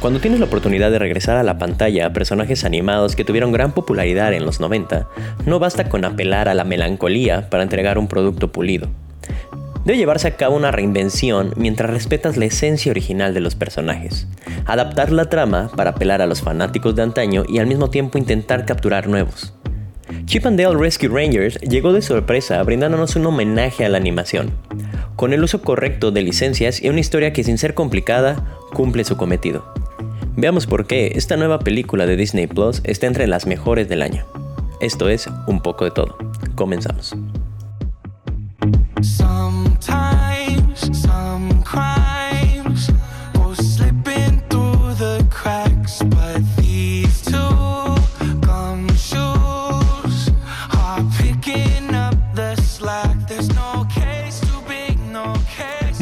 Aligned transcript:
Cuando 0.00 0.20
tienes 0.20 0.40
la 0.40 0.46
oportunidad 0.46 0.90
de 0.90 0.98
regresar 0.98 1.36
a 1.36 1.42
la 1.42 1.58
pantalla 1.58 2.06
a 2.06 2.12
personajes 2.12 2.64
animados 2.64 3.16
que 3.16 3.24
tuvieron 3.24 3.50
gran 3.50 3.72
popularidad 3.72 4.34
en 4.34 4.44
los 4.44 4.60
90, 4.60 5.08
no 5.46 5.58
basta 5.58 5.88
con 5.88 6.04
apelar 6.04 6.48
a 6.48 6.54
la 6.54 6.64
melancolía 6.64 7.48
para 7.48 7.62
entregar 7.62 7.98
un 7.98 8.06
producto 8.06 8.52
pulido. 8.52 8.88
Debe 9.86 9.98
llevarse 9.98 10.28
a 10.28 10.36
cabo 10.36 10.56
una 10.56 10.70
reinvención 10.70 11.54
mientras 11.56 11.90
respetas 11.90 12.36
la 12.36 12.44
esencia 12.44 12.90
original 12.90 13.32
de 13.32 13.40
los 13.40 13.54
personajes. 13.54 14.26
Adaptar 14.66 15.12
la 15.12 15.30
trama 15.30 15.70
para 15.74 15.90
apelar 15.90 16.20
a 16.20 16.26
los 16.26 16.42
fanáticos 16.42 16.94
de 16.94 17.02
antaño 17.02 17.44
y 17.48 17.58
al 17.58 17.66
mismo 17.66 17.88
tiempo 17.88 18.18
intentar 18.18 18.66
capturar 18.66 19.08
nuevos. 19.08 19.54
Chip 20.26 20.44
and 20.44 20.60
Dale 20.60 20.76
Rescue 20.76 21.08
Rangers 21.08 21.58
llegó 21.60 21.92
de 21.92 22.02
sorpresa 22.02 22.62
brindándonos 22.64 23.16
un 23.16 23.26
homenaje 23.26 23.84
a 23.84 23.88
la 23.88 23.98
animación, 23.98 24.50
con 25.14 25.32
el 25.32 25.42
uso 25.42 25.62
correcto 25.62 26.10
de 26.10 26.22
licencias 26.22 26.82
y 26.82 26.88
una 26.88 27.00
historia 27.00 27.32
que 27.32 27.44
sin 27.44 27.56
ser 27.56 27.74
complicada 27.74 28.44
cumple 28.72 29.04
su 29.04 29.16
cometido. 29.16 29.85
Veamos 30.38 30.66
por 30.66 30.86
qué 30.86 31.12
esta 31.14 31.38
nueva 31.38 31.60
película 31.60 32.04
de 32.06 32.16
Disney 32.16 32.46
Plus 32.46 32.82
está 32.84 33.06
entre 33.06 33.26
las 33.26 33.46
mejores 33.46 33.88
del 33.88 34.02
año. 34.02 34.26
Esto 34.80 35.08
es 35.08 35.28
un 35.46 35.62
poco 35.62 35.86
de 35.86 35.92
todo. 35.92 36.18
Comenzamos. 36.54 37.16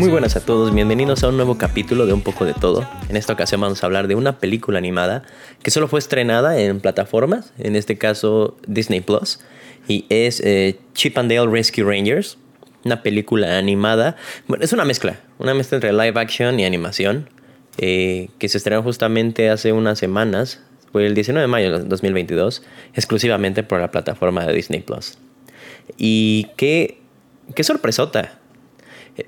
Muy 0.04 0.10
buenas 0.10 0.36
a 0.36 0.40
todos, 0.40 0.74
bienvenidos 0.74 1.24
a 1.24 1.30
un 1.30 1.36
nuevo 1.36 1.56
capítulo 1.56 2.04
de 2.04 2.12
Un 2.12 2.20
poco 2.20 2.44
de 2.44 2.52
todo. 2.52 2.86
En 3.08 3.16
esta 3.16 3.32
ocasión 3.32 3.62
vamos 3.62 3.82
a 3.82 3.86
hablar 3.86 4.06
de 4.06 4.14
una 4.14 4.38
película 4.38 4.76
animada 4.76 5.22
que 5.62 5.70
solo 5.70 5.88
fue 5.88 5.98
estrenada 5.98 6.60
en 6.60 6.80
plataformas, 6.80 7.54
en 7.56 7.74
este 7.74 7.96
caso 7.96 8.58
Disney 8.66 9.00
Plus, 9.00 9.40
y 9.88 10.04
es 10.10 10.40
eh, 10.40 10.78
Chip 10.92 11.16
and 11.16 11.32
Dale 11.32 11.50
Rescue 11.50 11.84
Rangers, 11.84 12.36
una 12.84 13.02
película 13.02 13.56
animada. 13.56 14.16
Bueno, 14.46 14.62
es 14.62 14.74
una 14.74 14.84
mezcla, 14.84 15.20
una 15.38 15.54
mezcla 15.54 15.76
entre 15.76 15.94
live 15.94 16.20
action 16.20 16.60
y 16.60 16.66
animación, 16.66 17.30
eh, 17.78 18.28
que 18.38 18.50
se 18.50 18.58
estrenó 18.58 18.82
justamente 18.82 19.48
hace 19.48 19.72
unas 19.72 19.98
semanas, 19.98 20.60
fue 20.92 21.06
el 21.06 21.14
19 21.14 21.40
de 21.40 21.48
mayo 21.48 21.78
de 21.78 21.84
2022, 21.84 22.62
exclusivamente 22.92 23.62
por 23.62 23.80
la 23.80 23.90
plataforma 23.90 24.44
de 24.44 24.52
Disney 24.52 24.80
Plus. 24.80 25.16
Y 25.96 26.48
qué, 26.58 26.98
qué 27.54 27.64
sorpresota 27.64 28.43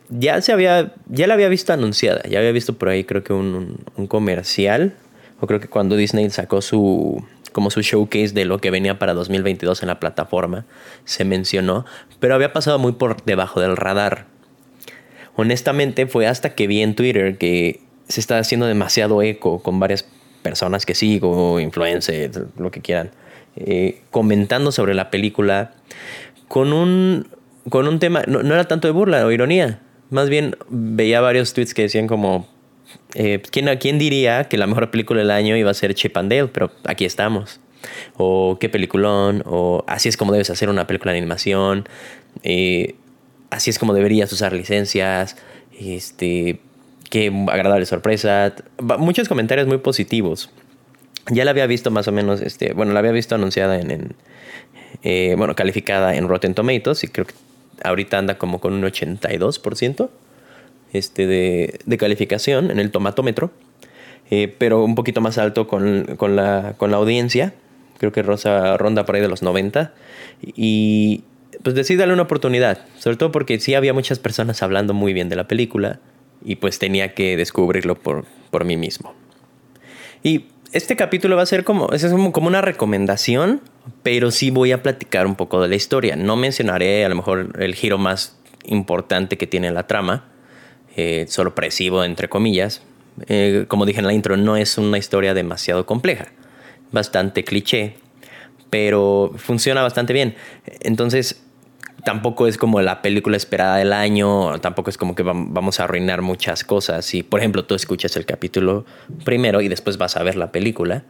ya 0.09 0.41
se 0.41 0.53
había, 0.53 0.95
ya 1.09 1.27
la 1.27 1.35
había 1.35 1.49
visto 1.49 1.73
anunciada, 1.73 2.23
ya 2.29 2.39
había 2.39 2.53
visto 2.53 2.75
por 2.75 2.89
ahí 2.89 3.05
creo 3.05 3.23
que 3.23 3.33
un, 3.33 3.79
un, 3.97 4.07
comercial, 4.07 4.95
o 5.41 5.47
creo 5.47 5.61
que 5.61 5.69
cuando 5.69 5.97
Disney 5.97 6.29
sacó 6.31 6.61
su, 6.61 7.25
como 7.53 7.71
su 7.71 7.83
showcase 7.83 8.35
de 8.35 8.45
lo 8.45 8.59
que 8.59 8.71
venía 8.71 8.99
para 8.99 9.15
2022 9.15 9.83
en 9.83 9.89
la 9.89 10.01
plataforma, 10.01 10.67
se 11.05 11.25
mencionó, 11.25 11.87
pero 12.21 12.35
había 12.35 12.53
pasado 12.53 12.79
muy 12.79 12.93
por 12.93 13.25
debajo 13.25 13.61
del 13.61 13.77
radar. 13.77 14.27
Honestamente 15.37 16.07
fue 16.07 16.27
hasta 16.27 16.55
que 16.55 16.67
vi 16.67 16.83
en 16.83 16.95
Twitter 16.95 17.39
que 17.39 17.81
se 18.09 18.21
está 18.21 18.39
haciendo 18.39 18.67
demasiado 18.67 19.23
eco 19.23 19.63
con 19.63 19.79
varias 19.79 20.07
personas 20.43 20.87
que 20.87 20.95
sigo, 20.95 21.61
influencers, 21.61 22.41
lo 22.57 22.71
que 22.71 22.81
quieran, 22.81 23.11
eh, 23.57 24.01
comentando 24.11 24.73
sobre 24.73 24.95
la 24.95 25.11
película 25.11 25.73
con 26.49 26.73
un 26.73 27.27
con 27.69 27.89
un 27.89 27.99
tema, 27.99 28.23
no, 28.27 28.41
era 28.41 28.65
tanto 28.65 28.89
de 28.89 28.93
burla 28.93 29.25
o 29.27 29.31
ironía, 29.31 29.81
más 30.11 30.29
bien 30.29 30.57
veía 30.69 31.21
varios 31.21 31.53
tweets 31.53 31.75
que 31.75 31.83
decían 31.83 32.07
como, 32.07 32.49
eh, 33.15 33.43
¿quién, 33.51 33.69
¿quién 33.79 33.99
diría 33.99 34.45
que 34.45 34.57
la 34.57 34.67
mejor 34.67 34.91
película 34.91 35.21
del 35.21 35.31
año 35.31 35.57
iba 35.57 35.71
a 35.71 35.75
ser 35.75 35.95
Chip 35.95 36.17
and 36.17 36.31
Dale? 36.31 36.49
Pero 36.49 36.71
aquí 36.85 37.05
estamos. 37.05 37.61
O 38.17 38.59
qué 38.61 38.69
peliculón, 38.69 39.43
o 39.47 39.85
así 39.87 40.09
es 40.09 40.17
como 40.17 40.33
debes 40.33 40.51
hacer 40.51 40.69
una 40.69 40.87
película 40.87 41.13
de 41.13 41.19
animación, 41.19 41.89
eh, 42.43 42.95
así 43.51 43.71
es 43.71 43.79
como 43.79 43.95
deberías 43.95 44.33
usar 44.33 44.53
licencias, 44.53 45.37
este, 45.79 46.61
qué 47.11 47.33
agradable 47.49 47.87
sorpresa. 47.87 48.55
Muchos 48.99 49.29
comentarios 49.29 49.67
muy 49.67 49.79
positivos. 49.79 50.51
Ya 51.31 51.45
la 51.45 51.51
había 51.51 51.67
visto 51.67 51.91
más 51.91 52.07
o 52.07 52.13
menos, 52.13 52.41
este, 52.41 52.73
bueno, 52.73 52.93
la 52.93 53.01
había 53.01 53.13
visto 53.13 53.35
anunciada 53.35 53.81
en, 53.81 54.15
eh, 55.03 55.35
bueno, 55.37 55.55
calificada 55.55 56.15
en 56.17 56.29
Rotten 56.29 56.55
Tomatoes 56.55 57.03
y 57.05 57.09
creo 57.09 57.27
que 57.27 57.35
ahorita 57.85 58.19
anda 58.19 58.39
como 58.39 58.61
con 58.61 58.73
un 58.73 58.83
82% 58.83 60.09
este 60.93 61.27
de, 61.27 61.81
de, 61.85 61.99
calificación 61.99 62.71
en 62.71 62.79
el 62.79 62.91
tomatómetro, 62.91 63.51
eh, 64.31 64.55
pero 64.59 64.85
un 64.85 64.95
poquito 64.95 65.21
más 65.21 65.39
alto 65.39 65.67
con, 65.67 66.17
con, 66.17 66.37
la, 66.37 66.75
con 66.77 66.91
la 66.91 66.97
audiencia. 66.97 67.55
Creo 67.99 68.13
que 68.13 68.23
Rosa 68.23 68.77
ronda 68.77 69.05
por 69.05 69.15
ahí 69.15 69.21
de 69.21 69.29
los 69.29 69.43
90. 69.43 69.93
Y 70.43 71.25
pues 71.63 71.75
decidí 71.75 71.99
darle 71.99 72.15
una 72.15 72.25
oportunidad, 72.25 72.79
sobre 72.99 73.17
todo 73.17 73.33
porque 73.33 73.59
sí 73.61 73.75
había 73.75 73.93
muchas 73.95 74.19
personas 74.19 74.63
hablando 74.63 74.95
muy 74.95 75.13
bien 75.13 75.29
de 75.29 75.37
la 75.37 75.49
película 75.49 76.01
y 76.45 76.57
pues 76.57 76.79
tenía 76.79 77.15
que 77.15 77.37
descubrirlo 77.37 77.95
por, 77.95 78.25
por 78.51 78.65
mí 78.65 78.77
mismo. 78.77 79.15
Y 80.23 80.47
este 80.73 80.97
capítulo 80.97 81.37
va 81.37 81.43
a 81.43 81.47
ser 81.47 81.65
como, 81.65 81.91
es 81.93 82.05
como, 82.07 82.33
como 82.33 82.49
una 82.49 82.61
recomendación, 82.61 83.61
pero 84.03 84.31
sí 84.31 84.51
voy 84.51 84.73
a 84.73 84.83
platicar 84.83 85.27
un 85.27 85.37
poco 85.37 85.61
de 85.61 85.69
la 85.69 85.75
historia. 85.77 86.17
No 86.17 86.37
mencionaré 86.37 87.05
a 87.05 87.09
lo 87.09 87.17
mejor 87.17 87.53
el 87.59 87.75
giro 87.75 87.99
más 87.99 88.37
importante 88.65 89.39
que 89.39 89.47
tiene 89.47 89.71
la 89.71 89.87
trama, 89.87 90.25
eh, 90.97 91.27
sorpresivo 91.29 92.05
entre 92.05 92.29
comillas. 92.29 92.83
Eh, 93.29 93.65
como 93.69 93.87
dije 93.87 94.01
en 94.01 94.07
la 94.07 94.13
intro, 94.13 94.37
no 94.37 94.57
es 94.57 94.77
una 94.79 94.99
historia 94.99 95.35
demasiado 95.35 95.87
compleja, 95.87 96.29
bastante 96.93 97.45
cliché, 97.45 97.97
pero 98.71 99.33
funciona 99.37 99.83
bastante 99.83 100.13
bien. 100.13 100.35
Entonces, 100.81 101.46
tampoco 102.07 102.47
es 102.47 102.57
como 102.57 102.81
la 102.83 103.03
película 103.03 103.37
esperada 103.37 103.79
del 103.79 103.93
año, 103.93 104.61
tampoco 104.61 104.91
es 104.91 104.97
como 104.97 105.17
que 105.17 105.25
vamos 105.25 105.81
a 105.81 105.85
arruinar 105.85 106.23
muchas 106.23 106.63
cosas. 106.63 107.05
Si, 107.05 107.25
por 107.25 107.41
ejemplo, 107.41 107.65
tú 107.65 107.75
escuchas 107.75 108.17
el 108.17 108.25
capítulo 108.25 108.87
primero 109.25 109.61
y 109.61 109.67
después 109.67 109.99
vas 109.99 110.17
a 110.17 110.23
ver 110.23 110.37
la 110.37 110.53
película, 110.53 111.03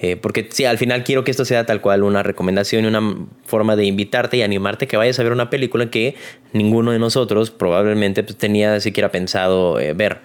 eh, 0.00 0.14
porque 0.14 0.46
sí, 0.52 0.64
al 0.64 0.78
final 0.78 1.02
quiero 1.02 1.24
que 1.24 1.32
esto 1.32 1.44
sea 1.44 1.66
tal 1.66 1.80
cual 1.80 2.04
una 2.04 2.22
recomendación 2.22 2.84
y 2.84 2.86
una 2.86 3.16
forma 3.44 3.74
de 3.74 3.86
invitarte 3.86 4.36
y 4.36 4.42
animarte 4.42 4.86
que 4.86 4.96
vayas 4.96 5.18
a 5.18 5.24
ver 5.24 5.32
una 5.32 5.50
película 5.50 5.90
que 5.90 6.14
ninguno 6.52 6.92
de 6.92 7.00
nosotros 7.00 7.50
probablemente 7.50 8.22
pues, 8.22 8.38
tenía 8.38 8.78
siquiera 8.78 9.10
pensado 9.10 9.80
eh, 9.80 9.92
ver. 9.92 10.20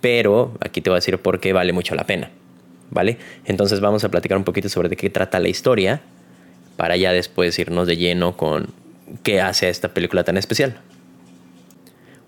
Pero 0.00 0.54
aquí 0.60 0.80
te 0.80 0.88
voy 0.88 0.94
a 0.94 1.00
decir 1.00 1.18
por 1.18 1.38
qué 1.38 1.52
vale 1.52 1.74
mucho 1.74 1.94
la 1.94 2.04
pena. 2.04 2.30
¿Vale? 2.88 3.18
Entonces 3.44 3.80
vamos 3.80 4.04
a 4.04 4.08
platicar 4.08 4.38
un 4.38 4.44
poquito 4.44 4.70
sobre 4.70 4.88
de 4.88 4.96
qué 4.96 5.10
trata 5.10 5.38
la 5.38 5.48
historia 5.48 6.00
para 6.78 6.96
ya 6.96 7.12
después 7.12 7.58
irnos 7.58 7.86
de 7.86 7.98
lleno 7.98 8.34
con 8.34 8.87
¿Qué 9.22 9.40
hace 9.40 9.66
a 9.66 9.68
esta 9.68 9.94
película 9.94 10.24
tan 10.24 10.36
especial. 10.36 10.80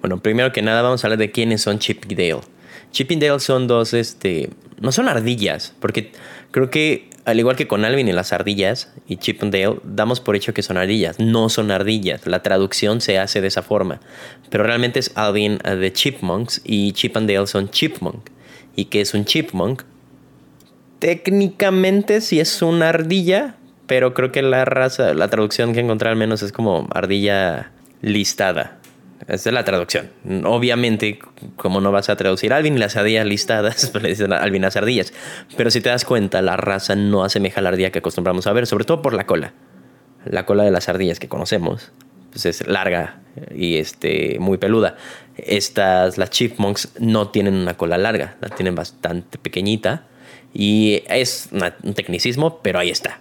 Bueno, 0.00 0.22
primero 0.22 0.52
que 0.52 0.62
nada 0.62 0.82
vamos 0.82 1.04
a 1.04 1.06
hablar 1.06 1.18
de 1.18 1.30
quiénes 1.30 1.62
son 1.62 1.78
Chip 1.78 2.10
y 2.10 2.14
Dale. 2.14 2.40
Chip 2.90 3.10
y 3.10 3.16
Dale 3.16 3.40
son 3.40 3.66
dos, 3.66 3.92
este, 3.92 4.50
no 4.80 4.92
son 4.92 5.08
ardillas, 5.08 5.74
porque 5.78 6.12
creo 6.50 6.70
que 6.70 7.10
al 7.26 7.38
igual 7.38 7.54
que 7.54 7.68
con 7.68 7.84
Alvin 7.84 8.08
y 8.08 8.12
las 8.12 8.32
ardillas 8.32 8.92
y 9.06 9.16
Chip 9.16 9.42
y 9.44 9.50
Dale, 9.50 9.76
damos 9.84 10.20
por 10.20 10.36
hecho 10.36 10.54
que 10.54 10.62
son 10.62 10.78
ardillas. 10.78 11.20
No 11.20 11.48
son 11.48 11.70
ardillas, 11.70 12.26
la 12.26 12.42
traducción 12.42 13.00
se 13.00 13.18
hace 13.18 13.40
de 13.40 13.48
esa 13.48 13.62
forma. 13.62 14.00
Pero 14.48 14.64
realmente 14.64 14.98
es 14.98 15.12
Alvin 15.16 15.58
uh, 15.64 15.76
de 15.76 15.92
Chipmunks 15.92 16.62
y 16.64 16.92
Chip 16.92 17.16
and 17.16 17.30
Dale 17.30 17.46
son 17.46 17.70
Chipmunk. 17.70 18.30
¿Y 18.74 18.86
qué 18.86 19.02
es 19.02 19.12
un 19.12 19.26
Chipmunk? 19.26 19.82
Técnicamente 20.98 22.20
sí 22.20 22.40
es 22.40 22.62
una 22.62 22.88
ardilla, 22.88 23.56
pero 23.90 24.14
creo 24.14 24.30
que 24.30 24.40
la 24.40 24.64
raza, 24.64 25.14
la 25.14 25.26
traducción 25.26 25.72
que 25.72 25.80
encontré 25.80 26.08
al 26.08 26.14
menos 26.14 26.42
es 26.42 26.52
como 26.52 26.88
ardilla 26.94 27.72
listada. 28.02 28.78
Esa 29.26 29.50
es 29.50 29.52
la 29.52 29.64
traducción. 29.64 30.10
Obviamente, 30.44 31.18
como 31.56 31.80
no 31.80 31.90
vas 31.90 32.08
a 32.08 32.14
traducir 32.14 32.52
Alvin 32.52 32.76
y 32.76 32.78
las 32.78 32.94
ardillas 32.94 33.26
listadas, 33.26 33.86
pues 33.92 34.04
le 34.04 34.10
dicen 34.10 34.32
Alvin 34.32 34.62
las 34.62 34.76
ardillas. 34.76 35.12
Pero 35.56 35.72
si 35.72 35.80
te 35.80 35.88
das 35.88 36.04
cuenta, 36.04 36.40
la 36.40 36.56
raza 36.56 36.94
no 36.94 37.24
asemeja 37.24 37.58
a 37.58 37.62
la 37.64 37.70
ardilla 37.70 37.90
que 37.90 37.98
acostumbramos 37.98 38.46
a 38.46 38.52
ver, 38.52 38.68
sobre 38.68 38.84
todo 38.84 39.02
por 39.02 39.12
la 39.12 39.26
cola. 39.26 39.54
La 40.24 40.46
cola 40.46 40.62
de 40.62 40.70
las 40.70 40.88
ardillas 40.88 41.18
que 41.18 41.28
conocemos 41.28 41.90
pues 42.30 42.46
es 42.46 42.68
larga 42.68 43.22
y 43.52 43.78
este, 43.78 44.36
muy 44.38 44.58
peluda. 44.58 44.94
Estas, 45.36 46.16
las 46.16 46.30
chipmunks, 46.30 46.92
no 47.00 47.30
tienen 47.30 47.54
una 47.54 47.76
cola 47.76 47.98
larga, 47.98 48.36
la 48.40 48.50
tienen 48.50 48.76
bastante 48.76 49.36
pequeñita. 49.36 50.04
Y 50.54 51.02
es 51.08 51.48
un 51.82 51.94
tecnicismo, 51.94 52.60
pero 52.62 52.78
ahí 52.78 52.90
está 52.90 53.18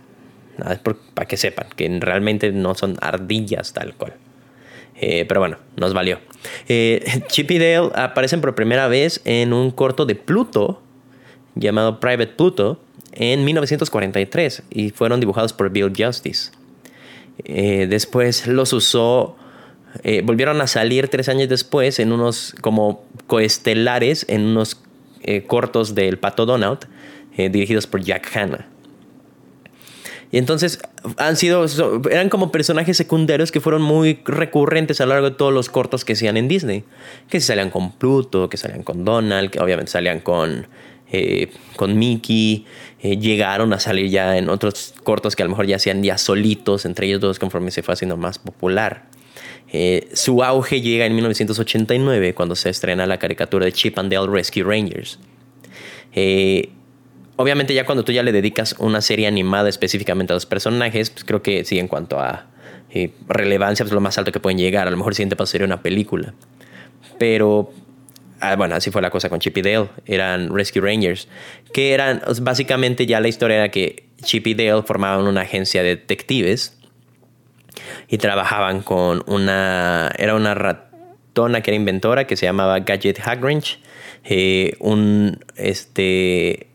para 1.14 1.28
que 1.28 1.38
sepan 1.38 1.68
que 1.76 1.90
realmente 2.00 2.52
no 2.52 2.76
son 2.76 2.98
ardillas 3.02 3.74
tal 3.74 3.94
cual. 3.96 4.14
Eh, 5.02 5.26
pero 5.28 5.40
bueno, 5.40 5.58
nos 5.78 5.94
valió. 5.94 6.20
Eh, 6.68 7.24
Chip 7.28 7.52
y 7.52 7.60
Dale 7.60 7.92
aparecen 7.96 8.42
por 8.42 8.56
primera 8.56 8.88
vez 8.88 9.22
en 9.26 9.54
un 9.54 9.72
corto 9.72 10.06
de 10.06 10.16
Pluto 10.16 10.82
llamado 11.56 12.00
Private 12.00 12.34
Pluto 12.34 12.82
en 13.14 13.44
1943 13.46 14.64
y 14.70 14.90
fueron 14.92 15.20
dibujados 15.20 15.54
por 15.54 15.70
Bill 15.70 15.94
Justice. 15.98 16.52
Eh, 17.46 17.88
después 17.90 18.48
los 18.48 18.74
usó, 18.74 19.38
volvieron 20.24 20.60
a 20.62 20.68
salir 20.68 21.08
tres 21.08 21.30
años 21.30 21.48
después 21.48 22.00
en 22.00 22.12
unos 22.12 22.54
como 22.62 23.06
coestelares, 23.28 24.26
en 24.28 24.42
unos 24.42 24.78
eh, 25.22 25.44
cortos 25.44 25.96
del 25.96 26.18
Pato 26.18 26.46
Donald, 26.46 26.80
eh, 27.36 27.50
dirigidos 27.50 27.88
por 27.88 28.02
Jack 28.02 28.36
Hanna. 28.36 28.68
Y 30.32 30.38
entonces 30.38 30.80
han 31.18 31.36
sido, 31.38 31.66
eran 32.12 32.30
como 32.30 32.52
personajes 32.52 32.96
secundarios 32.98 33.52
que 33.52 33.60
fueron 33.60 33.82
muy 33.82 34.20
recurrentes 34.26 35.02
a 35.02 35.06
lo 35.06 35.14
largo 35.14 35.32
de 35.32 35.36
todos 35.36 35.54
los 35.54 35.70
cortos 35.70 36.06
que 36.06 36.14
hacían 36.14 36.38
en 36.38 36.48
Disney. 36.48 36.84
Que 37.30 37.42
salían 37.42 37.72
con 37.72 37.94
Pluto, 37.94 38.48
que 38.50 38.58
salían 38.58 38.84
con 38.84 39.04
Donald, 39.06 39.50
que 39.50 39.60
obviamente 39.60 39.92
salían 39.92 40.20
con, 40.20 40.68
eh, 41.12 41.52
con 41.76 41.98
Mickey. 41.98 42.66
Eh, 43.02 43.18
llegaron 43.18 43.74
a 43.74 43.80
salir 43.80 44.10
ya 44.10 44.38
en 44.38 44.50
otros 44.50 44.94
cortos 45.04 45.36
que 45.36 45.42
a 45.42 45.46
lo 45.46 45.52
mejor 45.52 45.66
ya 45.66 45.78
hacían 45.78 46.04
ya 46.04 46.18
solitos, 46.18 46.86
entre 46.86 47.08
ellos 47.08 47.22
dos 47.22 47.40
conforme 47.40 47.72
se 47.72 47.82
fue 47.82 47.94
haciendo 47.94 48.16
más 48.16 48.38
popular. 48.38 49.10
Eh, 49.72 50.10
su 50.14 50.44
auge 50.44 50.82
llega 50.82 51.06
en 51.06 51.14
1989 51.16 52.34
cuando 52.34 52.56
se 52.56 52.70
estrena 52.70 53.06
la 53.06 53.18
caricatura 53.18 53.66
de 53.66 53.72
Chip 53.72 53.98
and 54.00 54.12
Dale 54.12 54.28
Rescue 54.28 54.64
Rangers. 54.64 55.20
Eh, 56.14 56.70
obviamente 57.40 57.74
ya 57.74 57.86
cuando 57.86 58.04
tú 58.04 58.12
ya 58.12 58.22
le 58.22 58.34
dedicas 58.34 58.76
una 58.80 59.00
serie 59.00 59.26
animada 59.26 59.70
específicamente 59.70 60.34
a 60.34 60.36
los 60.36 60.46
personajes, 60.46 61.10
pues 61.10 61.24
creo 61.24 61.42
que 61.42 61.64
sí, 61.64 61.80
en 61.80 61.88
cuanto 61.88 62.20
a 62.20 62.48
eh, 62.92 63.14
relevancia, 63.30 63.86
pues 63.86 63.94
lo 63.94 64.02
más 64.02 64.18
alto 64.18 64.34
que 64.34 64.42
pueden 64.42 64.58
llegar. 64.58 64.90
A 64.90 64.92
lo 64.92 64.98
mejor 64.98 65.14
el 65.14 65.16
siguiente 65.16 65.38
paso 65.38 65.54
sería 65.54 65.66
una 65.66 65.82
película. 65.82 66.34
Pero, 67.18 67.72
ah, 68.42 68.58
bueno, 68.58 68.76
así 68.76 68.92
fue 68.92 69.02
la 69.02 69.10
cosa 69.10 69.30
con 69.30 69.40
Chip 69.40 69.58
y 69.58 69.62
Dale. 69.62 69.88
Eran 70.06 70.54
Rescue 70.54 70.82
Rangers. 70.82 71.30
Que 71.72 71.94
eran, 71.94 72.22
básicamente 72.42 73.06
ya 73.06 73.22
la 73.22 73.30
historia 73.30 73.56
era 73.56 73.70
que 73.72 74.10
Chip 74.22 74.46
y 74.46 74.54
Dale 74.54 74.84
formaban 74.84 75.26
una 75.26 75.42
agencia 75.42 75.82
de 75.82 75.96
detectives. 75.96 76.78
Y 78.10 78.18
trabajaban 78.18 78.82
con 78.82 79.24
una, 79.28 80.12
era 80.18 80.36
una 80.36 80.56
ratona 80.56 81.62
que 81.62 81.72
era 81.72 81.76
inventora 81.78 82.28
que 82.28 82.36
se 82.36 82.48
llamaba 82.48 82.82
Gadget 82.82 83.26
Hagrange. 83.26 83.78
Eh, 84.26 84.74
un, 84.80 85.40
este, 85.56 86.69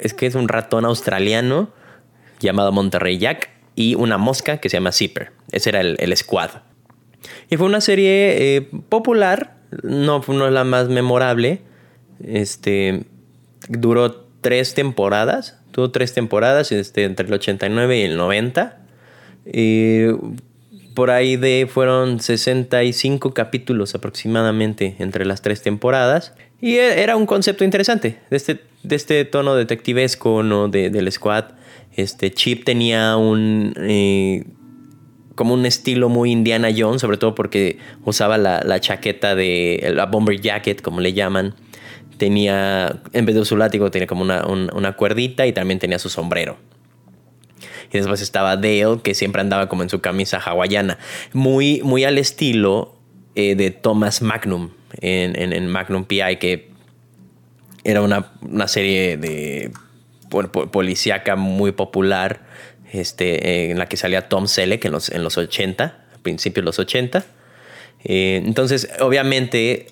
es 0.00 0.14
que 0.14 0.26
es 0.26 0.34
un 0.34 0.48
ratón 0.48 0.84
australiano 0.84 1.70
llamado 2.40 2.72
Monterrey 2.72 3.18
Jack 3.18 3.50
y 3.74 3.94
una 3.94 4.18
mosca 4.18 4.58
que 4.58 4.68
se 4.68 4.76
llama 4.76 4.92
Zipper. 4.92 5.32
Ese 5.52 5.70
era 5.70 5.80
el, 5.80 6.16
squad. 6.16 6.50
Y 7.48 7.56
fue 7.56 7.66
una 7.66 7.80
serie 7.80 8.56
eh, 8.56 8.62
popular, 8.88 9.56
no, 9.82 10.22
no 10.26 10.46
es 10.46 10.52
la 10.52 10.64
más 10.64 10.88
memorable. 10.88 11.62
Este, 12.24 13.04
duró 13.68 14.26
tres 14.40 14.74
temporadas, 14.74 15.58
tuvo 15.70 15.90
tres 15.90 16.14
temporadas 16.14 16.72
este, 16.72 17.04
entre 17.04 17.26
el 17.26 17.32
89 17.32 17.98
y 17.98 18.02
el 18.02 18.16
90. 18.16 18.80
Y 19.52 20.06
por 21.00 21.10
ahí 21.10 21.36
de 21.36 21.66
fueron 21.66 22.20
65 22.20 23.32
capítulos 23.32 23.94
aproximadamente 23.94 24.96
entre 24.98 25.24
las 25.24 25.40
tres 25.40 25.62
temporadas. 25.62 26.34
Y 26.60 26.74
e, 26.74 27.02
era 27.02 27.16
un 27.16 27.24
concepto 27.24 27.64
interesante 27.64 28.18
de 28.28 28.36
este, 28.36 28.60
de 28.82 28.96
este 28.96 29.24
tono 29.24 29.54
detectivesco 29.54 30.42
¿no? 30.42 30.68
de, 30.68 30.90
del 30.90 31.10
squad. 31.10 31.52
Este 31.96 32.30
Chip 32.30 32.64
tenía 32.64 33.16
un... 33.16 33.72
Eh, 33.78 34.44
como 35.36 35.54
un 35.54 35.64
estilo 35.64 36.10
muy 36.10 36.32
Indiana 36.32 36.68
Jones, 36.76 37.00
sobre 37.00 37.16
todo 37.16 37.34
porque 37.34 37.78
usaba 38.04 38.36
la, 38.36 38.60
la, 38.62 38.78
chaqueta 38.78 39.34
de 39.34 39.92
la 39.94 40.04
bomber 40.04 40.38
jacket, 40.38 40.82
como 40.82 41.00
le 41.00 41.14
llaman. 41.14 41.54
Tenía, 42.18 43.00
en 43.14 43.24
vez 43.24 43.36
de 43.36 43.46
su 43.46 43.56
látigo, 43.56 43.90
tenía 43.90 44.06
como 44.06 44.20
una, 44.20 44.44
una 44.44 44.92
cuerdita 44.96 45.46
y 45.46 45.54
también 45.54 45.78
tenía 45.78 45.98
su 45.98 46.10
sombrero. 46.10 46.58
Y 47.92 47.98
después 47.98 48.20
estaba 48.20 48.56
Dale, 48.56 49.00
que 49.02 49.14
siempre 49.14 49.40
andaba 49.40 49.68
como 49.68 49.82
en 49.82 49.88
su 49.88 50.00
camisa 50.00 50.38
hawaiana. 50.38 50.98
Muy, 51.32 51.80
muy 51.82 52.04
al 52.04 52.18
estilo 52.18 52.96
eh, 53.34 53.54
de 53.54 53.70
Thomas 53.70 54.22
Magnum 54.22 54.70
en, 55.00 55.52
en, 55.52 55.66
Magnum 55.68 56.04
PI, 56.04 56.36
que 56.38 56.70
era 57.84 58.02
una, 58.02 58.32
una 58.42 58.68
serie 58.68 59.16
de 59.16 59.72
policíaca 60.28 61.36
muy 61.36 61.72
popular 61.72 62.42
este, 62.92 63.70
en 63.70 63.78
la 63.78 63.86
que 63.86 63.96
salía 63.96 64.28
Tom 64.28 64.46
Selleck 64.46 64.84
en 64.84 64.92
los, 64.92 65.10
en 65.10 65.22
los 65.22 65.38
80, 65.38 65.84
a 65.84 66.18
principios 66.22 66.62
de 66.62 66.66
los 66.66 66.78
80. 66.78 67.24
Eh, 68.04 68.42
entonces, 68.44 68.88
obviamente, 69.00 69.86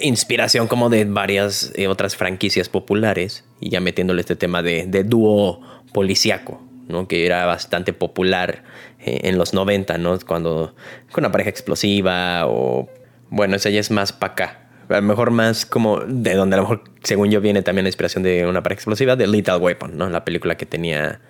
inspiración 0.00 0.66
como 0.66 0.90
de 0.90 1.04
varias 1.04 1.72
eh, 1.76 1.88
otras 1.88 2.16
franquicias 2.16 2.68
populares 2.68 3.44
y 3.60 3.70
ya 3.70 3.80
metiéndole 3.80 4.20
este 4.20 4.36
tema 4.36 4.62
de, 4.62 4.86
de 4.86 5.04
dúo 5.04 5.60
policíaco, 5.92 6.60
¿no? 6.88 7.08
que 7.08 7.26
era 7.26 7.46
bastante 7.46 7.92
popular 7.92 8.62
eh, 9.00 9.20
en 9.24 9.38
los 9.38 9.54
90, 9.54 9.98
¿no? 9.98 10.18
cuando 10.20 10.74
con 11.12 11.24
una 11.24 11.32
pareja 11.32 11.50
explosiva 11.50 12.46
o 12.46 12.88
bueno, 13.30 13.56
esa 13.56 13.70
ya 13.70 13.80
es 13.80 13.90
más 13.90 14.12
para 14.12 14.32
acá. 14.32 14.60
A 14.88 14.96
lo 14.96 15.02
mejor 15.02 15.30
más 15.30 15.66
como 15.66 16.00
de 16.00 16.34
donde 16.34 16.54
a 16.54 16.58
lo 16.58 16.62
mejor, 16.64 16.84
según 17.02 17.30
yo, 17.30 17.40
viene 17.40 17.62
también 17.62 17.84
la 17.84 17.88
inspiración 17.88 18.22
de 18.22 18.46
una 18.46 18.62
pareja 18.62 18.78
explosiva, 18.78 19.16
de 19.16 19.26
Lethal 19.26 19.60
Weapon, 19.60 19.96
¿no? 19.96 20.08
La 20.10 20.24
película 20.24 20.56
que 20.56 20.66
tenía 20.66 21.20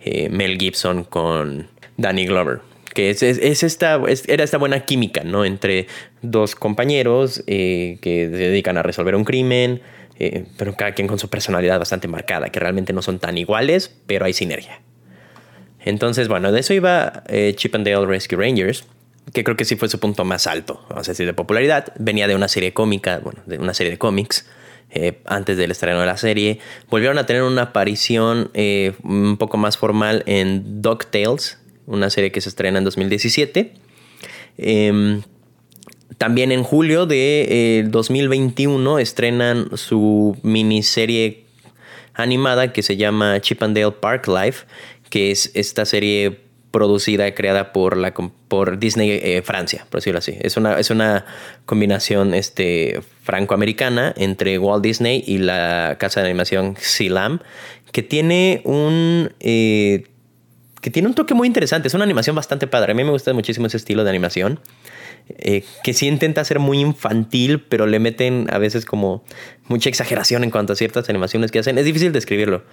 eh, 0.00 0.28
Mel 0.30 0.58
Gibson 0.58 1.04
con 1.04 1.68
Danny 1.96 2.26
Glover. 2.26 2.60
Que 2.92 3.10
es, 3.10 3.22
es, 3.22 3.62
esta, 3.62 4.00
era 4.26 4.44
esta 4.44 4.58
buena 4.58 4.80
química, 4.80 5.22
¿no? 5.24 5.44
Entre 5.44 5.86
dos 6.22 6.54
compañeros 6.54 7.42
eh, 7.46 7.98
que 8.02 8.28
se 8.30 8.36
dedican 8.36 8.76
a 8.76 8.82
resolver 8.82 9.14
un 9.16 9.24
crimen, 9.24 9.80
pero 10.56 10.74
cada 10.76 10.92
quien 10.92 11.08
con 11.08 11.18
su 11.18 11.28
personalidad 11.28 11.78
bastante 11.78 12.06
marcada, 12.06 12.50
que 12.50 12.60
realmente 12.60 12.92
no 12.92 13.02
son 13.02 13.18
tan 13.18 13.36
iguales, 13.36 13.96
pero 14.06 14.26
hay 14.26 14.32
sinergia. 14.32 14.80
Entonces, 15.84 16.28
bueno, 16.28 16.50
de 16.50 16.60
eso 16.60 16.74
iba 16.74 17.22
Chip 17.54 17.74
and 17.74 17.86
Dale 17.86 18.06
Rescue 18.06 18.36
Rangers 18.36 18.84
que 19.32 19.42
creo 19.42 19.56
que 19.56 19.64
sí 19.64 19.76
fue 19.76 19.88
su 19.88 19.98
punto 19.98 20.24
más 20.24 20.46
alto, 20.46 20.84
vamos 20.90 21.08
a 21.08 21.12
decir, 21.12 21.26
de 21.26 21.32
popularidad. 21.32 21.92
Venía 21.98 22.28
de 22.28 22.34
una 22.34 22.46
serie 22.46 22.74
cómica, 22.74 23.20
bueno, 23.24 23.40
de 23.46 23.58
una 23.58 23.72
serie 23.72 23.90
de 23.90 23.98
cómics. 23.98 24.46
Eh, 24.96 25.22
antes 25.26 25.56
del 25.56 25.72
estreno 25.72 25.98
de 25.98 26.06
la 26.06 26.16
serie. 26.16 26.60
Volvieron 26.88 27.18
a 27.18 27.26
tener 27.26 27.42
una 27.42 27.62
aparición 27.62 28.50
eh, 28.54 28.92
un 29.02 29.38
poco 29.38 29.56
más 29.56 29.76
formal 29.76 30.22
en 30.26 30.82
DuckTales, 30.82 31.58
una 31.86 32.10
serie 32.10 32.30
que 32.30 32.40
se 32.40 32.48
estrena 32.48 32.78
en 32.78 32.84
2017. 32.84 33.72
Em, 34.56 35.22
también 36.16 36.52
en 36.52 36.62
julio 36.62 37.06
de 37.06 37.84
2021 37.88 38.98
eh, 38.98 39.02
estrenan 39.02 39.76
su 39.76 40.36
miniserie 40.44 41.44
animada 42.12 42.72
que 42.72 42.84
se 42.84 42.96
llama 42.96 43.40
Chip 43.40 43.64
and 43.64 43.76
Dale 43.76 43.90
Park 43.90 44.28
Life, 44.28 44.64
que 45.14 45.30
es 45.30 45.52
esta 45.54 45.84
serie 45.84 46.40
producida, 46.72 47.32
creada 47.36 47.72
por, 47.72 47.96
la, 47.96 48.12
por 48.12 48.80
Disney 48.80 49.10
eh, 49.22 49.42
Francia, 49.44 49.86
por 49.88 50.00
decirlo 50.00 50.18
así. 50.18 50.36
Es 50.40 50.56
una, 50.56 50.80
es 50.80 50.90
una 50.90 51.24
combinación 51.66 52.34
este, 52.34 53.00
franco-americana 53.22 54.12
entre 54.16 54.58
Walt 54.58 54.82
Disney 54.82 55.22
y 55.24 55.38
la 55.38 55.98
casa 56.00 56.20
de 56.20 56.26
animación 56.26 56.74
Silam, 56.80 57.38
que 57.92 58.02
tiene 58.02 58.60
un... 58.64 59.30
Eh, 59.38 60.08
que 60.80 60.90
tiene 60.90 61.06
un 61.06 61.14
toque 61.14 61.32
muy 61.32 61.46
interesante, 61.46 61.86
es 61.86 61.94
una 61.94 62.02
animación 62.02 62.34
bastante 62.34 62.66
padre. 62.66 62.90
A 62.90 62.94
mí 62.96 63.04
me 63.04 63.12
gusta 63.12 63.32
muchísimo 63.32 63.68
ese 63.68 63.76
estilo 63.76 64.02
de 64.02 64.10
animación. 64.10 64.58
Eh, 65.28 65.62
que 65.84 65.92
sí 65.94 66.08
intenta 66.08 66.44
ser 66.44 66.58
muy 66.58 66.80
infantil, 66.80 67.60
pero 67.60 67.86
le 67.86 68.00
meten 68.00 68.48
a 68.50 68.58
veces 68.58 68.84
como 68.84 69.22
mucha 69.68 69.88
exageración 69.88 70.42
en 70.42 70.50
cuanto 70.50 70.72
a 70.72 70.76
ciertas 70.76 71.08
animaciones 71.08 71.52
que 71.52 71.60
hacen. 71.60 71.78
Es 71.78 71.84
difícil 71.84 72.12
describirlo. 72.12 72.64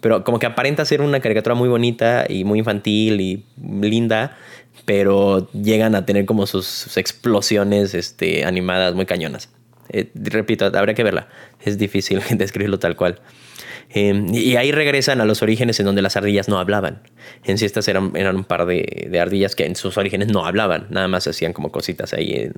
Pero 0.00 0.24
como 0.24 0.38
que 0.38 0.46
aparenta 0.46 0.84
ser 0.84 1.00
una 1.00 1.20
caricatura 1.20 1.54
muy 1.54 1.68
bonita 1.68 2.26
y 2.28 2.44
muy 2.44 2.60
infantil 2.60 3.20
y 3.20 3.44
linda, 3.80 4.36
pero 4.84 5.50
llegan 5.52 5.94
a 5.94 6.06
tener 6.06 6.24
como 6.24 6.46
sus, 6.46 6.96
explosiones 6.96 7.94
este, 7.94 8.44
animadas 8.44 8.94
muy 8.94 9.06
cañonas. 9.06 9.50
Eh, 9.90 10.10
repito, 10.14 10.66
habría 10.66 10.94
que 10.94 11.02
verla. 11.04 11.28
Es 11.62 11.78
difícil 11.78 12.20
describirlo 12.30 12.78
tal 12.78 12.96
cual. 12.96 13.20
Em, 13.90 14.34
y 14.34 14.56
ahí 14.56 14.70
regresan 14.70 15.20
a 15.20 15.24
los 15.24 15.42
orígenes 15.42 15.80
en 15.80 15.86
donde 15.86 16.02
las 16.02 16.16
ardillas 16.16 16.48
no 16.48 16.58
hablaban. 16.58 17.00
En 17.44 17.56
sí, 17.56 17.64
estas 17.64 17.88
eran, 17.88 18.12
eran 18.16 18.36
un 18.36 18.44
par 18.44 18.66
de, 18.66 19.18
ardillas 19.20 19.54
que 19.54 19.64
en 19.64 19.76
sus 19.76 19.96
orígenes 19.96 20.28
no 20.28 20.44
hablaban, 20.44 20.86
nada 20.90 21.08
más 21.08 21.26
hacían 21.26 21.54
como 21.54 21.72
cositas 21.72 22.12
ahí 22.12 22.50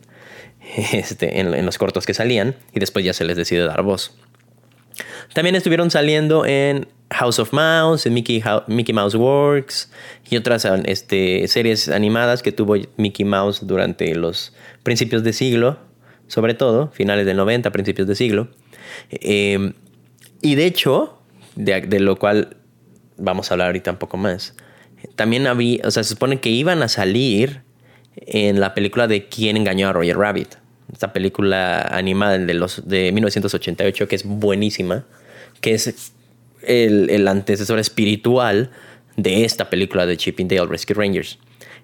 este, 0.92 1.38
en 1.40 1.64
los 1.64 1.78
cortos 1.78 2.04
que 2.04 2.14
salían 2.14 2.56
y 2.74 2.80
después 2.80 3.04
ya 3.04 3.12
se 3.12 3.24
les 3.24 3.36
decide 3.36 3.64
dar 3.64 3.82
voz. 3.82 4.12
También 5.34 5.54
estuvieron 5.54 5.90
saliendo 5.90 6.46
en 6.46 6.88
House 7.10 7.38
of 7.38 7.52
Mouse, 7.52 8.06
Mickey, 8.06 8.42
Mouse 8.92 9.14
Works 9.14 9.90
y 10.30 10.36
otras 10.36 10.64
este, 10.84 11.46
series 11.48 11.88
animadas 11.88 12.42
que 12.42 12.52
tuvo 12.52 12.76
Mickey 12.96 13.24
Mouse 13.24 13.66
durante 13.66 14.14
los 14.14 14.52
principios 14.82 15.24
de 15.24 15.32
siglo, 15.32 15.78
sobre 16.28 16.54
todo, 16.54 16.90
finales 16.92 17.26
del 17.26 17.36
90, 17.36 17.70
principios 17.72 18.06
de 18.06 18.14
siglo. 18.14 18.48
Em, 19.10 19.72
y 20.40 20.54
de 20.54 20.66
hecho, 20.66 21.18
de, 21.56 22.00
lo 22.00 22.16
cual 22.16 22.56
vamos 23.16 23.50
a 23.50 23.54
hablar 23.54 23.68
ahorita 23.68 23.90
un 23.90 23.98
poco 23.98 24.16
más, 24.16 24.54
también 25.16 25.46
había, 25.46 25.80
o 25.84 25.90
sea, 25.90 26.04
se 26.04 26.10
supone 26.10 26.40
que 26.40 26.50
iban 26.50 26.82
a 26.82 26.88
salir 26.88 27.62
en 28.16 28.60
la 28.60 28.74
película 28.74 29.08
de 29.08 29.28
Quién 29.28 29.56
engañó 29.56 29.88
a 29.88 29.92
Roger 29.92 30.16
Rabbit. 30.16 30.59
Esta 30.92 31.12
película 31.12 31.82
animada 31.82 32.38
de, 32.38 32.54
los, 32.54 32.88
de 32.88 33.12
1988 33.12 34.08
que 34.08 34.16
es 34.16 34.24
buenísima, 34.24 35.04
que 35.60 35.74
es 35.74 36.12
el, 36.62 37.26
antecesor 37.28 37.78
espiritual 37.78 38.70
de 39.16 39.44
esta 39.44 39.70
película 39.70 40.06
de 40.06 40.16
Chip 40.16 40.40
Dale 40.40 40.66
Rescue 40.66 40.94
Rangers. 40.94 41.38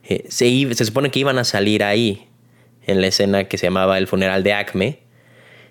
Eh, 0.08 0.24
se, 0.28 0.74
se, 0.74 0.84
supone 0.84 1.10
que 1.10 1.18
iban 1.18 1.38
a 1.38 1.44
salir 1.44 1.82
ahí, 1.82 2.26
en 2.86 3.00
la 3.00 3.08
escena 3.08 3.44
que 3.44 3.58
se 3.58 3.66
llamaba 3.66 3.98
El 3.98 4.06
funeral 4.06 4.42
de 4.42 4.52
Acme, 4.52 5.00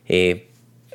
eh, 0.07 0.49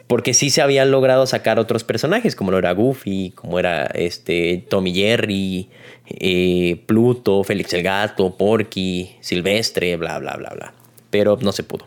porque 0.07 0.35
sí 0.35 0.51
se 0.51 0.61
habían 0.61 0.91
logrado 0.91 1.27
sacar 1.27 1.59
otros 1.59 1.85
personajes, 1.85 2.35
como 2.35 2.51
lo 2.51 2.59
era 2.59 2.73
Goofy, 2.73 3.31
como 3.35 3.59
era 3.59 3.87
este 3.87 4.65
Tommy 4.69 4.93
Jerry, 4.93 5.71
eh, 6.07 6.83
Pluto, 6.87 7.45
Félix 7.45 7.73
el 7.75 7.85
Gato, 7.85 8.37
Porky, 8.37 9.17
Silvestre, 9.21 9.97
bla, 9.97 10.19
bla, 10.19 10.37
bla, 10.37 10.51
bla. 10.51 10.75
Pero 11.11 11.39
no 11.41 11.53
se 11.53 11.63
pudo. 11.63 11.87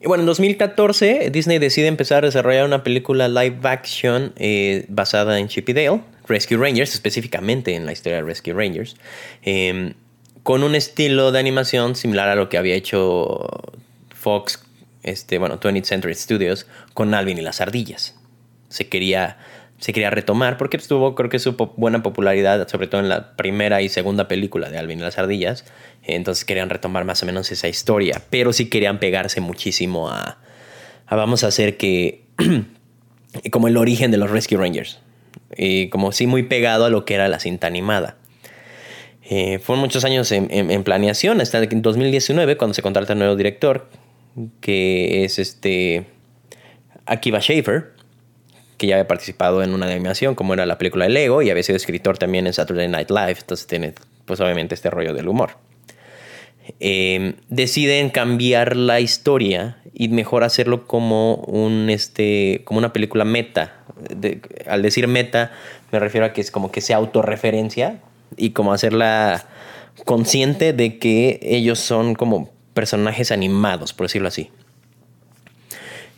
Y 0.00 0.06
bueno, 0.06 0.22
en 0.22 0.26
2014 0.26 1.30
Disney 1.30 1.58
decide 1.58 1.88
empezar 1.88 2.22
a 2.22 2.28
desarrollar 2.28 2.64
una 2.64 2.84
película 2.84 3.28
live 3.28 3.58
action 3.64 4.32
eh, 4.36 4.84
basada 4.88 5.38
en 5.40 5.48
Chip 5.48 5.68
Dale, 5.68 6.02
Rescue 6.28 6.56
Rangers, 6.56 6.94
específicamente 6.94 7.74
en 7.74 7.84
la 7.84 7.92
historia 7.92 8.18
de 8.18 8.22
Rescue 8.22 8.52
Rangers, 8.52 8.96
em, 9.42 9.94
con 10.44 10.62
un 10.62 10.74
estilo 10.76 11.32
de 11.32 11.40
animación 11.40 11.96
similar 11.96 12.28
a 12.28 12.36
lo 12.36 12.48
que 12.48 12.58
había 12.58 12.74
hecho 12.74 13.48
Fox, 14.14 14.62
este, 15.02 15.38
bueno, 15.38 15.58
20th 15.58 15.84
Century 15.84 16.14
Studios, 16.14 16.66
con 16.94 17.12
Alvin 17.12 17.38
y 17.38 17.42
las 17.42 17.60
ardillas. 17.60 18.14
Se 18.68 18.88
quería, 18.88 19.38
se 19.78 19.92
quería 19.92 20.10
retomar 20.10 20.56
porque 20.58 20.76
tuvo, 20.78 21.14
creo 21.14 21.30
que 21.30 21.38
su 21.38 21.54
buena 21.76 22.02
popularidad, 22.02 22.66
sobre 22.68 22.88
todo 22.88 23.00
en 23.00 23.08
la 23.08 23.36
primera 23.36 23.80
y 23.80 23.88
segunda 23.88 24.26
película 24.26 24.70
de 24.70 24.78
Alvin 24.78 24.98
y 24.98 25.02
las 25.02 25.18
ardillas. 25.18 25.64
Entonces 26.02 26.44
querían 26.44 26.68
retomar 26.68 27.04
más 27.04 27.22
o 27.22 27.26
menos 27.26 27.50
esa 27.52 27.68
historia, 27.68 28.22
pero 28.30 28.52
sí 28.52 28.68
querían 28.68 28.98
pegarse 28.98 29.40
muchísimo 29.40 30.10
a, 30.10 30.38
vamos 31.08 31.44
a 31.44 31.48
hacer 31.48 31.76
que, 31.76 32.24
como 33.52 33.68
el 33.68 33.76
origen 33.76 34.10
de 34.10 34.16
los 34.16 34.30
Rescue 34.30 34.58
Rangers. 34.58 35.00
Y 35.56 35.88
como 35.90 36.12
sí 36.12 36.26
muy 36.26 36.42
pegado 36.42 36.84
a 36.84 36.90
lo 36.90 37.04
que 37.04 37.14
era 37.14 37.28
la 37.28 37.38
cinta 37.38 37.66
animada. 37.68 38.16
Eh, 39.30 39.58
fueron 39.58 39.80
muchos 39.80 40.04
años 40.04 40.32
en, 40.32 40.84
planeación, 40.84 41.40
hasta 41.40 41.62
en 41.62 41.82
2019 41.82 42.56
cuando 42.56 42.74
se 42.74 42.82
contrata 42.82 43.12
el 43.12 43.18
nuevo 43.18 43.36
director, 43.36 43.88
que 44.60 45.24
es 45.24 45.38
este 45.38 46.06
Akiva 47.04 47.40
Schaffer, 47.40 47.97
que 48.78 48.86
ya 48.86 48.94
había 48.94 49.08
participado 49.08 49.62
en 49.62 49.74
una 49.74 49.86
animación 49.86 50.34
como 50.34 50.54
era 50.54 50.64
la 50.64 50.78
película 50.78 51.04
de 51.04 51.10
Lego 51.10 51.42
y 51.42 51.50
había 51.50 51.62
sido 51.62 51.76
escritor 51.76 52.16
también 52.16 52.46
en 52.46 52.54
Saturday 52.54 52.88
Night 52.88 53.10
Live, 53.10 53.36
entonces 53.40 53.66
tiene 53.66 53.92
pues 54.24 54.40
obviamente 54.40 54.74
este 54.74 54.88
rollo 54.88 55.12
del 55.12 55.28
humor. 55.28 55.50
Em, 56.80 57.34
deciden 57.48 58.10
cambiar 58.10 58.76
la 58.76 59.00
historia 59.00 59.78
y 59.94 60.08
mejor 60.08 60.44
hacerlo 60.44 60.86
como, 60.86 61.36
un, 61.36 61.90
este, 61.90 62.62
como 62.64 62.78
una 62.78 62.92
película 62.92 63.24
meta. 63.24 63.74
al 64.68 64.82
decir 64.82 65.08
meta, 65.08 65.50
me 65.90 65.98
refiero 65.98 66.26
a 66.26 66.32
que 66.32 66.40
es 66.40 66.52
como 66.52 66.70
que 66.70 66.80
se 66.80 66.94
autorreferencia 66.94 68.00
y 68.36 68.50
como 68.50 68.72
hacerla 68.72 69.48
consciente 70.04 70.72
de 70.72 70.98
que 70.98 71.40
ellos 71.42 71.80
son 71.80 72.14
como 72.14 72.50
personajes 72.74 73.32
animados, 73.32 73.92
por 73.92 74.06
decirlo 74.06 74.28
así. 74.28 74.50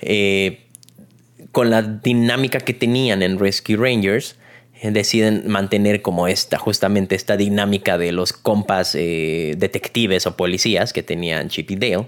Eh, 0.02 0.66
con 1.52 1.70
la 1.70 1.82
dinámica 1.82 2.60
que 2.60 2.74
tenían 2.74 3.22
en 3.22 3.38
Rescue 3.38 3.76
Rangers, 3.76 4.36
deciden 4.82 5.44
mantener 5.46 6.00
como 6.00 6.26
esta, 6.26 6.58
justamente 6.58 7.14
esta 7.14 7.36
dinámica 7.36 7.98
de 7.98 8.12
los 8.12 8.32
compas 8.32 8.94
eh, 8.94 9.54
detectives 9.58 10.26
o 10.26 10.36
policías 10.36 10.92
que 10.92 11.02
tenían 11.02 11.48
Chip 11.48 11.70
y 11.70 11.76
Dale, 11.76 12.06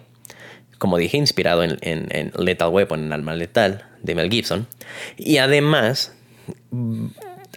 como 0.79 0.97
dije, 0.97 1.19
inspirado 1.19 1.63
en, 1.63 1.79
en, 1.83 2.33
Lethal 2.37 2.71
Weapon, 2.71 3.05
en 3.05 3.13
Alma 3.13 3.35
Letal, 3.35 3.85
de 4.03 4.15
Mel 4.15 4.31
Gibson, 4.31 4.67
y 5.17 5.37
además 5.37 6.15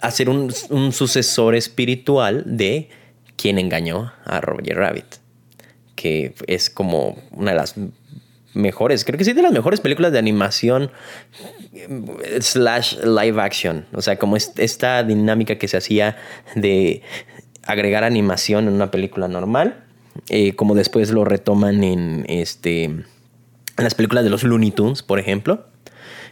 hacer 0.02 0.30
un, 0.30 0.54
un 0.70 0.92
sucesor 0.92 1.56
espiritual 1.56 2.44
de 2.46 2.90
quien 3.36 3.58
engañó 3.58 4.14
a 4.26 4.42
Roger 4.42 4.78
Rabbit, 4.78 5.16
que 5.96 6.36
es 6.46 6.70
como 6.70 7.18
una 7.32 7.52
de 7.52 7.58
las 7.58 7.76
mejores, 8.56 9.06
creo 9.06 9.18
que 9.18 9.26
sí, 9.26 9.34
de 9.34 9.42
las 9.42 9.52
mejores 9.52 9.80
películas 9.82 10.12
de 10.12 10.20
animación 10.20 10.92
slash 12.40 12.98
live 13.04 13.42
action. 13.42 13.86
O 13.94 14.02
sea, 14.02 14.18
como 14.18 14.36
esta 14.38 15.04
dinámica 15.04 15.58
que 15.58 15.68
se 15.68 15.78
hacía 15.78 16.18
de 16.56 17.02
agregar 17.64 18.04
animación 18.04 18.68
en 18.68 18.74
una 18.74 18.92
película 18.92 19.28
normal, 19.28 19.84
eh, 20.30 20.56
como 20.56 20.76
después 20.76 21.12
lo 21.12 21.26
retoman 21.26 21.84
en, 21.84 22.26
este, 22.30 23.04
las 23.78 23.96
películas 23.96 24.24
de 24.24 24.30
los 24.30 24.44
Looney 24.44 24.72
Tunes, 24.72 25.04
por 25.04 25.20
ejemplo, 25.20 25.66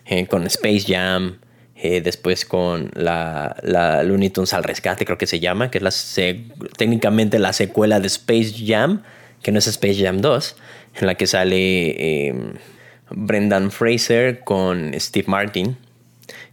eh, 0.06 0.28
con 0.28 0.46
Space 0.46 0.86
Jam. 0.88 1.40
Eh, 1.76 2.00
después 2.02 2.46
con 2.46 2.92
la, 2.94 3.58
la, 3.62 4.04
Looney 4.04 4.30
Tunes 4.30 4.54
al 4.54 4.64
rescate, 4.64 5.04
creo 5.04 5.18
que 5.18 5.28
se 5.28 5.42
llama, 5.42 5.70
que 5.70 5.80
es 5.80 5.84
la 5.84 5.92
técnicamente 6.78 7.40
la 7.40 7.52
secuela 7.52 8.00
de 8.00 8.08
Space 8.08 8.54
Jam, 8.66 9.04
que 9.42 9.52
no 9.52 9.60
es 9.60 9.68
Space 9.68 10.02
Jam 10.02 10.22
2, 10.22 10.56
en 10.96 11.08
la 11.08 11.16
que 11.16 11.28
sale 11.28 12.28
em, 12.28 12.54
Brendan 13.10 13.72
Fraser 13.72 14.42
con 14.44 14.94
Steve 15.00 15.26
Martin. 15.28 15.78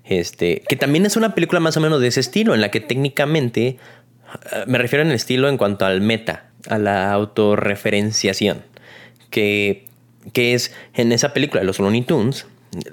Este, 0.04 0.62
que 0.68 0.76
también 0.76 1.06
es 1.06 1.16
una 1.16 1.34
película 1.34 1.60
más 1.60 1.76
o 1.76 1.80
menos 1.80 2.00
de 2.00 2.08
ese 2.08 2.20
estilo, 2.20 2.54
en 2.54 2.60
la 2.60 2.70
que 2.70 2.80
técnicamente, 2.80 3.66
eh, 3.66 3.76
me 4.66 4.78
refiero 4.78 5.02
en 5.02 5.08
el 5.10 5.14
estilo 5.14 5.48
en 5.48 5.56
cuanto 5.56 5.84
al 5.84 6.00
meta, 6.00 6.50
a 6.68 6.78
la 6.78 7.12
autorreferenciación, 7.12 8.62
que, 9.30 9.84
que 10.32 10.54
es 10.54 10.74
en 10.94 11.12
esa 11.12 11.32
película 11.32 11.60
de 11.60 11.66
los 11.66 11.78
Looney 11.78 12.02
Tunes, 12.02 12.46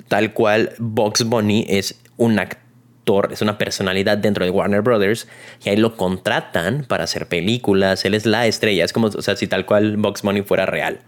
tal 0.08 0.34
cual 0.34 0.74
Box 0.78 1.24
Bunny 1.24 1.66
es 1.68 2.00
un 2.18 2.38
actor, 2.38 3.30
es 3.32 3.42
una 3.42 3.58
personalidad 3.58 4.20
dentro 4.20 4.46
de 4.46 4.52
Warner 4.52 4.82
Brothers, 4.82 5.28
y 5.66 5.70
ahí 5.70 5.78
lo 5.78 5.98
contratan 5.98 6.86
para 6.88 7.06
hacer 7.06 7.28
películas, 7.28 8.06
él 8.06 8.14
es 8.14 8.28
la 8.28 8.46
estrella, 8.46 8.86
es 8.86 8.94
como, 8.94 9.08
o 9.08 9.22
sea, 9.24 9.36
si 9.36 9.48
tal 9.48 9.66
cual 9.66 9.98
Box 9.98 10.22
Bunny 10.22 10.44
fuera 10.44 10.68
real 10.68 11.00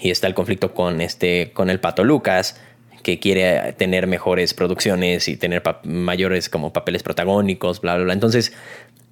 y 0.00 0.10
está 0.10 0.26
el 0.26 0.34
conflicto 0.34 0.74
con, 0.74 1.00
este, 1.00 1.52
con 1.52 1.70
el 1.70 1.80
Pato 1.80 2.04
Lucas, 2.04 2.60
que 3.02 3.18
quiere 3.18 3.72
tener 3.74 4.06
mejores 4.06 4.54
producciones 4.54 5.28
y 5.28 5.36
tener 5.36 5.62
mayores 5.84 6.48
como 6.48 6.72
papeles 6.72 7.02
protagónicos, 7.02 7.80
bla, 7.80 7.96
bla, 7.96 8.04
bla. 8.04 8.12
Entonces, 8.12 8.52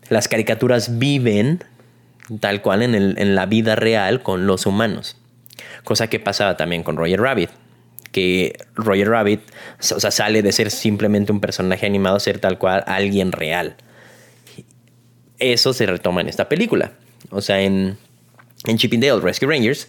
las 0.09 0.29
caricaturas 0.29 0.99
viven 0.99 1.65
tal 2.41 2.61
cual 2.63 2.83
en, 2.83 2.95
el, 2.95 3.15
en 3.19 3.35
la 3.35 3.47
vida 3.47 3.77
real 3.77 4.23
con 4.23 4.47
los 4.47 4.67
humanos. 4.67 5.17
Cosa 5.85 6.09
que 6.09 6.21
pasaba 6.21 6.57
también 6.57 6.83
con 6.83 6.97
Roger 6.97 7.21
Rabbit. 7.21 7.51
Que 8.13 8.59
Roger 8.75 9.09
Rabbit 9.09 9.41
o 9.81 10.01
sea, 10.01 10.11
sale 10.11 10.43
de 10.43 10.53
ser 10.53 10.71
simplemente 10.71 11.33
un 11.33 11.41
personaje 11.41 11.87
animado 11.87 12.17
a 12.17 12.21
ser 12.21 12.39
tal 12.39 12.59
cual 12.59 12.85
alguien 12.87 13.33
real. 13.33 13.77
Eso 15.39 15.73
se 15.73 15.87
retoma 15.87 16.21
en 16.21 16.29
esta 16.29 16.49
película. 16.49 16.93
O 17.31 17.41
sea, 17.41 17.61
en, 17.61 17.97
en 18.67 19.01
Dale 19.01 19.21
Rescue 19.21 19.49
Rangers 19.49 19.89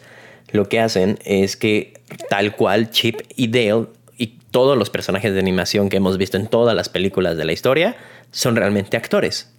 lo 0.52 0.68
que 0.68 0.80
hacen 0.80 1.20
es 1.24 1.58
que 1.58 1.94
tal 2.30 2.56
cual 2.56 2.90
Chip 2.92 3.22
y 3.36 3.48
Dale 3.48 3.88
y 4.18 4.28
todos 4.52 4.78
los 4.78 4.90
personajes 4.90 5.34
de 5.34 5.40
animación 5.40 5.90
que 5.90 5.98
hemos 5.98 6.18
visto 6.18 6.38
en 6.38 6.48
todas 6.48 6.76
las 6.76 6.90
películas 6.90 7.38
de 7.38 7.46
la 7.46 7.54
historia 7.54 7.96
son 8.32 8.56
realmente 8.56 8.98
actores. 8.98 9.52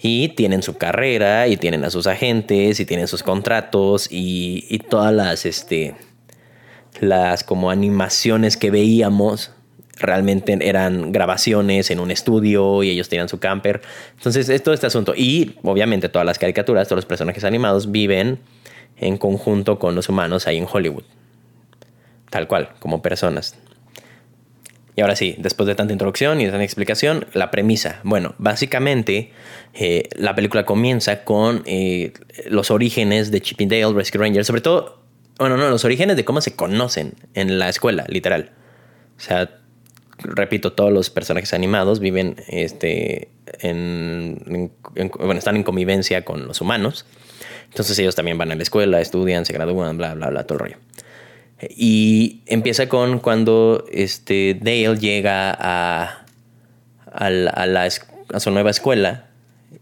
Y 0.00 0.30
tienen 0.30 0.62
su 0.62 0.76
carrera, 0.78 1.46
y 1.46 1.56
tienen 1.56 1.84
a 1.84 1.90
sus 1.90 2.06
agentes, 2.06 2.80
y 2.80 2.86
tienen 2.86 3.06
sus 3.06 3.22
contratos, 3.22 4.08
y, 4.10 4.80
todas 4.90 5.12
las, 5.12 5.46
este, 5.46 5.94
las 7.00 7.44
como 7.44 7.70
animaciones 7.70 8.56
que 8.56 8.70
veíamos 8.70 9.52
realmente 9.98 10.58
eran 10.60 11.12
grabaciones 11.12 11.90
en 11.90 12.00
un 12.00 12.10
estudio 12.10 12.82
y 12.82 12.90
ellos 12.90 13.08
tenían 13.08 13.28
su 13.28 13.38
camper. 13.38 13.82
Entonces, 14.16 14.48
es 14.48 14.62
todo 14.62 14.74
este 14.74 14.86
asunto. 14.86 15.14
Y 15.16 15.56
obviamente 15.62 16.08
todas 16.08 16.26
las 16.26 16.38
caricaturas, 16.38 16.88
todos 16.88 16.98
los 16.98 17.06
personajes 17.06 17.44
animados 17.44 17.92
viven 17.92 18.40
en 19.06 19.18
conjunto 19.18 19.78
con 19.78 19.94
los 19.94 20.08
humanos 20.08 20.46
ahí 20.46 20.58
en 20.58 20.66
Hollywood. 20.70 21.04
Tal 22.30 22.48
cual, 22.48 22.70
como 22.78 23.02
personas. 23.02 23.56
Y 24.94 25.00
ahora 25.00 25.16
sí, 25.16 25.36
después 25.38 25.66
de 25.66 25.74
tanta 25.74 25.92
introducción 25.92 26.40
y 26.40 26.44
de 26.44 26.50
tanta 26.50 26.64
explicación, 26.64 27.26
la 27.32 27.50
premisa. 27.50 28.00
Bueno, 28.04 28.34
básicamente 28.38 29.32
eh, 29.72 30.08
la 30.16 30.34
película 30.34 30.66
comienza 30.66 31.24
con 31.24 31.62
eh, 31.64 32.12
los 32.48 32.70
orígenes 32.70 33.30
de 33.30 33.40
Chip 33.40 33.58
Dale 33.60 33.92
Rescue 33.94 34.20
Rangers, 34.20 34.46
sobre 34.46 34.60
todo, 34.60 35.02
bueno, 35.38 35.56
no, 35.56 35.70
los 35.70 35.84
orígenes 35.84 36.16
de 36.16 36.24
cómo 36.24 36.42
se 36.42 36.54
conocen 36.54 37.14
en 37.34 37.58
la 37.58 37.70
escuela, 37.70 38.04
literal. 38.08 38.50
O 39.16 39.20
sea, 39.20 39.50
repito, 40.18 40.72
todos 40.72 40.92
los 40.92 41.08
personajes 41.08 41.54
animados 41.54 42.00
viven, 42.00 42.36
este, 42.48 43.30
en, 43.60 44.72
bueno, 44.94 45.38
están 45.38 45.56
en 45.56 45.62
convivencia 45.62 46.24
con 46.24 46.46
los 46.46 46.60
humanos. 46.60 47.06
Entonces 47.72 47.98
ellos 47.98 48.14
también 48.14 48.36
van 48.36 48.52
a 48.52 48.54
la 48.54 48.62
escuela, 48.62 49.00
estudian, 49.00 49.46
se 49.46 49.54
gradúan, 49.54 49.96
bla, 49.96 50.12
bla, 50.12 50.28
bla, 50.28 50.44
todo 50.44 50.56
el 50.56 50.60
rollo. 50.60 50.76
Y 51.70 52.42
empieza 52.44 52.86
con 52.86 53.18
cuando 53.18 53.86
este 53.90 54.58
Dale 54.60 54.94
llega 54.98 55.56
a, 55.58 56.26
a, 57.10 57.30
la, 57.30 57.88
a, 58.34 58.40
su 58.40 58.50
nueva 58.50 58.70
escuela 58.70 59.26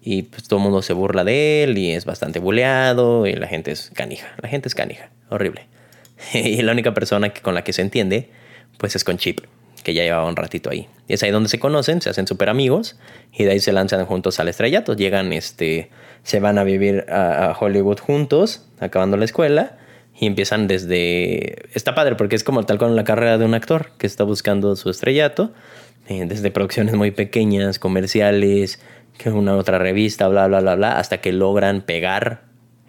y 0.03 0.23
pues 0.23 0.45
todo 0.45 0.61
el 0.61 0.65
mundo 0.65 0.83
se 0.83 0.93
burla 0.93 1.25
de 1.25 1.65
él 1.65 1.79
y 1.79 1.91
es 1.91 2.05
bastante 2.05 2.39
buleado 2.39 3.27
y 3.27 3.33
la 3.33 3.49
gente 3.49 3.73
es 3.73 3.91
canija. 3.93 4.29
La 4.41 4.49
gente 4.49 4.69
es 4.69 4.77
canija, 4.77 5.11
horrible. 5.29 5.67
y 6.33 6.63
la 6.63 6.71
única 6.71 6.95
persona 6.95 7.31
que, 7.31 7.41
con 7.41 7.57
la 7.57 7.65
que 7.65 7.73
se 7.73 7.83
entiende 7.83 8.31
pues 8.77 8.95
es 8.95 9.03
con 9.03 9.19
Chip, 9.19 9.41
que 9.83 9.95
ya 9.95 10.05
llevaba 10.05 10.27
un 10.27 10.37
ratito 10.37 10.71
ahí. 10.71 10.87
Y 11.09 11.15
es 11.15 11.25
ahí 11.25 11.33
donde 11.33 11.49
se 11.49 11.59
conocen, 11.59 12.01
se 12.01 12.09
hacen 12.09 12.29
súper 12.29 12.51
amigos 12.51 12.97
y 13.33 13.43
de 13.43 13.51
ahí 13.51 13.59
se 13.59 13.73
lanzan 13.73 14.07
juntos 14.07 14.39
al 14.39 14.49
estrellato. 14.49 14.95
Llegan 14.95 15.33
este 15.33 15.91
se 16.23 16.41
van 16.41 16.59
a 16.59 16.65
vivir 16.65 17.07
a, 17.11 17.57
Hollywood 17.59 17.99
juntos, 17.99 18.67
acabando 18.79 19.17
la 19.17 19.25
escuela, 19.25 19.79
y 20.19 20.27
empiezan 20.27 20.67
desde... 20.67 21.69
Está 21.73 21.95
padre 21.95 22.15
porque 22.15 22.37
es 22.37 22.45
como 22.45 22.65
tal 22.65 22.79
con 22.79 22.95
la 22.95 23.05
carrera 23.05 23.39
de 23.39 23.45
un 23.45 23.55
actor 23.55 23.93
que 23.99 24.07
está 24.07 24.25
buscando 24.25 24.77
su 24.77 24.91
estrellato, 24.91 25.53
eh, 26.09 26.27
desde 26.27 26.51
producciones 26.51 26.95
muy 26.95 27.11
pequeñas, 27.11 27.79
comerciales, 27.79 28.81
que 29.17 29.31
una 29.31 29.57
otra 29.57 29.79
revista, 29.79 30.29
bla, 30.29 30.47
bla, 30.47 30.61
bla, 30.61 30.75
bla, 30.75 30.99
hasta 30.99 31.19
que 31.21 31.33
logran 31.33 31.83
pegar 31.83 32.43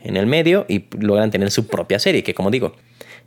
en 0.04 0.18
el 0.18 0.26
medio 0.26 0.66
y 0.68 0.86
logran 0.98 1.32
tener 1.32 1.52
su 1.52 1.68
propia 1.68 2.00
serie, 2.00 2.24
que 2.24 2.34
como 2.34 2.52
digo, 2.52 2.76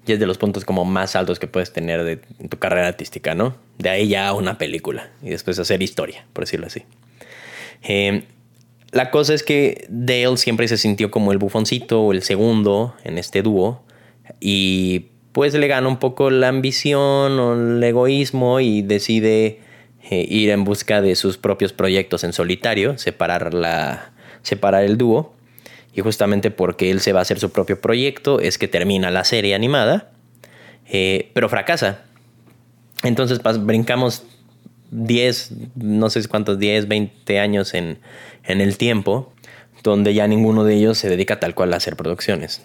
ya 0.07 0.15
es 0.15 0.21
de 0.21 0.27
los 0.27 0.39
puntos 0.39 0.65
como 0.65 0.85
más 0.85 1.17
altos 1.17 1.39
que 1.39 1.47
puedes 1.47 1.73
tener 1.73 2.05
de 2.05 2.17
tu 2.17 2.59
carrera 2.59 2.89
artística, 2.89 3.35
¿no? 3.35 3.57
De 3.79 3.89
ahí 3.89 4.09
ya 4.09 4.33
una 4.33 4.59
película 4.59 5.11
y 5.23 5.31
después 5.31 5.59
hacer 5.59 5.83
historia, 5.83 6.27
por 6.33 6.45
decirlo 6.45 6.67
así. 6.67 6.83
Eh, 7.83 8.25
la 8.95 9.11
cosa 9.11 9.35
es 9.35 9.43
que 9.43 9.87
Dale 9.89 10.37
siempre 10.37 10.69
se 10.69 10.77
sintió 10.79 11.11
como 11.11 11.33
el 11.33 11.39
bufoncito 11.39 12.01
o 12.01 12.13
el 12.13 12.23
segundo 12.23 12.95
en 13.03 13.19
este 13.19 13.43
dúo 13.43 13.83
y 14.41 15.07
pues 15.33 15.53
le 15.55 15.67
gana 15.67 15.89
un 15.89 15.99
poco 15.99 16.31
la 16.31 16.47
ambición 16.47 17.39
o 17.41 17.55
el 17.55 17.83
egoísmo 17.83 18.61
y 18.61 18.83
decide 18.83 19.59
eh, 20.11 20.27
ir 20.29 20.51
en 20.51 20.63
busca 20.63 21.03
de 21.03 21.17
sus 21.17 21.39
propios 21.39 21.73
proyectos 21.73 22.23
en 22.23 22.33
solitario, 22.33 22.97
separar, 22.97 23.53
la, 23.53 24.13
separar 24.43 24.85
el 24.85 24.97
dúo. 24.97 25.35
Y 25.93 26.01
justamente 26.01 26.53
porque 26.53 26.93
él 26.93 27.01
se 27.01 27.13
va 27.13 27.19
a 27.19 27.23
hacer 27.23 27.41
su 27.41 27.51
propio 27.51 27.81
proyecto 27.81 28.39
es 28.39 28.59
que 28.59 28.69
termina 28.69 29.11
la 29.11 29.25
serie 29.25 29.57
animada, 29.57 30.13
eh, 30.87 31.31
pero 31.35 31.49
fracasa. 31.49 32.03
Entonces 33.03 33.41
brincamos 33.65 34.25
10, 34.95 35.53
no 35.77 36.09
sé 36.11 36.27
cuántos, 36.29 36.59
10, 36.59 36.89
20 36.89 37.39
años 37.39 37.75
en, 37.75 37.99
en 38.45 38.61
el 38.61 38.79
tiempo, 38.79 39.33
donde 39.83 40.15
ya 40.15 40.27
ninguno 40.27 40.65
de 40.65 40.77
ellos 40.77 40.99
se 40.99 41.09
dedica 41.09 41.41
tal 41.41 41.55
cual 41.55 41.75
a 41.75 41.77
hacer 41.77 41.97
producciones 41.97 42.63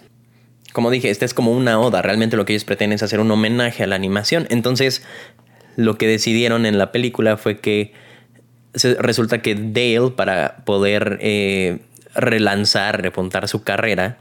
como 0.72 0.90
dije, 0.90 1.10
esta 1.10 1.24
es 1.24 1.34
como 1.34 1.52
una 1.52 1.80
oda. 1.80 2.02
Realmente 2.02 2.36
lo 2.36 2.44
que 2.44 2.52
ellos 2.52 2.64
pretenden 2.64 2.96
es 2.96 3.02
hacer 3.02 3.20
un 3.20 3.30
homenaje 3.30 3.82
a 3.82 3.86
la 3.86 3.96
animación. 3.96 4.46
Entonces, 4.50 5.02
lo 5.76 5.98
que 5.98 6.06
decidieron 6.06 6.66
en 6.66 6.78
la 6.78 6.92
película 6.92 7.36
fue 7.36 7.58
que 7.58 7.92
resulta 8.98 9.42
que 9.42 9.54
Dale, 9.54 10.12
para 10.14 10.62
poder 10.64 11.18
eh, 11.20 11.80
relanzar, 12.14 13.02
repuntar 13.02 13.48
su 13.48 13.64
carrera, 13.64 14.18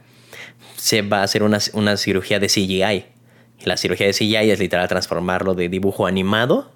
se 0.76 1.02
va 1.02 1.20
a 1.20 1.24
hacer 1.24 1.44
una, 1.44 1.98
cirugía 1.98 2.40
de 2.40 2.48
CGI. 2.48 3.06
Y 3.60 3.66
la 3.66 3.78
cirugía 3.78 4.08
de 4.08 4.14
CGI 4.14 4.52
es 4.52 4.60
literal 4.60 4.88
transformarlo 4.88 5.54
de 5.54 5.70
dibujo 5.70 6.08
animado 6.08 6.72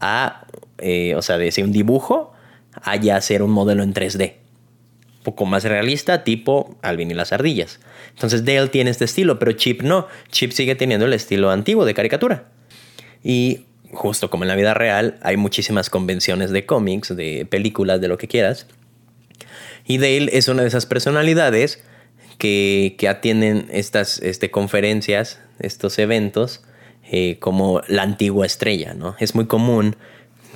a, 0.00 0.46
eh, 0.78 1.14
o 1.14 1.22
sea, 1.22 1.38
de 1.38 1.50
ser 1.52 1.64
un 1.64 1.72
dibujo 1.72 2.32
a 2.82 2.96
ya 2.96 3.20
ser 3.20 3.42
un 3.42 3.50
modelo 3.50 3.82
en 3.82 3.92
3D 3.92 4.40
poco 5.22 5.46
más 5.46 5.64
realista, 5.64 6.24
tipo 6.24 6.76
Alvin 6.82 7.10
y 7.10 7.14
las 7.14 7.32
ardillas. 7.32 7.80
Entonces 8.14 8.44
Dale 8.44 8.68
tiene 8.68 8.90
este 8.90 9.04
estilo, 9.04 9.38
pero 9.38 9.52
Chip 9.52 9.82
no. 9.82 10.06
Chip 10.30 10.52
sigue 10.52 10.74
teniendo 10.74 11.06
el 11.06 11.12
estilo 11.12 11.50
antiguo 11.50 11.84
de 11.84 11.94
caricatura. 11.94 12.48
Y 13.22 13.66
justo 13.92 14.30
como 14.30 14.44
en 14.44 14.48
la 14.48 14.56
vida 14.56 14.74
real, 14.74 15.18
hay 15.22 15.36
muchísimas 15.36 15.90
convenciones 15.90 16.50
de 16.50 16.64
cómics, 16.64 17.14
de 17.14 17.46
películas, 17.48 18.00
de 18.00 18.08
lo 18.08 18.18
que 18.18 18.28
quieras. 18.28 18.66
Y 19.86 19.98
Dale 19.98 20.30
es 20.32 20.48
una 20.48 20.62
de 20.62 20.68
esas 20.68 20.86
personalidades 20.86 21.82
que, 22.38 22.94
que 22.98 23.08
atienden 23.08 23.68
estas 23.70 24.18
este, 24.20 24.50
conferencias, 24.50 25.40
estos 25.58 25.98
eventos, 25.98 26.62
eh, 27.12 27.38
como 27.40 27.82
la 27.88 28.02
antigua 28.02 28.46
estrella, 28.46 28.94
¿no? 28.94 29.16
Es 29.18 29.34
muy 29.34 29.46
común 29.46 29.96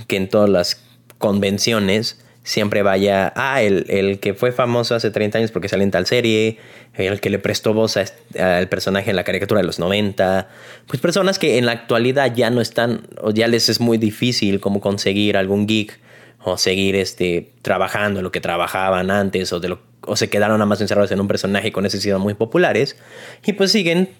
que 0.06 0.16
en 0.16 0.28
todas 0.28 0.48
las 0.48 0.80
convenciones 1.18 2.24
siempre 2.44 2.82
vaya, 2.82 3.32
ah, 3.34 3.60
el, 3.62 4.20
que 4.20 4.34
fue 4.34 4.52
famoso 4.52 4.94
hace 4.94 5.10
30 5.10 5.38
años 5.38 5.50
porque 5.50 5.68
sale 5.68 5.82
en 5.82 5.90
tal 5.90 6.06
serie, 6.06 6.58
el 6.92 7.20
que 7.20 7.30
le 7.30 7.40
prestó 7.40 7.74
voz 7.74 7.96
al 7.96 8.68
personaje 8.68 9.10
en 9.10 9.16
la 9.16 9.24
caricatura 9.24 9.62
de 9.62 9.66
los 9.66 9.80
90, 9.80 10.48
pues 10.86 11.00
personas 11.00 11.40
que 11.40 11.58
en 11.58 11.66
la 11.66 11.72
actualidad 11.72 12.32
ya 12.32 12.50
no 12.50 12.60
están, 12.60 13.08
o 13.20 13.32
ya 13.32 13.48
les 13.48 13.68
es 13.68 13.80
muy 13.80 13.98
difícil 13.98 14.60
como 14.60 14.80
conseguir 14.80 15.36
algún 15.36 15.66
geek 15.66 15.98
o 16.44 16.58
seguir 16.58 16.94
este, 16.94 17.50
trabajando 17.62 18.22
lo 18.22 18.30
que 18.30 18.40
trabajaban 18.40 19.10
antes 19.10 19.52
o, 19.52 19.58
de 19.58 19.70
lo, 19.70 19.80
o 20.02 20.14
se 20.14 20.28
quedaron 20.28 20.58
nada 20.58 20.66
más 20.66 20.80
encerrados 20.82 21.10
en 21.10 21.20
un 21.20 21.26
personaje 21.26 21.72
con 21.72 21.82
necesidades 21.82 22.22
muy 22.22 22.34
populares 22.34 22.96
y 23.44 23.54
pues 23.54 23.72
siguen 23.72 24.10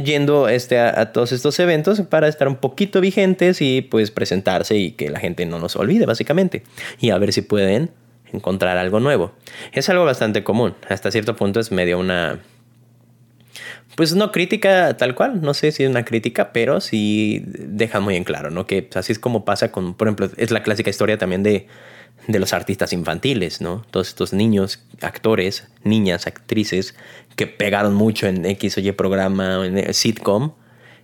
yendo 0.00 0.48
este, 0.48 0.78
a, 0.78 1.12
todos 1.12 1.32
estos 1.32 1.58
eventos 1.60 2.00
para 2.02 2.28
estar 2.28 2.48
un 2.48 2.56
poquito 2.56 3.00
vigentes 3.00 3.60
y 3.60 3.82
pues 3.82 4.10
presentarse 4.10 4.76
y 4.76 4.92
que 4.92 5.10
la 5.10 5.20
gente 5.20 5.44
no 5.44 5.58
nos 5.58 5.76
olvide 5.76 6.06
básicamente 6.06 6.62
y 6.98 7.10
a 7.10 7.18
ver 7.18 7.32
si 7.32 7.42
pueden 7.42 7.90
encontrar 8.32 8.78
algo 8.78 9.00
nuevo. 9.00 9.32
Es 9.72 9.88
algo 9.90 10.04
bastante 10.04 10.42
común, 10.42 10.74
hasta 10.88 11.10
cierto 11.10 11.36
punto 11.36 11.60
es 11.60 11.70
medio 11.70 11.98
una... 11.98 12.40
Pues 13.94 14.14
no 14.14 14.32
crítica 14.32 14.96
tal 14.96 15.14
cual, 15.14 15.42
no 15.42 15.52
sé 15.52 15.70
si 15.70 15.84
es 15.84 15.90
una 15.90 16.06
crítica, 16.06 16.54
pero 16.54 16.80
sí 16.80 17.44
deja 17.44 18.00
muy 18.00 18.16
en 18.16 18.24
claro, 18.24 18.50
¿no? 18.50 18.66
Que 18.66 18.88
así 18.94 19.12
es 19.12 19.18
como 19.18 19.44
pasa 19.44 19.70
con, 19.70 19.92
por 19.92 20.08
ejemplo, 20.08 20.30
es 20.38 20.50
la 20.50 20.62
clásica 20.62 20.88
historia 20.88 21.18
también 21.18 21.42
de 21.42 21.66
de 22.26 22.38
los 22.38 22.52
artistas 22.52 22.92
infantiles, 22.92 23.60
¿no? 23.60 23.84
Todos 23.90 24.08
estos 24.08 24.32
niños, 24.32 24.80
actores, 25.00 25.68
niñas, 25.84 26.26
actrices 26.26 26.94
que 27.36 27.46
pegaron 27.46 27.94
mucho 27.94 28.26
en 28.26 28.44
X 28.44 28.78
o 28.78 28.80
Y 28.80 28.92
programa, 28.92 29.66
en 29.66 29.92
sitcom, 29.92 30.52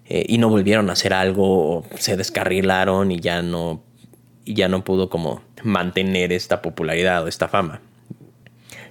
eh, 0.09 0.25
y 0.29 0.39
no 0.39 0.49
volvieron 0.49 0.89
a 0.91 0.93
hacer 0.95 1.13
algo, 1.13 1.85
se 1.97 2.17
descarrilaron 2.17 3.11
y 3.11 3.21
ya 3.21 3.43
no, 3.43 3.83
y 4.45 4.55
ya 4.55 4.69
no 4.69 4.85
pudo 4.85 5.11
como 5.11 5.43
mantener 5.63 6.33
esta 6.33 6.63
popularidad 6.63 7.25
o 7.25 7.29
esta 7.29 7.49
fama. 7.49 7.81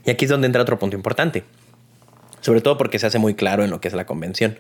Y 0.06 0.12
aquí 0.12 0.26
es 0.26 0.32
donde 0.32 0.48
entra 0.48 0.62
otro 0.62 0.78
punto 0.80 0.96
importante, 0.96 1.44
sobre 2.42 2.62
todo 2.62 2.78
porque 2.78 3.00
se 3.00 3.08
hace 3.08 3.20
muy 3.20 3.36
claro 3.36 3.64
en 3.64 3.72
lo 3.72 3.82
que 3.82 3.88
es 3.88 3.94
la 3.94 4.06
convención, 4.06 4.60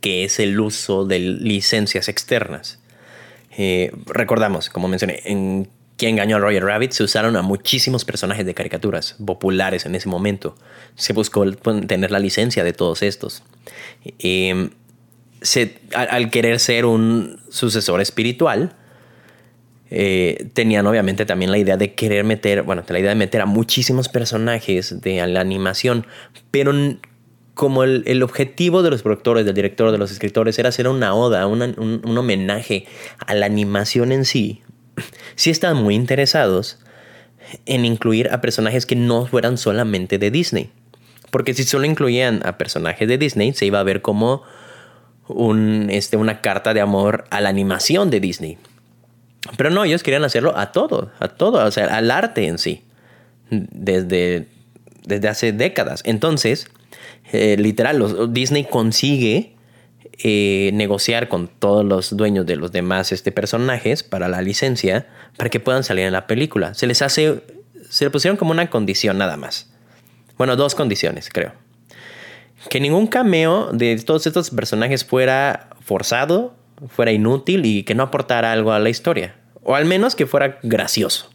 que 0.00 0.24
es 0.24 0.40
el 0.40 0.58
uso 0.60 1.04
de 1.06 1.20
licencias 1.20 2.08
externas. 2.08 2.80
Eh, 3.56 3.92
recordamos, 4.06 4.68
como 4.68 4.88
mencioné, 4.88 5.20
en 5.24 5.68
que 5.96 6.08
engañó 6.08 6.36
a 6.36 6.40
Roger 6.40 6.64
Rabbit, 6.64 6.92
se 6.92 7.04
usaron 7.04 7.36
a 7.36 7.42
muchísimos 7.42 8.04
personajes 8.04 8.46
de 8.46 8.54
caricaturas 8.54 9.16
populares 9.24 9.86
en 9.86 9.94
ese 9.94 10.08
momento. 10.08 10.56
Se 10.94 11.12
buscó 11.12 11.50
tener 11.52 12.10
la 12.10 12.18
licencia 12.18 12.64
de 12.64 12.72
todos 12.72 13.02
estos. 13.02 13.42
Em, 14.18 14.70
al, 15.94 16.30
querer 16.30 16.58
ser 16.60 16.86
un 16.86 17.40
sucesor 17.50 18.00
espiritual, 18.00 18.74
eh, 19.90 20.48
tenían 20.54 20.86
obviamente 20.86 21.26
también 21.26 21.50
la 21.50 21.58
idea 21.58 21.76
de 21.76 21.94
querer 21.94 22.24
meter, 22.24 22.62
bueno, 22.62 22.82
la 22.88 22.98
idea 22.98 23.10
de 23.10 23.16
meter 23.16 23.42
a 23.42 23.46
muchísimos 23.46 24.08
personajes 24.08 25.02
de 25.02 25.26
la 25.26 25.40
animación, 25.40 26.06
pero 26.50 26.72
como 27.54 27.84
el, 27.84 28.22
objetivo 28.22 28.82
de 28.82 28.90
los 28.90 29.02
productores, 29.02 29.44
del 29.44 29.54
director, 29.54 29.92
de 29.92 29.98
los 29.98 30.10
escritores 30.10 30.58
era 30.58 30.70
hacer 30.70 30.88
una 30.88 31.14
oda, 31.14 31.46
un 31.46 32.18
homenaje 32.18 32.86
a 33.26 33.34
la 33.34 33.44
animación 33.44 34.10
en 34.10 34.24
sí, 34.24 34.62
sí 35.36 35.50
estaban 35.50 35.82
muy 35.82 35.94
interesados 35.94 36.78
en 37.66 37.84
incluir 37.84 38.30
a 38.32 38.40
personajes 38.40 38.86
que 38.86 38.96
no 38.96 39.26
fueran 39.26 39.58
solamente 39.58 40.18
de 40.18 40.30
Disney. 40.30 40.70
Porque 41.30 41.54
si 41.54 41.64
solo 41.64 41.86
incluían 41.86 42.42
a 42.44 42.58
personajes 42.58 43.08
de 43.08 43.18
Disney, 43.18 43.52
se 43.54 43.66
iba 43.66 43.80
a 43.80 43.82
ver 43.82 44.02
como 44.02 44.42
un, 45.28 45.88
este, 45.90 46.16
una 46.16 46.40
carta 46.40 46.74
de 46.74 46.80
amor 46.80 47.24
a 47.30 47.40
la 47.40 47.48
animación 47.48 48.10
de 48.10 48.20
Disney. 48.20 48.58
Pero 49.56 49.70
no, 49.70 49.84
ellos 49.84 50.02
querían 50.02 50.24
hacerlo 50.24 50.56
a 50.56 50.72
todo, 50.72 51.10
a 51.18 51.28
todo, 51.28 51.64
o 51.64 51.70
sea, 51.70 51.86
al 51.96 52.10
arte 52.10 52.46
en 52.46 52.58
sí, 52.58 52.84
desde, 53.50 54.48
desde 55.04 55.28
hace 55.28 55.52
décadas. 55.52 56.02
Entonces, 56.04 56.68
eh, 57.32 57.56
literal, 57.58 58.32
Disney 58.32 58.64
consigue 58.64 59.51
eh, 60.22 60.70
negociar 60.74 61.28
con 61.28 61.48
todos 61.48 61.84
los 61.84 62.16
dueños 62.16 62.46
de 62.46 62.56
los 62.56 62.70
demás 62.70 63.10
este, 63.10 63.32
personajes 63.32 64.04
para 64.04 64.28
la 64.28 64.40
licencia 64.40 65.08
para 65.36 65.50
que 65.50 65.58
puedan 65.58 65.82
salir 65.82 66.04
en 66.04 66.12
la 66.12 66.28
película. 66.28 66.74
Se 66.74 66.86
les 66.86 67.02
hace, 67.02 67.42
se 67.88 68.04
le 68.04 68.10
pusieron 68.10 68.36
como 68.36 68.52
una 68.52 68.70
condición 68.70 69.18
nada 69.18 69.36
más. 69.36 69.72
Bueno, 70.38 70.54
dos 70.54 70.76
condiciones, 70.76 71.28
creo. 71.28 71.52
Que 72.68 72.78
ningún 72.78 73.08
cameo 73.08 73.70
de 73.72 73.96
todos 73.96 74.26
estos 74.26 74.50
personajes 74.50 75.04
fuera 75.04 75.70
forzado, 75.80 76.54
fuera 76.88 77.10
inútil 77.10 77.66
y 77.66 77.82
que 77.82 77.96
no 77.96 78.04
aportara 78.04 78.52
algo 78.52 78.72
a 78.72 78.78
la 78.78 78.90
historia. 78.90 79.34
O 79.64 79.74
al 79.74 79.86
menos 79.86 80.14
que 80.14 80.26
fuera 80.26 80.60
gracioso 80.62 81.31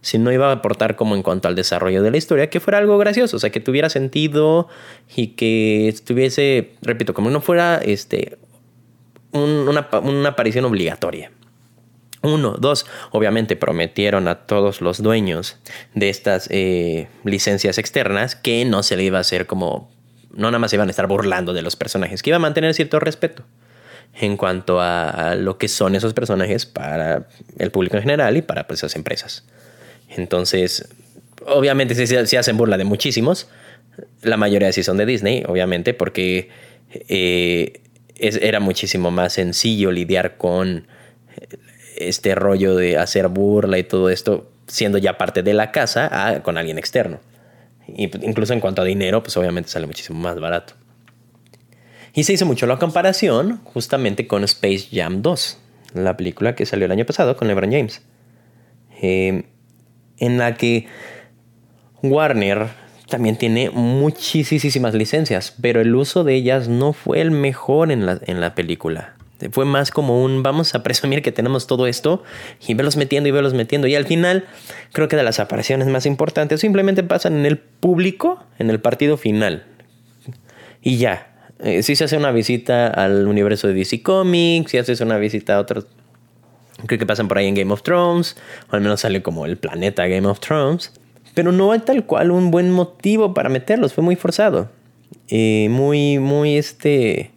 si 0.00 0.18
no 0.18 0.32
iba 0.32 0.48
a 0.48 0.52
aportar 0.52 0.96
como 0.96 1.14
en 1.16 1.22
cuanto 1.22 1.48
al 1.48 1.54
desarrollo 1.54 2.02
de 2.02 2.10
la 2.10 2.16
historia, 2.16 2.50
que 2.50 2.60
fuera 2.60 2.78
algo 2.78 2.98
gracioso, 2.98 3.36
o 3.36 3.40
sea, 3.40 3.50
que 3.50 3.60
tuviera 3.60 3.88
sentido 3.88 4.68
y 5.14 5.28
que 5.28 5.88
estuviese, 5.88 6.72
repito, 6.82 7.14
como 7.14 7.30
no 7.30 7.40
fuera 7.40 7.76
este, 7.78 8.38
una, 9.32 9.88
aparición 10.28 10.64
obligatoria. 10.64 11.32
Uno, 12.22 12.56
dos, 12.58 12.86
obviamente 13.12 13.54
prometieron 13.54 14.26
a 14.26 14.46
todos 14.46 14.80
los 14.80 15.00
dueños 15.02 15.56
de 15.94 16.08
estas 16.08 16.48
eh, 16.50 17.08
licencias 17.24 17.78
externas 17.78 18.34
que 18.34 18.64
no 18.64 18.82
se 18.82 18.96
le 18.96 19.04
iba 19.04 19.18
a 19.18 19.20
hacer 19.20 19.46
como, 19.46 19.90
no 20.32 20.48
nada 20.48 20.58
más 20.58 20.70
se 20.70 20.76
iban 20.76 20.88
a 20.88 20.90
estar 20.90 21.06
burlando 21.06 21.52
de 21.52 21.62
los 21.62 21.76
personajes, 21.76 22.22
que 22.22 22.30
iba 22.30 22.36
a 22.36 22.40
mantener 22.40 22.74
cierto 22.74 22.98
respeto 22.98 23.44
en 24.14 24.36
cuanto 24.36 24.80
a, 24.80 25.34
lo 25.36 25.58
que 25.58 25.68
son 25.68 25.94
esos 25.94 26.12
personajes 26.14 26.66
para 26.66 27.28
el 27.58 27.70
público 27.70 27.96
en 27.96 28.02
general 28.02 28.36
y 28.36 28.42
para 28.42 28.66
pues, 28.66 28.80
esas 28.80 28.96
empresas. 28.96 29.44
Entonces, 30.08 30.88
obviamente 31.46 31.94
se, 32.06 32.38
hacen 32.38 32.56
burla 32.56 32.78
de 32.78 32.84
muchísimos. 32.84 33.48
La 34.22 34.36
mayoría 34.36 34.72
sí 34.72 34.82
son 34.82 34.96
de 34.96 35.06
Disney, 35.06 35.44
obviamente, 35.46 35.94
porque 35.94 36.48
eh, 36.90 37.80
era 38.16 38.60
muchísimo 38.60 39.10
más 39.10 39.34
sencillo 39.34 39.90
lidiar 39.90 40.36
con 40.36 40.86
este 41.96 42.34
rollo 42.34 42.76
de 42.76 42.96
hacer 42.96 43.28
burla 43.28 43.78
y 43.78 43.84
todo 43.84 44.10
esto, 44.10 44.50
siendo 44.66 44.98
ya 44.98 45.18
parte 45.18 45.42
de 45.42 45.54
la 45.54 45.72
casa 45.72 46.40
con 46.44 46.56
alguien 46.58 46.78
externo. 46.78 47.20
Pues, 47.86 48.22
incluso 48.22 48.52
en 48.52 48.60
cuanto 48.60 48.82
a 48.82 48.84
dinero, 48.84 49.22
pues 49.22 49.36
obviamente 49.36 49.70
sale 49.70 49.86
muchísimo 49.86 50.18
más 50.18 50.38
barato. 50.38 50.74
Y 52.14 52.24
se 52.24 52.32
hizo 52.32 52.46
mucho 52.46 52.66
la 52.66 52.78
comparación 52.78 53.60
justamente 53.64 54.26
con 54.26 54.44
Space 54.44 54.88
Jam 54.92 55.22
2, 55.22 55.58
la 55.94 56.16
película 56.16 56.54
que 56.54 56.66
salió 56.66 56.86
el 56.86 56.92
año 56.92 57.06
pasado 57.06 57.36
con 57.36 57.48
LeBron 57.48 57.70
James. 57.70 58.02
Eh, 59.00 59.44
en 60.18 60.38
la 60.38 60.54
que 60.54 60.86
Warner 62.02 62.68
también 63.08 63.36
tiene 63.36 63.70
muchísimas 63.70 64.94
licencias, 64.94 65.54
pero 65.60 65.80
el 65.80 65.94
uso 65.94 66.24
de 66.24 66.34
ellas 66.34 66.68
no 66.68 66.92
fue 66.92 67.20
el 67.20 67.30
mejor 67.30 67.90
en 67.90 68.06
la, 68.06 68.54
película. 68.54 69.14
Fue 69.50 69.64
más 69.64 69.90
como 69.90 70.22
un 70.22 70.42
vamos 70.42 70.74
a 70.74 70.82
presumir 70.82 71.22
que 71.22 71.32
tenemos 71.32 71.66
todo 71.66 71.86
esto 71.86 72.22
y 72.66 72.74
verlos 72.74 72.96
metiendo 72.96 73.28
y 73.28 73.32
verlos 73.32 73.54
metiendo. 73.54 73.86
Y 73.86 73.94
al 73.94 74.04
final, 74.04 74.44
creo 74.92 75.08
que 75.08 75.16
de 75.16 75.22
las 75.22 75.40
apariciones 75.40 75.88
más 75.88 76.06
importantes 76.06 76.60
simplemente 76.60 77.02
pasan 77.02 77.34
en 77.34 77.46
el 77.46 77.58
público, 77.58 78.44
en 78.58 78.68
el 78.68 78.80
partido 78.80 79.16
final. 79.16 79.64
Y 80.82 80.98
ya. 80.98 81.34
Eh, 81.60 81.82
si 81.82 81.96
se 81.96 82.04
hace 82.04 82.16
una 82.16 82.30
visita 82.30 82.86
al 82.86 83.26
universo 83.26 83.66
de 83.66 83.74
DC 83.74 84.02
Comics, 84.02 84.70
si 84.70 84.78
haces 84.78 85.00
una 85.00 85.18
visita 85.18 85.56
a 85.56 85.60
otros. 85.60 85.86
Creo 86.86 86.98
que 86.98 87.06
pasan 87.06 87.28
por 87.28 87.38
ahí 87.38 87.46
en 87.46 87.54
Game 87.54 87.72
of 87.72 87.82
Thrones, 87.82 88.36
o 88.70 88.76
al 88.76 88.80
menos 88.80 89.00
sale 89.00 89.22
como 89.22 89.46
el 89.46 89.56
planeta 89.56 90.06
Game 90.06 90.26
of 90.26 90.40
Thrones. 90.40 90.92
Pero 91.34 91.52
no 91.52 91.72
hay 91.72 91.80
tal 91.80 92.04
cual 92.06 92.30
un 92.30 92.50
buen 92.50 92.70
motivo 92.70 93.34
para 93.34 93.48
meterlos, 93.48 93.94
fue 93.94 94.04
muy 94.04 94.16
forzado. 94.16 94.70
Muy, 95.30 96.18
muy 96.18 96.56
este 96.56 97.32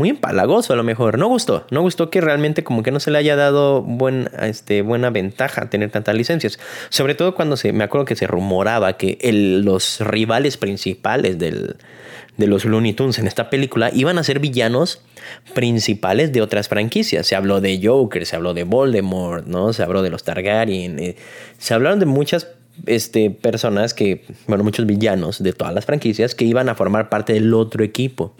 muy 0.00 0.08
empalagoso 0.08 0.72
a 0.72 0.76
lo 0.76 0.82
mejor. 0.82 1.18
No 1.18 1.28
gustó, 1.28 1.66
no 1.70 1.82
gustó 1.82 2.10
que 2.10 2.20
realmente 2.20 2.64
como 2.64 2.82
que 2.82 2.90
no 2.90 3.00
se 3.00 3.10
le 3.10 3.18
haya 3.18 3.36
dado 3.36 3.82
buen, 3.82 4.30
este, 4.40 4.82
buena 4.82 5.10
ventaja 5.10 5.68
tener 5.68 5.90
tantas 5.90 6.14
licencias. 6.14 6.58
Sobre 6.88 7.14
todo 7.14 7.34
cuando 7.34 7.56
se, 7.56 7.72
me 7.72 7.84
acuerdo 7.84 8.06
que 8.06 8.16
se 8.16 8.26
rumoraba 8.26 8.94
que 8.94 9.18
los 9.62 10.00
rivales 10.00 10.56
principales 10.56 11.38
del, 11.38 11.76
de 12.40 12.46
los 12.48 12.64
Looney 12.64 12.94
Tunes 12.94 13.18
en 13.18 13.28
esta 13.28 13.50
película 13.50 13.90
iban 13.92 14.18
a 14.18 14.24
ser 14.24 14.40
villanos 14.40 15.02
principales 15.54 16.32
de 16.32 16.42
otras 16.42 16.68
franquicias. 16.68 17.26
Se 17.26 17.36
habló 17.36 17.60
de 17.60 17.78
Joker, 17.82 18.26
se 18.26 18.34
habló 18.34 18.54
de 18.54 18.64
Voldemort, 18.64 19.46
¿no? 19.46 19.72
Se 19.72 19.82
habló 19.82 20.02
de 20.02 20.10
los 20.10 20.24
Targaryen, 20.24 20.98
eh, 20.98 21.16
se 21.58 21.74
hablaron 21.74 22.00
de 22.00 22.06
muchas 22.06 22.48
este, 22.86 23.30
personas 23.30 23.94
que, 23.94 24.24
bueno, 24.48 24.64
muchos 24.64 24.86
villanos 24.86 25.42
de 25.42 25.52
todas 25.52 25.74
las 25.74 25.84
franquicias 25.84 26.34
que 26.34 26.46
iban 26.46 26.68
a 26.68 26.74
formar 26.74 27.10
parte 27.10 27.34
del 27.34 27.52
otro 27.54 27.84
equipo. 27.84 28.34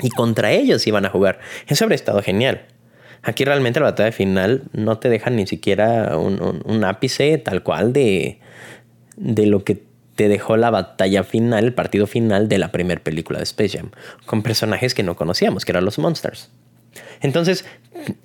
Y 0.00 0.10
contra 0.10 0.52
ellos 0.52 0.86
iban 0.86 1.04
a 1.04 1.10
jugar. 1.10 1.40
Eso 1.66 1.84
habría 1.84 1.96
estado 1.96 2.22
genial. 2.22 2.66
Aquí 3.22 3.44
realmente 3.44 3.80
la 3.80 3.86
batalla 3.86 4.12
final 4.12 4.62
no 4.72 4.98
te 4.98 5.08
deja 5.08 5.30
ni 5.30 5.46
siquiera 5.46 6.16
un, 6.16 6.84
ápice 6.84 7.38
tal 7.38 7.64
cual 7.64 7.92
de, 7.92 8.38
de 9.16 9.46
lo 9.46 9.64
que 9.64 9.85
te 10.16 10.28
dejó 10.28 10.56
la 10.56 10.70
batalla 10.70 11.22
final, 11.22 11.64
el 11.64 11.74
partido 11.74 12.06
final 12.06 12.48
de 12.48 12.58
la 12.58 12.72
primera 12.72 13.02
película 13.02 13.38
de 13.38 13.44
Space 13.44 13.78
Jam, 13.78 13.90
con 14.24 14.42
personajes 14.42 14.94
que 14.94 15.02
no 15.02 15.14
conocíamos, 15.14 15.64
que 15.64 15.72
eran 15.72 15.84
los 15.84 15.98
Monsters. 15.98 16.50
Entonces, 17.20 17.64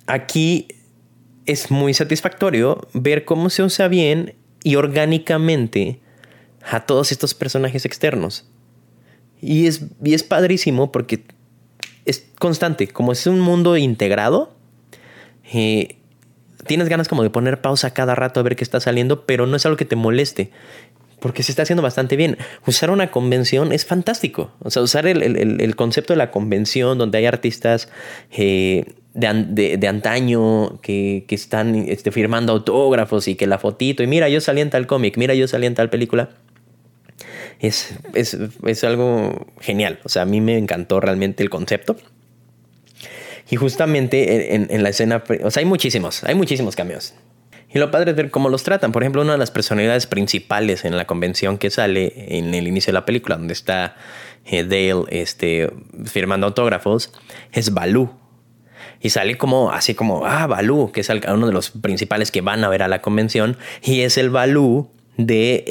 aquí 0.06 0.68
es 1.46 1.70
muy 1.70 1.94
satisfactorio 1.94 2.88
ver 2.94 3.24
cómo 3.24 3.50
se 3.50 3.62
usa 3.62 3.88
bien 3.88 4.34
y 4.64 4.76
orgánicamente 4.76 6.00
a 6.70 6.86
todos 6.86 7.12
estos 7.12 7.34
personajes 7.34 7.84
externos. 7.84 8.46
Y 9.40 9.66
es, 9.66 9.82
y 10.02 10.14
es 10.14 10.22
padrísimo 10.22 10.92
porque 10.92 11.24
es 12.04 12.26
constante, 12.38 12.88
como 12.88 13.12
es 13.12 13.26
un 13.26 13.40
mundo 13.40 13.76
integrado, 13.76 14.54
eh, 15.52 15.96
tienes 16.66 16.88
ganas 16.88 17.08
como 17.08 17.22
de 17.22 17.30
poner 17.30 17.60
pausa 17.60 17.92
cada 17.92 18.14
rato 18.14 18.40
a 18.40 18.42
ver 18.42 18.56
qué 18.56 18.64
está 18.64 18.80
saliendo, 18.80 19.26
pero 19.26 19.46
no 19.46 19.56
es 19.56 19.66
algo 19.66 19.76
que 19.76 19.84
te 19.84 19.96
moleste. 19.96 20.50
Porque 21.22 21.42
se 21.42 21.52
está 21.52 21.62
haciendo 21.62 21.82
bastante 21.82 22.16
bien. 22.16 22.36
Usar 22.66 22.90
una 22.90 23.10
convención 23.10 23.72
es 23.72 23.86
fantástico. 23.86 24.50
O 24.58 24.70
sea, 24.70 24.82
usar 24.82 25.06
el, 25.06 25.76
concepto 25.76 26.12
de 26.12 26.18
la 26.18 26.30
convención 26.30 26.98
donde 26.98 27.16
hay 27.16 27.24
artistas 27.26 27.88
eh, 28.30 28.92
de, 29.14 29.88
antaño 29.88 30.80
que, 30.82 31.24
están 31.30 31.76
este, 31.88 32.10
firmando 32.10 32.52
autógrafos 32.52 33.28
y 33.28 33.36
que 33.36 33.46
la 33.46 33.58
fotito, 33.58 34.02
y 34.02 34.06
mira, 34.06 34.28
yo 34.28 34.40
salí 34.40 34.60
en 34.60 34.68
tal 34.68 34.86
cómic, 34.86 35.16
mira, 35.16 35.34
yo 35.34 35.48
salí 35.48 35.66
en 35.66 35.74
tal 35.74 35.88
película 35.88 36.30
es, 37.62 37.94
es, 38.14 38.84
algo 38.84 39.46
genial. 39.60 40.00
O 40.02 40.08
sea, 40.08 40.22
a 40.22 40.24
mí 40.26 40.40
me 40.40 40.58
encantó 40.58 41.00
realmente 41.00 41.42
el 41.42 41.50
concepto. 41.50 41.96
Y 43.48 43.56
justamente 43.56 44.54
en, 44.54 44.82
la 44.82 44.88
escena, 44.88 45.22
o 45.42 45.50
sea, 45.50 45.60
hay 45.60 45.66
muchísimos, 45.66 46.24
hay 46.24 46.34
muchísimos 46.34 46.74
cambios. 46.74 47.14
Y 47.74 47.78
lo 47.78 47.90
padre 47.90 48.10
es 48.10 48.16
ver 48.16 48.30
cómo 48.30 48.48
los 48.48 48.62
tratan. 48.62 48.92
Por 48.92 49.02
ejemplo, 49.02 49.22
una 49.22 49.32
de 49.32 49.38
las 49.38 49.50
personalidades 49.50 50.06
principales 50.06 50.84
en 50.84 50.96
la 50.96 51.06
convención 51.06 51.58
que 51.58 51.70
sale 51.70 52.36
en 52.36 52.54
el 52.54 52.68
inicio 52.68 52.90
de 52.90 52.94
la 52.94 53.06
película, 53.06 53.36
donde 53.36 53.54
está 53.54 53.96
eh, 54.44 54.64
Dale 54.64 55.04
este, 55.08 55.70
firmando 56.04 56.46
autógrafos, 56.46 57.12
es 57.52 57.72
Balú. 57.72 58.10
Y 59.00 59.10
sale 59.10 59.36
como, 59.36 59.72
así 59.72 59.94
como, 59.94 60.26
ah, 60.26 60.46
Balú, 60.46 60.92
que 60.92 61.00
es 61.00 61.08
uno 61.08 61.46
de 61.46 61.52
los 61.52 61.70
principales 61.70 62.30
que 62.30 62.40
van 62.40 62.62
a 62.62 62.68
ver 62.68 62.82
a 62.82 62.88
la 62.88 63.00
convención. 63.00 63.56
Y 63.82 64.02
es 64.02 64.18
el 64.18 64.30
Balú 64.30 64.90
de 65.16 65.64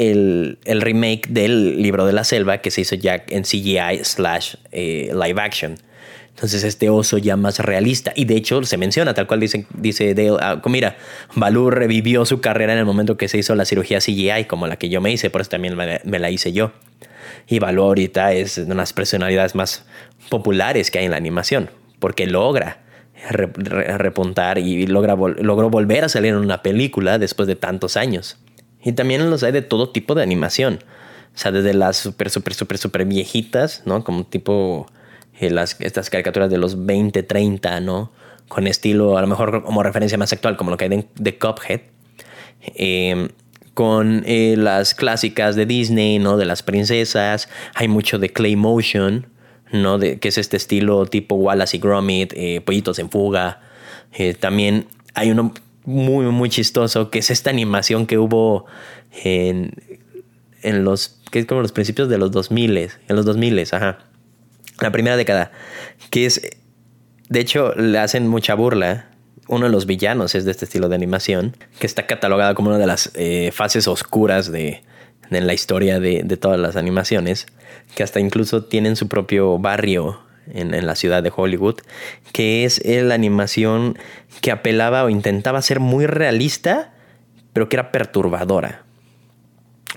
el, 0.66 0.82
remake 0.82 1.28
del 1.30 1.82
libro 1.82 2.06
de 2.06 2.14
la 2.14 2.24
selva 2.24 2.60
que 2.60 2.72
se 2.72 2.82
hizo 2.82 2.96
ya 2.96 3.24
en 3.30 3.44
CGI 3.44 4.04
slash 4.04 4.56
eh, 4.72 5.12
live 5.14 5.42
action. 5.42 5.78
Entonces 6.36 6.64
este 6.64 6.90
oso 6.90 7.18
ya 7.18 7.36
más 7.36 7.60
realista. 7.60 8.14
Y 8.16 8.26
de 8.26 8.36
hecho 8.36 8.64
se 8.64 8.78
menciona, 8.78 9.14
tal 9.14 9.28
cual 9.28 9.40
dice, 9.40 9.66
dice 9.76 10.14
Dale, 10.14 10.38
ah, 10.40 10.62
mira, 10.66 10.98
Baloo 11.36 11.70
revivió 11.70 12.26
su 12.26 12.42
carrera 12.42 12.74
en 12.74 12.80
el 12.80 12.86
momento 12.86 13.18
que 13.18 13.28
se 13.28 13.38
hizo 13.38 13.54
la 13.56 13.66
cirugía 13.66 14.00
CGI, 14.00 14.46
como 14.48 14.68
la 14.68 14.78
que 14.78 14.90
yo 14.90 15.02
me 15.02 15.12
hice, 15.12 15.30
por 15.30 15.42
eso 15.42 15.52
también 15.52 15.76
me, 15.76 16.20
la 16.20 16.30
hice 16.32 16.52
yo. 16.52 16.72
Y 17.48 17.60
Baloo 17.60 17.84
ahorita 17.84 18.34
es 18.34 18.58
una 18.58 18.70
de 18.70 18.76
las 18.76 18.94
personalidades 18.94 19.56
más 19.56 19.86
populares 20.30 20.90
que 20.90 21.00
hay 21.00 21.06
en 21.06 21.12
la 21.12 21.18
animación, 21.18 21.70
porque 22.00 22.26
logra 22.26 22.82
repuntar 23.30 24.58
y 24.58 24.88
logra, 24.88 25.16
logró 25.16 25.70
volver 25.70 26.06
a 26.06 26.10
salir 26.10 26.32
en 26.32 26.38
una 26.38 26.64
película 26.64 27.20
después 27.20 27.48
de 27.48 27.56
tantos 27.56 27.98
años. 27.98 28.38
Y 28.84 28.94
también 28.94 29.30
los 29.30 29.44
hay 29.44 29.52
de 29.52 29.62
todo 29.62 29.90
tipo 29.90 30.16
de 30.16 30.24
animación. 30.24 30.80
O 31.36 31.38
sea, 31.38 31.52
desde 31.52 31.74
las 31.74 31.98
super, 31.98 32.30
super, 32.30 32.54
super, 32.54 32.78
super 32.78 33.06
viejitas, 33.06 33.84
¿no? 33.86 34.04
Como 34.04 34.26
tipo 34.26 34.88
las, 35.50 35.80
estas 35.80 36.10
caricaturas 36.10 36.50
de 36.50 36.58
los 36.58 36.86
20, 36.86 37.24
30, 37.24 37.80
¿no? 37.80 38.12
Con 38.48 38.68
estilo, 38.68 39.18
a 39.18 39.22
lo 39.22 39.28
mejor 39.28 39.64
como 39.64 39.82
referencia 39.82 40.18
más 40.18 40.34
actual, 40.34 40.58
como 40.58 40.72
lo 40.72 40.78
que 40.78 40.86
hay 40.86 40.90
de, 40.90 41.08
de 41.16 41.38
Cuphead. 41.38 41.82
Em, 42.76 43.30
con 43.74 44.24
eh, 44.26 44.56
las 44.58 44.94
clásicas 44.94 45.56
de 45.56 45.66
Disney, 45.66 46.20
¿no? 46.20 46.38
De 46.38 46.46
las 46.46 46.62
princesas. 46.62 47.50
Hay 47.74 47.88
mucho 47.88 48.20
de 48.20 48.30
Clay 48.32 48.56
Motion, 48.56 49.28
¿no? 49.72 49.98
De, 49.98 50.20
que 50.20 50.28
es 50.28 50.38
este 50.38 50.58
estilo 50.58 51.06
tipo 51.06 51.36
Wallace 51.36 51.78
y 51.78 51.80
Gromit, 51.80 52.34
eh, 52.36 52.62
Pollitos 52.62 53.00
en 53.00 53.10
Fuga. 53.10 53.62
también 54.40 54.88
hay 55.14 55.32
uno 55.32 55.54
muy, 55.86 56.26
muy 56.26 56.50
chistoso, 56.50 57.10
que 57.10 57.20
es 57.20 57.32
esta 57.32 57.50
animación 57.50 58.06
que 58.06 58.18
hubo 58.18 58.66
en, 59.24 59.74
en 60.62 60.84
los, 60.84 61.20
que 61.32 61.40
es 61.40 61.46
como 61.46 61.62
los 61.62 61.72
principios 61.72 62.10
de 62.10 62.18
los 62.18 62.32
2000, 62.32 62.78
en 62.78 62.92
los 63.10 63.26
2000, 63.26 63.60
ajá, 63.72 64.00
la 64.82 64.92
primera 64.92 65.18
década, 65.18 65.52
que 66.10 66.26
es, 66.26 66.42
de 67.30 67.40
hecho, 67.40 67.74
le 67.76 67.98
hacen 68.00 68.28
mucha 68.28 68.56
burla. 68.56 69.08
Uno 69.48 69.66
de 69.66 69.72
los 69.72 69.86
villanos 69.86 70.36
es 70.36 70.46
de 70.46 70.52
este 70.52 70.66
estilo 70.66 70.90
de 70.90 70.96
animación, 70.96 71.56
que 71.80 71.88
está 71.88 72.08
catalogada 72.08 72.54
como 72.54 72.70
una 72.70 72.78
de 72.78 72.88
las 72.88 73.12
eh, 73.16 73.52
fases 73.54 73.88
oscuras 73.88 74.52
de, 74.52 74.82
de 75.30 75.42
la 75.42 75.54
historia 75.54 76.00
de, 76.00 76.24
de 76.24 76.38
todas 76.38 76.60
las 76.60 76.76
animaciones, 76.76 77.48
que 77.96 78.04
hasta 78.04 78.20
incluso 78.20 78.64
tienen 78.64 78.96
su 78.96 79.08
propio 79.08 79.58
barrio 79.58 80.20
en, 80.54 80.86
la 80.86 80.96
ciudad 80.96 81.24
de 81.24 81.32
Hollywood, 81.36 81.76
que 82.32 82.66
es 82.66 82.82
la 82.86 83.16
animación 83.16 83.98
que 84.42 84.52
apelaba 84.52 85.04
o 85.04 85.10
intentaba 85.10 85.62
ser 85.62 85.80
muy 85.80 86.06
realista, 86.06 86.94
pero 87.54 87.70
que 87.70 87.76
era 87.76 87.92
perturbadora. 87.92 88.84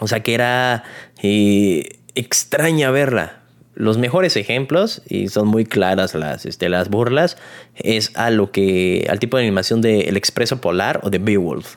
O 0.00 0.08
sea, 0.08 0.20
que 0.20 0.34
era 0.34 0.84
eh, 1.22 1.98
extraña 2.14 2.90
verla. 2.90 3.43
Los 3.74 3.98
mejores 3.98 4.36
ejemplos, 4.36 5.02
y 5.08 5.28
son 5.28 5.48
muy 5.48 5.64
claras 5.64 6.14
las, 6.14 6.46
este, 6.46 6.68
las 6.68 6.88
burlas, 6.90 7.36
es 7.74 8.12
a 8.16 8.30
lo 8.30 8.52
que, 8.52 9.06
al 9.10 9.18
tipo 9.18 9.36
de 9.36 9.42
animación 9.42 9.80
de 9.80 10.02
El 10.02 10.16
Expreso 10.16 10.60
Polar 10.60 11.00
o 11.02 11.10
de 11.10 11.18
Beowulf. 11.18 11.76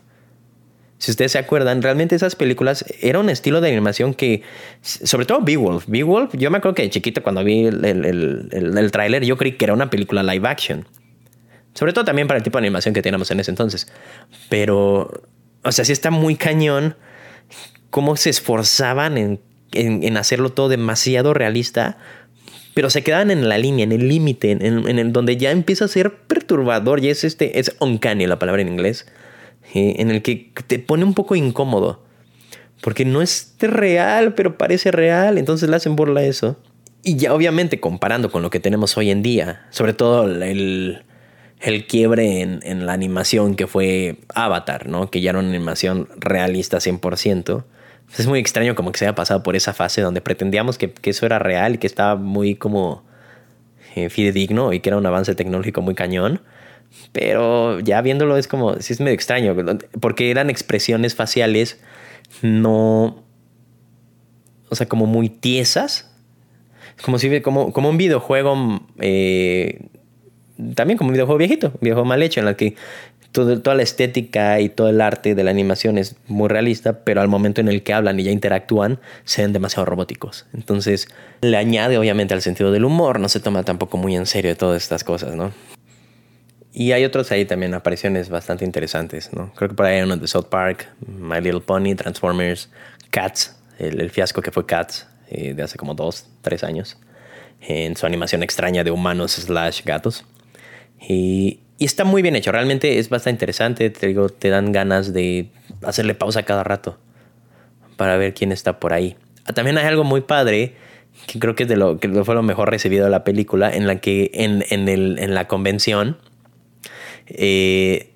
Si 1.00 1.12
ustedes 1.12 1.32
se 1.32 1.38
acuerdan, 1.38 1.82
realmente 1.82 2.16
esas 2.16 2.36
películas 2.36 2.84
era 3.02 3.20
un 3.20 3.30
estilo 3.30 3.62
de 3.62 3.70
animación 3.70 4.16
que, 4.16 4.42
sobre 4.82 5.26
todo 5.26 5.42
Beowulf, 5.42 5.86
Beowulf, 5.88 6.34
yo 6.36 6.50
me 6.50 6.58
acuerdo 6.58 6.74
que 6.76 6.84
de 6.84 6.90
chiquito 6.90 7.22
cuando 7.22 7.44
vi 7.44 7.66
el, 7.66 7.86
el, 7.86 8.50
el, 8.52 8.92
tráiler 8.92 9.24
yo 9.24 9.38
creí 9.38 9.54
que 9.54 9.66
era 9.66 9.74
una 9.74 9.92
película 9.92 10.24
live 10.24 10.48
action. 10.48 10.88
Sobre 11.76 11.94
todo 11.94 12.06
también 12.06 12.28
para 12.28 12.40
el 12.40 12.44
tipo 12.44 12.58
de 12.58 12.66
animación 12.66 12.96
que 12.96 13.04
teníamos 13.04 13.30
en 13.30 13.40
ese 13.40 13.52
entonces. 13.52 13.88
Pero, 14.50 15.22
o 15.64 15.72
sea, 15.72 15.86
sí 15.86 15.92
está 15.92 16.10
muy 16.10 16.36
cañón 16.36 16.96
cómo 17.92 18.16
se 18.16 18.32
esforzaban 18.32 19.20
en, 19.20 19.40
en, 19.82 20.04
en 20.04 20.18
hacerlo 20.18 20.50
todo 20.52 20.70
demasiado 20.70 21.34
realista 21.34 21.98
pero 22.78 22.92
se 22.92 23.02
quedan 23.02 23.32
en 23.32 23.50
la 23.50 23.58
línea, 23.58 23.86
en 23.86 23.92
el 23.92 24.08
límite, 24.08 24.52
en, 24.52 25.12
donde 25.12 25.36
ya 25.36 25.50
empieza 25.50 25.86
a 25.86 25.88
ser 25.88 26.14
perturbador, 26.14 27.04
y 27.04 27.10
es 27.10 27.24
este, 27.24 27.58
es 27.58 27.76
uncanny 27.80 28.28
la 28.28 28.38
palabra 28.38 28.62
en 28.62 28.68
inglés, 28.68 29.08
eh, 29.74 29.96
en 29.98 30.12
el 30.12 30.22
que 30.22 30.52
te 30.68 30.78
pone 30.78 31.04
un 31.04 31.16
poco 31.16 31.36
incómodo, 31.36 32.04
porque 32.82 33.04
no 33.04 33.24
es 33.24 33.56
real, 33.58 34.36
pero 34.36 34.60
parece 34.60 34.92
real, 34.92 35.40
entonces 35.40 35.68
le 35.68 35.76
hacen 35.76 35.96
burla 35.96 36.20
a 36.20 36.26
eso. 36.26 36.60
Y 37.02 37.16
ya 37.16 37.34
obviamente 37.34 37.80
comparando 37.80 38.30
con 38.30 38.44
lo 38.44 38.52
que 38.52 38.60
tenemos 38.60 38.96
hoy 38.96 39.10
en 39.10 39.24
día, 39.24 39.66
sobre 39.72 39.94
todo 39.94 40.26
el, 40.26 41.02
el 41.60 41.88
quiebre 41.88 42.42
en, 42.42 42.60
en, 42.62 42.86
la 42.86 42.94
animación 42.94 43.56
que 43.56 43.66
fue 43.66 44.18
Avatar, 44.36 44.88
¿no? 44.88 45.10
Que 45.10 45.22
ya 45.22 45.32
era 45.32 45.40
una 45.40 45.50
animación 45.50 46.10
realista 46.20 46.78
100%. 46.78 47.64
Es 48.16 48.28
muy 48.28 48.40
extraño 48.40 48.76
como 48.76 48.92
que 48.92 49.00
se 49.00 49.06
haya 49.06 49.16
pasado 49.16 49.44
por 49.44 49.56
esa 49.56 49.74
fase 49.74 50.02
donde 50.02 50.22
pretendíamos 50.22 50.78
que, 50.78 50.92
que 50.92 51.10
eso 51.10 51.26
era 51.26 51.40
real 51.40 51.76
y 51.76 51.78
que 51.78 51.88
estaba 51.88 52.16
muy 52.16 52.56
como 52.56 53.04
eh, 53.96 54.10
fidedigno 54.10 54.74
y 54.74 54.80
que 54.80 54.90
era 54.90 54.98
un 54.98 55.06
avance 55.06 55.36
tecnológico 55.36 55.82
muy 55.82 55.96
cañón. 55.96 56.42
Pero 57.12 57.80
ya 57.80 58.02
viéndolo 58.02 58.38
es 58.38 58.48
como, 58.48 58.80
sí 58.80 58.94
es 58.94 59.00
medio 59.00 59.14
extraño, 59.14 59.56
porque 60.00 60.32
eran 60.32 60.50
expresiones 60.50 61.16
faciales 61.16 61.80
no, 62.42 63.24
o 64.70 64.76
sea, 64.76 64.88
como 64.88 65.06
muy 65.06 65.30
tiesas. 65.30 66.14
Como 67.04 67.20
si 67.20 67.42
como, 67.42 67.74
como 67.74 67.90
un 67.90 67.98
videojuego 67.98 68.82
eh, 69.00 69.90
también 70.76 70.98
como 70.98 71.10
un 71.10 71.14
videojuego 71.14 71.38
viejito, 71.38 71.68
un 71.68 71.80
videojuego 71.82 72.06
mal 72.06 72.24
hecho, 72.24 72.40
en 72.40 72.48
el 72.48 72.56
que 72.56 72.76
toda 73.32 73.76
la 73.76 73.84
estética 73.84 74.60
y 74.60 74.70
todo 74.70 74.90
el 74.90 75.02
arte 75.02 75.36
de 75.36 75.44
la 75.44 75.52
animación 75.52 75.98
es 75.98 76.16
muy 76.28 76.48
realista, 76.50 77.04
pero 77.04 77.22
al 77.22 77.28
momento 77.28 77.62
en 77.62 77.68
el 77.68 77.84
que 77.84 77.94
hablan 77.94 78.20
y 78.20 78.24
ya 78.24 78.32
interactúan, 78.32 79.00
se 79.26 79.44
ven 79.44 79.54
demasiado 79.54 79.86
robóticos. 79.86 80.46
Entonces, 80.54 81.08
le 81.42 81.58
añade 81.58 81.98
obviamente 81.98 82.34
al 82.34 82.42
sentido 82.42 82.72
del 82.72 82.86
humor, 82.86 83.20
no 83.20 83.30
se 83.30 83.40
toma 83.40 83.64
tampoco 83.64 83.98
muy 83.98 84.16
en 84.16 84.26
serio 84.26 84.56
todas 84.58 84.82
estas 84.82 85.04
cosas, 85.04 85.36
¿no? 85.36 85.52
Y 86.74 86.92
hay 86.92 87.06
otros 87.06 87.32
ahí 87.32 87.46
también, 87.46 87.74
apariciones 87.74 88.30
bastante 88.30 88.64
interesantes, 88.64 89.34
¿no? 89.34 89.52
Creo 89.56 89.70
que 89.70 89.76
por 89.76 89.88
ahí 89.88 89.98
hay 89.98 90.04
uno 90.04 90.18
de 90.18 90.28
South 90.28 90.46
Park, 90.50 90.88
My 91.08 91.42
Little 91.42 91.62
Pony, 91.62 91.96
Transformers, 91.96 92.70
Cats, 93.10 93.58
el, 93.80 94.10
fiasco 94.12 94.42
que 94.42 94.52
fue 94.52 94.66
Cats 94.66 95.08
eh, 95.30 95.54
de 95.54 95.64
hace 95.64 95.78
como 95.78 95.96
dos, 95.96 96.28
tres 96.42 96.64
años, 96.64 96.98
en 97.62 97.96
su 97.96 98.06
animación 98.06 98.44
extraña 98.44 98.84
de 98.84 98.92
humanos 98.92 99.32
slash 99.34 99.84
gatos. 99.84 100.26
Y, 101.02 101.62
está 101.86 102.04
muy 102.04 102.22
bien 102.22 102.36
hecho, 102.36 102.52
realmente 102.52 103.00
es 103.00 103.10
bastante 103.10 103.36
interesante, 103.36 103.90
te 103.90 104.08
digo, 104.08 104.30
te 104.30 104.50
dan 104.50 104.72
ganas 104.72 105.14
de 105.14 105.50
hacerle 105.84 106.16
pausa 106.16 106.44
cada 106.44 106.64
rato 106.64 106.98
para 107.98 108.18
ver 108.18 108.34
quién 108.34 108.52
está 108.52 108.80
por 108.80 108.94
ahí. 108.94 109.16
Ah, 109.46 109.54
también 109.54 109.78
hay 109.78 109.86
algo 109.86 110.04
muy 110.04 110.22
padre 110.22 110.76
que 111.26 111.40
creo 111.40 111.56
que 111.56 111.64
es 111.64 111.70
de 111.70 111.78
lo 111.78 112.00
que 112.00 112.10
fue 112.24 112.36
lo 112.36 112.44
mejor 112.44 112.70
recibido 112.70 113.06
de 113.06 113.12
la 113.12 113.24
película, 113.24 113.74
en 113.74 113.88
la 113.88 114.00
que 114.00 114.30
en, 114.34 114.64
en, 114.70 114.88
el, 114.88 115.18
en 115.20 115.34
la 115.34 115.48
convención, 115.48 116.18
eh, 117.28 118.12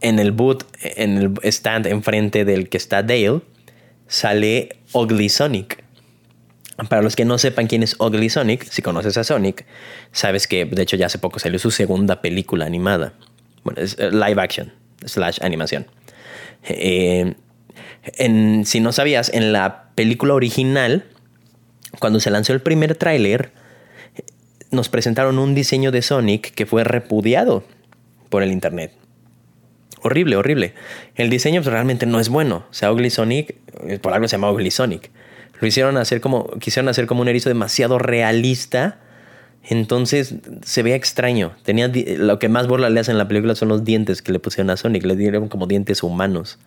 en 0.00 0.18
el 0.18 0.32
boot, 0.32 0.64
en 0.82 1.16
el 1.16 1.32
stand 1.44 1.86
enfrente 1.86 2.44
del 2.44 2.68
que 2.68 2.76
está 2.76 3.02
Dale, 3.02 3.40
sale 4.06 4.76
Ugly 4.92 5.28
Sonic. 5.28 5.83
Para 6.88 7.02
los 7.02 7.14
que 7.14 7.24
no 7.24 7.38
sepan 7.38 7.68
quién 7.68 7.82
es 7.82 7.96
Ugly 8.00 8.30
Sonic, 8.30 8.64
si 8.64 8.82
conoces 8.82 9.16
a 9.16 9.24
Sonic, 9.24 9.64
sabes 10.12 10.48
que 10.48 10.64
de 10.64 10.82
hecho 10.82 10.96
ya 10.96 11.06
hace 11.06 11.18
poco 11.18 11.38
salió 11.38 11.58
su 11.58 11.70
segunda 11.70 12.20
película 12.20 12.66
animada. 12.66 13.12
Bueno, 13.62 13.80
es 13.80 13.96
eh, 13.98 14.10
live 14.10 14.40
action 14.40 14.72
slash 15.04 15.38
animación. 15.42 15.86
Eh, 16.64 17.34
si 18.64 18.80
no 18.80 18.92
sabías, 18.92 19.32
en 19.32 19.52
la 19.52 19.90
película 19.94 20.34
original, 20.34 21.04
cuando 21.98 22.20
se 22.20 22.30
lanzó 22.30 22.52
el 22.52 22.60
primer 22.60 22.96
tráiler, 22.96 23.52
nos 24.70 24.88
presentaron 24.88 25.38
un 25.38 25.54
diseño 25.54 25.92
de 25.92 26.02
Sonic 26.02 26.52
que 26.54 26.66
fue 26.66 26.84
repudiado 26.84 27.64
por 28.28 28.42
el 28.42 28.50
internet. 28.50 28.92
Horrible, 30.02 30.36
horrible. 30.36 30.74
El 31.14 31.30
diseño 31.30 31.62
pues, 31.62 31.72
realmente 31.72 32.04
no 32.04 32.20
es 32.20 32.28
bueno. 32.28 32.66
O 32.68 32.74
sea, 32.74 32.92
Ugly 32.92 33.10
Sonic, 33.10 33.56
eh, 33.86 33.98
por 33.98 34.12
algo 34.12 34.28
se 34.28 34.32
llama 34.32 34.50
Ugly 34.50 34.70
Sonic. 34.70 35.10
Hicieron 35.66 35.96
hacer 35.96 36.20
como, 36.20 36.48
quisieron 36.58 36.88
hacer 36.88 37.06
como 37.06 37.22
un 37.22 37.28
erizo 37.28 37.48
demasiado 37.48 37.98
realista. 37.98 38.98
Entonces 39.62 40.34
se 40.62 40.82
veía 40.82 40.96
extraño. 40.96 41.52
Tenía 41.62 41.90
lo 42.18 42.38
que 42.38 42.48
más 42.48 42.66
burla 42.66 42.90
le 42.90 43.00
en 43.00 43.18
la 43.18 43.28
película 43.28 43.54
son 43.54 43.68
los 43.68 43.84
dientes 43.84 44.22
que 44.22 44.32
le 44.32 44.38
pusieron 44.38 44.70
a 44.70 44.76
Sonic. 44.76 45.04
Le 45.04 45.16
dieron 45.16 45.48
como 45.48 45.66
dientes 45.66 46.02
humanos. 46.02 46.58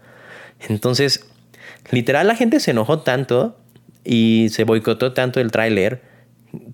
Entonces, 0.67 1.25
literal, 1.91 2.27
la 2.27 2.35
gente 2.35 2.59
se 2.59 2.71
enojó 2.71 2.99
tanto 2.99 3.57
y 4.03 4.47
se 4.51 4.63
boicotó 4.63 5.13
tanto 5.13 5.39
el 5.39 5.51
tráiler 5.51 6.01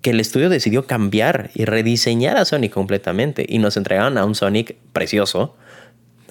que 0.02 0.10
el 0.10 0.20
estudio 0.20 0.48
decidió 0.48 0.86
cambiar 0.86 1.50
y 1.54 1.64
rediseñar 1.64 2.36
a 2.36 2.44
Sonic 2.44 2.72
completamente. 2.72 3.44
Y 3.48 3.58
nos 3.58 3.76
entregaron 3.76 4.16
a 4.18 4.24
un 4.24 4.34
Sonic 4.34 4.76
precioso 4.92 5.56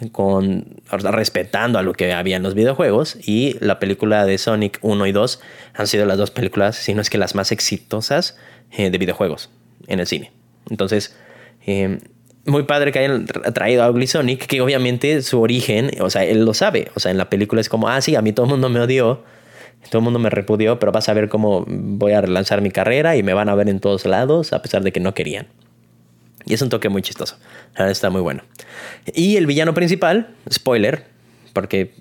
con 0.10 0.82
respetando 0.92 1.80
a 1.80 1.82
lo 1.82 1.94
que 1.94 2.14
había 2.14 2.36
en 2.36 2.44
los 2.44 2.54
videojuegos 2.54 3.18
y 3.22 3.58
la 3.60 3.80
película 3.80 4.26
de 4.26 4.38
Sonic 4.38 4.80
1 4.82 5.08
y 5.08 5.12
2 5.12 5.40
han 5.74 5.88
sido 5.88 6.06
las 6.06 6.18
dos 6.18 6.32
películas, 6.32 6.76
si 6.76 6.94
no 6.94 7.02
es 7.02 7.10
que 7.10 7.18
las 7.18 7.36
más 7.36 7.52
exitosas 7.52 8.38
eh, 8.72 8.90
de 8.90 8.98
videojuegos 8.98 9.50
en 9.88 10.00
el 10.00 10.08
cine. 10.08 10.32
Entonces, 10.70 11.16
eh, 11.66 12.00
muy 12.46 12.64
padre 12.64 12.92
que 12.92 13.00
hayan 13.00 13.26
traído 13.26 13.84
a 13.84 13.90
Ugly 13.90 14.08
Sonic, 14.08 14.46
que 14.48 14.62
obviamente 14.62 15.22
su 15.22 15.42
origen, 15.42 15.92
o 16.02 16.10
sea, 16.10 16.26
él 16.26 16.46
lo 16.46 16.54
sabe, 16.54 16.92
o 16.96 17.00
sea, 17.00 17.12
en 17.12 17.18
la 17.18 17.30
película 17.30 17.62
es 17.62 17.70
como, 17.70 17.88
ah, 17.88 18.02
sí, 18.02 18.16
a 18.16 18.22
mí 18.22 18.34
todo 18.34 18.46
el 18.46 18.52
mundo 18.52 18.70
me 18.70 18.80
odió, 18.80 19.24
todo 19.90 20.00
el 20.00 20.04
mundo 20.04 20.20
me 20.20 20.30
repudió, 20.30 20.80
pero 20.80 20.92
vas 20.92 21.10
a 21.10 21.14
ver 21.14 21.30
cómo 21.30 21.66
voy 21.68 22.14
a 22.14 22.22
relanzar 22.22 22.62
mi 22.62 22.72
carrera 22.72 23.16
y 23.16 23.24
me 23.24 23.34
van 23.34 23.50
a 23.50 23.56
ver 23.56 23.70
en 23.70 23.80
todos 23.80 24.06
lados, 24.06 24.54
a 24.54 24.62
pesar 24.62 24.84
de 24.84 24.92
que 24.92 25.00
no 25.00 25.14
querían. 25.14 25.48
Y 26.46 26.54
es 26.54 26.62
un 26.62 26.70
toque 26.70 26.90
muy 26.90 27.02
chistoso. 27.02 27.38
está 27.78 28.10
muy 28.10 28.22
bueno. 28.22 28.44
Y 29.14 29.38
el 29.38 29.46
villano 29.46 29.74
principal, 29.74 30.36
spoiler, 30.52 31.06
porque 31.54 31.94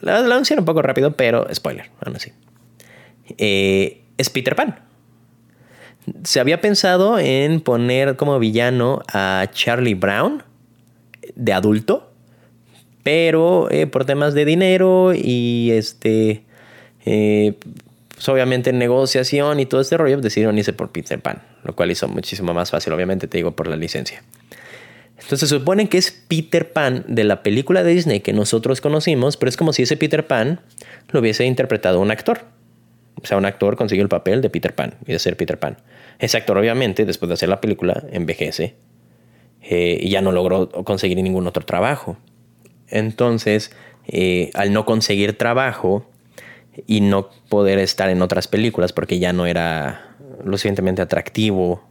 lo 0.00 0.12
anunciaron 0.12 0.62
un 0.62 0.66
poco 0.66 0.82
rápido, 0.82 1.12
pero 1.12 1.46
spoiler, 1.52 1.90
aún 2.00 2.16
así. 2.16 2.32
Eh, 3.36 4.02
es 4.16 4.30
Peter 4.30 4.54
Pan. 4.54 4.80
Se 6.24 6.40
había 6.40 6.60
pensado 6.60 7.18
en 7.18 7.60
poner 7.60 8.16
como 8.16 8.38
villano 8.38 9.02
a 9.12 9.46
Charlie 9.52 9.94
Brown 9.94 10.42
de 11.34 11.52
adulto, 11.52 12.10
pero 13.02 13.70
eh, 13.70 13.86
por 13.86 14.04
temas 14.04 14.34
de 14.34 14.44
dinero 14.44 15.12
y 15.14 15.70
este 15.72 16.44
eh, 17.04 17.54
pues 18.18 18.28
obviamente 18.30 18.70
en 18.70 18.80
negociación 18.80 19.60
y 19.60 19.66
todo 19.66 19.80
este 19.80 19.96
rollo 19.96 20.16
decidieron 20.16 20.58
irse 20.58 20.72
por 20.72 20.90
Peter 20.90 21.20
Pan, 21.20 21.40
lo 21.62 21.76
cual 21.76 21.92
hizo 21.92 22.08
muchísimo 22.08 22.52
más 22.52 22.72
fácil, 22.72 22.92
obviamente 22.92 23.28
te 23.28 23.38
digo, 23.38 23.52
por 23.52 23.68
la 23.68 23.76
licencia. 23.76 24.24
Entonces 25.12 25.48
se 25.48 25.56
supone 25.56 25.88
que 25.88 25.98
es 25.98 26.10
Peter 26.10 26.72
Pan 26.72 27.04
de 27.06 27.22
la 27.22 27.44
película 27.44 27.84
de 27.84 27.92
Disney 27.92 28.18
que 28.18 28.32
nosotros 28.32 28.80
conocimos, 28.80 29.36
pero 29.36 29.50
es 29.50 29.56
como 29.56 29.72
si 29.72 29.84
ese 29.84 29.96
Peter 29.96 30.26
Pan 30.26 30.60
lo 31.10 31.20
hubiese 31.20 31.44
interpretado 31.44 32.00
un 32.00 32.10
actor. 32.10 32.40
O 33.22 33.24
sea, 33.24 33.36
un 33.36 33.44
actor 33.44 33.76
consiguió 33.76 34.02
el 34.02 34.08
papel 34.08 34.42
de 34.42 34.50
Peter 34.50 34.74
Pan 34.74 34.96
y 35.06 35.12
de 35.12 35.20
ser 35.20 35.36
Peter 35.36 35.56
Pan. 35.56 35.76
Ese 36.18 36.38
actor, 36.38 36.58
obviamente, 36.58 37.04
después 37.04 37.28
de 37.28 37.34
hacer 37.34 37.48
la 37.48 37.60
película, 37.60 38.02
envejece 38.10 38.74
eh, 39.62 39.96
y 40.00 40.10
ya 40.10 40.22
no 40.22 40.32
logró 40.32 40.70
conseguir 40.70 41.22
ningún 41.22 41.46
otro 41.46 41.64
trabajo. 41.64 42.16
Entonces, 42.88 43.70
eh, 44.08 44.50
al 44.54 44.72
no 44.72 44.86
conseguir 44.86 45.38
trabajo, 45.38 46.04
y 46.86 47.00
no 47.00 47.30
poder 47.48 47.78
estar 47.78 48.10
en 48.10 48.22
otras 48.22 48.48
películas 48.48 48.92
porque 48.92 49.18
ya 49.18 49.32
no 49.32 49.46
era 49.46 50.16
lo 50.44 50.52
suficientemente 50.52 51.02
atractivo 51.02 51.82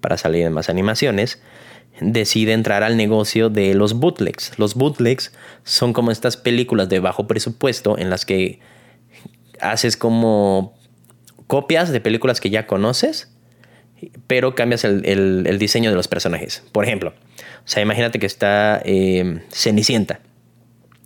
para 0.00 0.18
salir 0.18 0.44
en 0.44 0.52
más 0.52 0.68
animaciones, 0.68 1.40
decide 2.00 2.52
entrar 2.52 2.82
al 2.82 2.96
negocio 2.96 3.48
de 3.48 3.74
los 3.74 3.94
bootlegs. 3.94 4.58
Los 4.58 4.74
bootlegs 4.74 5.32
son 5.62 5.92
como 5.92 6.10
estas 6.10 6.36
películas 6.36 6.88
de 6.88 7.00
bajo 7.00 7.26
presupuesto 7.26 7.96
en 7.98 8.10
las 8.10 8.26
que 8.26 8.60
haces 9.60 9.96
como 9.96 10.74
copias 11.46 11.90
de 11.90 12.00
películas 12.00 12.40
que 12.40 12.50
ya 12.50 12.66
conoces, 12.66 13.30
pero 14.26 14.54
cambias 14.54 14.84
el, 14.84 15.56
diseño 15.58 15.90
de 15.90 15.96
los 15.96 16.08
personajes. 16.08 16.62
Por 16.72 16.84
ejemplo, 16.84 17.10
o 17.10 17.68
sea, 17.68 17.82
imagínate 17.82 18.18
que 18.18 18.26
está 18.26 18.82
eh, 18.84 19.40
Cenicienta 19.50 20.20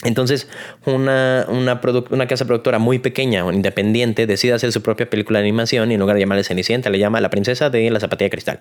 entonces, 0.05 0.49
una, 0.87 1.47
una, 1.49 2.27
casa 2.29 2.45
productora 2.45 2.79
muy 2.79 3.01
pequeña 3.01 3.45
o 3.45 3.53
independiente 3.53 4.27
decide 4.27 4.53
hacer 4.53 4.71
su 4.71 4.81
propia 4.81 5.11
película 5.11 5.41
de 5.41 5.47
animación 5.47 5.91
y 5.91 5.95
en 5.95 6.01
lugar 6.01 6.15
de 6.15 6.21
llamarle 6.21 6.45
Cenicienta, 6.45 6.89
le 6.89 6.99
llama 6.99 7.21
La 7.21 7.31
Princesa 7.31 7.69
de 7.69 7.91
la 7.91 7.99
Zapatilla 7.99 8.27
de 8.27 8.31
Cristal. 8.31 8.61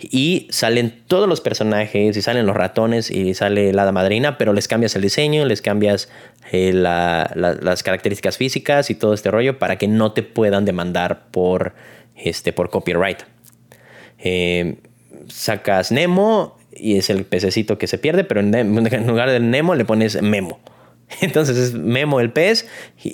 Y 0.00 0.48
salen 0.50 1.02
todos 1.06 1.28
los 1.28 1.42
personajes, 1.42 2.16
y 2.16 2.22
salen 2.22 2.46
los 2.46 2.56
ratones, 2.56 3.10
y 3.10 3.34
sale 3.34 3.72
la 3.74 3.82
hada 3.82 3.92
madrina, 3.92 4.38
pero 4.38 4.54
les 4.54 4.66
cambias 4.66 4.96
el 4.96 5.02
diseño, 5.02 5.44
les 5.44 5.60
cambias 5.60 6.08
eh, 6.52 6.72
las 6.72 7.82
características 7.82 8.38
físicas 8.38 8.88
y 8.88 8.94
todo 8.94 9.12
este 9.12 9.30
rollo 9.30 9.58
para 9.58 9.76
que 9.76 9.88
no 9.88 10.12
te 10.12 10.22
puedan 10.22 10.64
demandar 10.64 11.26
por, 11.30 11.74
este, 12.16 12.54
por 12.54 12.70
copyright. 12.70 13.22
Eh, 14.18 14.76
sacas 15.28 15.92
Nemo 15.92 16.56
y 16.78 16.98
es 16.98 17.10
el 17.10 17.24
pececito 17.24 17.78
que 17.78 17.86
se 17.86 17.98
pierde, 17.98 18.24
pero 18.24 18.40
en, 18.40 18.76
lugar 19.06 19.30
del 19.30 19.50
Nemo 19.50 19.74
le 19.74 19.84
pones 19.84 20.20
Memo. 20.22 20.58
Entonces 21.20 21.56
es 21.56 21.74
Memo 21.74 22.20
el 22.20 22.30
pez, 22.30 22.68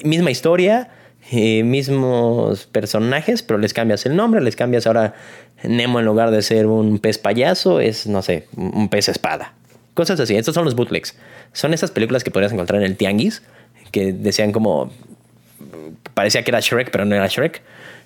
misma 0.04 0.30
historia, 0.30 0.90
mismos 1.30 2.66
personajes, 2.66 3.42
pero 3.42 3.58
les 3.58 3.72
cambias 3.72 4.04
el 4.06 4.16
nombre, 4.16 4.40
les 4.40 4.56
cambias 4.56 4.86
ahora 4.86 5.14
Nemo 5.62 6.00
en 6.00 6.06
lugar 6.06 6.30
de 6.30 6.42
ser 6.42 6.66
un 6.66 6.98
pez 6.98 7.18
payaso, 7.18 7.80
es, 7.80 8.06
no 8.06 8.22
sé, 8.22 8.48
un 8.56 8.88
pez 8.88 9.08
espada. 9.08 9.54
Cosas 9.94 10.18
así. 10.20 10.36
Estos 10.36 10.54
son 10.54 10.64
los 10.64 10.74
bootlegs. 10.74 11.16
Son 11.52 11.74
esas 11.74 11.90
películas 11.90 12.24
que 12.24 12.30
podrías 12.30 12.52
encontrar 12.52 12.80
en 12.80 12.86
el 12.86 12.96
Tianguis, 12.96 13.42
que 13.90 14.12
decían 14.12 14.52
como. 14.52 14.90
Parecía 16.14 16.42
que 16.42 16.50
era 16.50 16.60
Shrek, 16.60 16.90
pero 16.90 17.04
no 17.04 17.14
era 17.14 17.26
Shrek. 17.26 17.62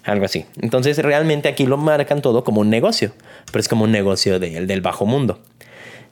Algo 0.07 0.25
así. 0.25 0.47
Entonces, 0.61 0.99
realmente 0.99 1.49
aquí 1.49 1.66
lo 1.66 1.77
marcan 1.77 2.23
todo 2.23 2.45
como 2.45 2.61
un 2.61 2.71
negocio, 2.71 3.12
pero 3.47 3.61
es 3.61 3.69
como 3.69 3.85
un 3.85 3.92
negocio 3.92 4.38
del 4.38 4.81
bajo 4.81 5.05
mundo. 5.05 5.40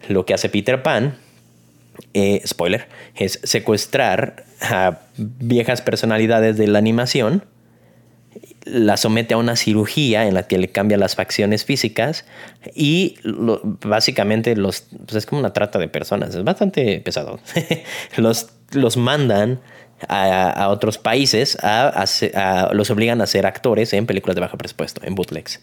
Lo 0.08 0.26
que 0.26 0.34
hace 0.34 0.48
Peter 0.48 0.82
Pan, 0.82 1.16
eh, 2.12 2.42
spoiler, 2.44 2.88
es 3.16 3.40
secuestrar 3.44 4.44
a 4.60 4.98
viejas 5.16 5.80
personalidades 5.80 6.56
de 6.56 6.66
la 6.66 6.78
animación 6.78 7.44
la 8.64 8.96
somete 8.96 9.34
a 9.34 9.36
una 9.36 9.56
cirugía 9.56 10.26
en 10.26 10.34
la 10.34 10.46
que 10.46 10.58
le 10.58 10.68
cambia 10.68 10.96
las 10.96 11.14
facciones 11.14 11.64
físicas 11.64 12.24
y 12.74 13.16
básicamente 13.22 14.56
los 14.56 14.86
pues 15.04 15.16
es 15.16 15.26
como 15.26 15.40
una 15.40 15.52
trata 15.52 15.78
de 15.78 15.88
personas, 15.88 16.34
es 16.34 16.44
bastante 16.44 17.00
pesado. 17.00 17.40
los, 18.16 18.48
los 18.72 18.96
mandan 18.96 19.60
a, 20.08 20.68
otros 20.68 20.98
países, 20.98 21.58
a, 21.62 22.70
los 22.72 22.90
obligan 22.90 23.20
a 23.20 23.26
ser 23.26 23.46
actores 23.46 23.92
en 23.92 24.06
películas 24.06 24.34
de 24.34 24.40
bajo 24.40 24.58
presupuesto, 24.58 25.00
en 25.04 25.14
bootlegs. 25.14 25.60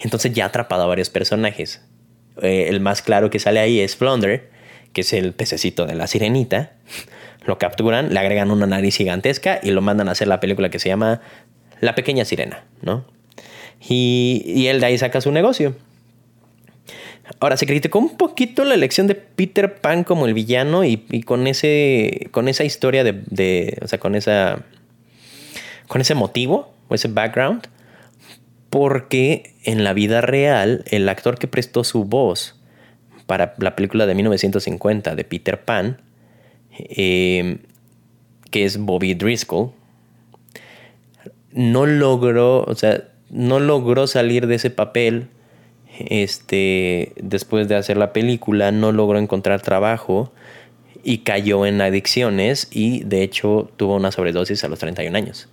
Entonces 0.00 0.32
ya 0.32 0.44
ha 0.44 0.48
atrapado 0.48 0.82
a 0.82 0.86
varios 0.86 1.10
personajes. 1.10 1.82
Eh, 2.42 2.66
el 2.68 2.80
más 2.80 3.02
claro 3.02 3.30
que 3.30 3.38
sale 3.38 3.60
ahí 3.60 3.80
es 3.80 3.96
Flounder, 3.96 4.50
que 4.92 5.02
es 5.02 5.12
el 5.12 5.32
pececito 5.32 5.86
de 5.86 5.94
la 5.94 6.06
sirenita. 6.06 6.72
Lo 7.46 7.58
capturan, 7.58 8.12
le 8.14 8.20
agregan 8.20 8.50
una 8.50 8.66
nariz 8.66 8.96
gigantesca 8.96 9.60
y 9.62 9.70
lo 9.70 9.82
mandan 9.82 10.08
a 10.08 10.12
hacer 10.12 10.28
la 10.28 10.40
película 10.40 10.70
que 10.70 10.78
se 10.78 10.88
llama 10.88 11.20
la 11.80 11.94
pequeña 11.94 12.24
sirena, 12.24 12.64
¿no? 12.80 13.04
Y, 13.86 14.66
él 14.68 14.80
de 14.80 14.86
ahí 14.86 14.98
saca 14.98 15.20
su 15.20 15.30
negocio. 15.30 15.74
Ahora, 17.40 17.56
se 17.56 17.66
criticó 17.66 17.98
un 17.98 18.16
poquito 18.16 18.64
la 18.64 18.74
elección 18.74 19.06
de 19.06 19.14
Peter 19.14 19.76
Pan 19.76 20.04
como 20.04 20.26
el 20.26 20.34
villano 20.34 20.84
y, 20.84 20.98
con, 21.24 21.46
ese, 21.46 22.28
con 22.30 22.48
esa 22.48 22.64
historia 22.64 23.02
de, 23.02 23.78
o 23.82 23.88
sea, 23.88 23.98
con, 23.98 24.14
esa, 24.14 24.62
con 25.86 26.00
ese 26.00 26.14
motivo 26.14 26.74
o 26.88 26.94
ese 26.94 27.08
background, 27.08 27.68
porque 28.68 29.54
en 29.64 29.84
la 29.84 29.94
vida 29.94 30.20
real 30.20 30.84
el 30.90 31.08
actor 31.08 31.38
que 31.38 31.46
prestó 31.46 31.82
su 31.84 32.04
voz 32.04 32.60
para 33.26 33.54
la 33.58 33.74
película 33.74 34.06
de 34.06 34.14
1950 34.14 35.14
de 35.14 35.24
Peter 35.24 35.64
Pan, 35.64 36.02
eh, 36.78 37.58
que 38.50 38.64
es 38.64 38.76
Bobby 38.76 39.14
Driscoll, 39.14 39.70
no 41.52 41.86
logró, 41.86 42.64
o 42.64 42.74
sea, 42.74 43.04
no 43.30 43.60
logró 43.60 44.06
salir 44.06 44.46
de 44.46 44.56
ese 44.56 44.70
papel 44.70 45.28
este, 45.98 47.12
después 47.16 47.68
de 47.68 47.76
hacer 47.76 47.96
la 47.96 48.12
película, 48.12 48.72
no 48.72 48.92
logró 48.92 49.18
encontrar 49.18 49.62
trabajo 49.62 50.32
y 51.02 51.18
cayó 51.18 51.66
en 51.66 51.80
adicciones 51.80 52.68
y 52.70 53.04
de 53.04 53.22
hecho 53.22 53.70
tuvo 53.76 53.96
una 53.96 54.10
sobredosis 54.10 54.64
a 54.64 54.68
los 54.68 54.78
31 54.78 55.16
años. 55.16 55.48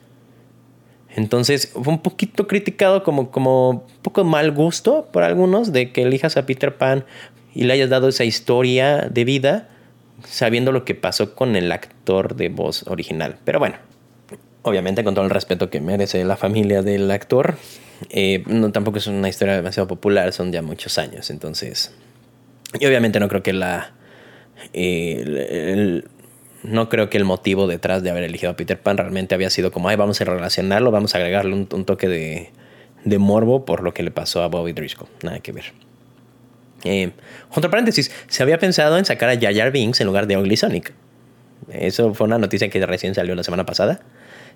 Entonces 1.16 1.72
fue 1.74 1.94
un 1.94 2.02
poquito 2.02 2.48
criticado 2.48 3.04
como, 3.04 3.32
como 3.32 3.70
un 3.70 3.84
poco 4.02 4.24
mal 4.24 4.52
gusto 4.52 5.10
por 5.12 5.24
algunos 5.24 5.74
de 5.74 5.92
que 5.92 6.04
elijas 6.04 6.38
a 6.38 6.46
Peter 6.46 6.78
Pan 6.78 7.04
y 7.54 7.66
le 7.66 7.74
hayas 7.74 7.90
dado 7.90 8.08
esa 8.08 8.24
historia 8.24 9.10
de 9.12 9.26
vida 9.26 9.68
sabiendo 10.26 10.72
lo 10.72 10.86
que 10.86 10.96
pasó 10.96 11.36
con 11.36 11.56
el 11.56 11.72
actor 11.72 12.36
de 12.36 12.50
voz 12.50 12.88
original. 12.88 13.38
Pero 13.44 13.60
bueno, 13.60 13.76
obviamente 14.62 15.04
con 15.04 15.14
todo 15.14 15.26
el 15.26 15.32
respeto 15.32 15.70
que 15.70 15.82
merece 15.82 16.24
la 16.24 16.38
familia 16.38 16.82
del 16.82 17.10
actor, 17.12 17.58
eh, 18.10 18.44
no, 18.48 18.72
tampoco 18.72 18.98
es 18.98 19.08
una 19.08 19.30
historia 19.30 19.56
demasiado 19.56 19.88
popular, 19.88 20.32
son 20.34 20.52
ya 20.52 20.62
muchos 20.62 20.98
años, 20.98 21.30
entonces... 21.30 21.94
Y 22.80 22.86
obviamente 22.86 23.20
no 23.20 23.28
creo 23.28 23.44
que 23.44 23.54
la... 23.54 23.94
Eh, 24.74 26.04
no 26.64 26.90
creo 26.90 27.10
que 27.10 27.18
el 27.18 27.26
motivo 27.26 27.68
detrás 27.68 28.04
de 28.04 28.12
haber 28.12 28.24
elegido 28.24 28.52
a 28.52 28.56
Peter 28.56 28.80
Pan 28.80 28.98
realmente 28.98 29.36
había 29.36 29.50
sido 29.50 29.72
como, 29.72 29.90
ay, 29.90 29.96
vamos 29.96 30.22
a 30.22 30.26
relacionarlo, 30.26 30.92
vamos 30.92 31.16
a 31.16 31.18
agregarle 31.18 31.54
un, 31.54 31.86
toque 31.86 32.08
de, 32.08 32.52
de, 33.04 33.18
morbo 33.18 33.66
por 33.66 33.82
lo 33.82 33.94
que 33.94 34.04
le 34.04 34.12
pasó 34.12 34.44
a 34.44 34.48
Bobby 34.48 34.74
Driscoll. 34.74 35.10
Nada 35.24 35.40
que 35.40 35.52
ver. 35.52 35.74
Eh, 36.84 37.12
otro 37.50 37.70
paréntesis, 37.70 38.12
se 38.28 38.44
había 38.44 38.60
pensado 38.60 38.98
en 38.98 39.06
sacar 39.06 39.30
a 39.30 39.40
Jar 39.40 39.72
Binks 39.72 40.02
en 40.02 40.08
lugar 40.08 40.28
de 40.28 40.38
Ugly 40.38 40.58
Sonic. 40.58 40.94
Eso 41.72 42.14
fue 42.14 42.28
una 42.28 42.38
noticia 42.38 42.70
que 42.70 42.86
recién 42.86 43.16
salió 43.16 43.36
la 43.36 43.44
semana 43.44 43.66
pasada. 43.66 44.02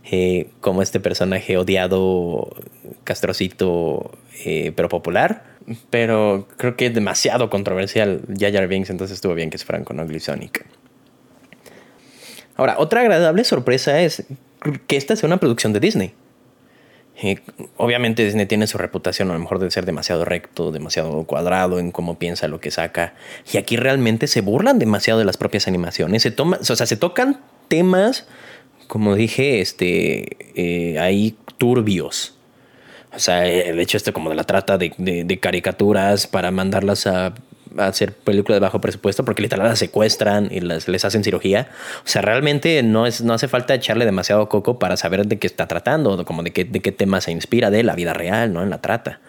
Eh, 0.04 0.50
como 0.62 0.82
este 0.82 1.00
personaje 1.00 1.58
odiado, 1.58 2.56
castrocito, 3.04 4.12
eh, 4.46 4.72
pero 4.76 4.90
popular. 4.90 5.44
Pero 5.90 6.48
creo 6.58 6.76
que 6.76 6.88
es 6.88 6.94
demasiado 6.94 7.50
controversial 7.50 8.22
Jar 8.40 8.68
Binks, 8.68 8.92
entonces 8.92 9.16
estuvo 9.16 9.34
bien 9.34 9.50
que 9.50 9.58
se 9.58 9.66
fueran 9.66 9.84
con 9.84 10.00
Ugly 10.00 10.20
Sonic. 10.20 10.66
Ahora, 12.56 12.76
otra 12.78 13.02
agradable 13.02 13.44
sorpresa 13.44 14.00
es 14.02 14.26
que 14.88 14.96
esta 14.96 15.16
sea 15.16 15.28
una 15.28 15.38
producción 15.38 15.74
de 15.74 15.80
Disney. 15.80 16.14
Eh, 17.22 17.40
obviamente 17.78 18.26
Disney 18.26 18.46
tiene 18.46 18.68
su 18.68 18.78
reputación 18.78 19.30
a 19.30 19.34
lo 19.34 19.40
mejor 19.40 19.60
de 19.60 19.72
ser 19.72 19.86
demasiado 19.86 20.26
recto, 20.26 20.72
demasiado 20.72 21.24
cuadrado 21.24 21.80
en 21.80 21.92
cómo 21.92 22.20
piensa 22.20 22.48
lo 22.48 22.60
que 22.60 22.72
saca. 22.72 23.14
Y 23.52 23.58
aquí 23.58 23.78
realmente 23.78 24.28
se 24.28 24.42
burlan 24.42 24.80
demasiado 24.80 25.20
de 25.20 25.26
las 25.26 25.38
propias 25.38 25.68
animaciones. 25.68 26.24
Se 26.24 26.32
toma, 26.32 26.60
o 26.62 26.76
sea, 26.76 26.86
se 26.86 26.98
tocan 26.98 27.42
temas 27.68 28.28
como 28.88 29.16
dije, 29.16 29.62
este, 29.62 30.38
eh, 30.56 31.00
hay 31.00 31.36
turbios. 31.58 32.34
O 33.16 33.20
sea, 33.20 33.46
el 33.48 33.80
hecho 33.80 33.98
este 33.98 34.12
como 34.12 34.30
de 34.30 34.36
la 34.36 34.44
trata 34.44 34.78
de, 34.78 35.40
caricaturas 35.42 36.28
para 36.28 36.52
mandarlas 36.52 37.08
a, 37.08 37.34
hacer 37.78 38.14
películas 38.14 38.58
de 38.58 38.62
bajo 38.62 38.80
presupuesto 38.80 39.26
porque 39.26 39.42
literal 39.42 39.68
las 39.68 39.80
secuestran 39.80 40.48
y 40.50 40.62
las, 40.62 40.88
les 40.88 41.04
hacen 41.06 41.24
cirugía. 41.24 41.70
O 42.00 42.08
sea, 42.08 42.22
realmente 42.22 42.84
no, 42.84 43.06
es, 43.06 43.22
no 43.22 43.34
hace 43.34 43.48
falta 43.48 43.74
echarle 43.74 44.06
demasiado 44.06 44.48
coco 44.50 44.80
para 44.80 44.98
saber 44.98 45.26
de 45.28 45.40
qué 45.40 45.48
está 45.48 45.68
tratando, 45.68 46.24
como 46.26 46.44
de 46.44 46.52
qué, 46.52 46.66
de 46.66 46.82
qué 46.82 46.92
tema 46.92 47.22
se 47.22 47.32
inspira 47.32 47.70
de 47.70 47.84
la 47.84 47.96
vida 47.96 48.14
real, 48.14 48.54
¿no? 48.54 48.64
En 48.64 48.70
la 48.70 48.82
trata. 48.82 49.20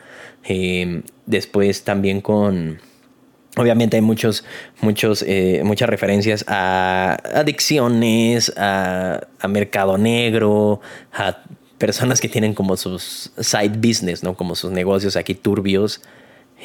Eh, 0.44 1.02
después 1.26 1.82
también 1.82 2.20
con 2.20 2.80
Obviamente 3.58 3.96
hay 3.96 4.02
muchos, 4.02 4.44
muchos, 4.82 5.24
eh, 5.26 5.62
muchas 5.64 5.88
referencias 5.88 6.44
a 6.46 7.16
adicciones, 7.34 8.52
a, 8.58 9.26
mercado 9.48 9.96
negro, 9.96 10.82
a 11.10 11.38
personas 11.78 12.20
que 12.20 12.28
tienen 12.28 12.52
como 12.52 12.76
sus 12.76 13.32
side 13.38 13.78
business, 13.78 14.22
¿no? 14.22 14.34
Como 14.34 14.56
sus 14.56 14.72
negocios 14.72 15.16
aquí 15.16 15.34
turbios, 15.34 16.02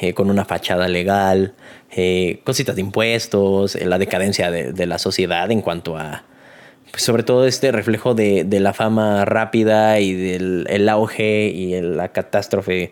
eh, 0.02 0.14
con 0.14 0.30
una 0.30 0.44
fachada 0.44 0.90
legal, 0.90 1.54
eh, 1.92 2.42
cositas 2.44 2.76
de 2.76 2.82
impuestos, 2.82 3.76
la 3.76 3.98
decadencia 3.98 4.52
de, 4.52 4.86
la 4.86 5.00
sociedad 5.00 5.50
en 5.50 5.62
cuanto 5.62 5.98
a, 5.98 6.26
pues, 6.92 7.04
sobre 7.04 7.24
todo 7.24 7.48
este 7.48 7.72
reflejo 7.72 8.16
de, 8.16 8.46
la 8.60 8.74
fama 8.74 9.24
rápida 9.24 9.98
y 10.02 10.14
del 10.14 10.66
el 10.70 10.90
auge 10.90 11.48
y 11.48 11.80
la 11.80 12.10
catástrofe 12.10 12.92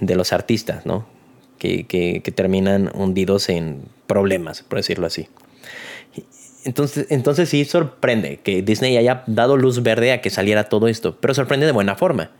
de 0.00 0.14
los 0.14 0.34
artistas, 0.34 0.84
¿no? 0.84 1.19
Que, 1.60 2.32
terminan 2.34 2.90
hundidos 2.94 3.48
en 3.48 3.82
problemas, 4.06 4.62
por 4.62 4.78
decirlo 4.78 5.06
así. 5.06 5.28
Entonces, 6.64 7.06
entonces 7.10 7.48
sí 7.48 7.64
sorprende 7.64 8.38
que 8.42 8.62
Disney 8.62 8.96
haya 8.96 9.22
dado 9.26 9.56
luz 9.56 9.82
verde 9.82 10.12
a 10.12 10.20
que 10.20 10.30
saliera 10.30 10.64
todo 10.64 10.88
esto, 10.88 11.16
pero 11.20 11.34
sorprende 11.34 11.66
de 11.66 11.72
buena 11.72 11.94
forma, 11.94 12.30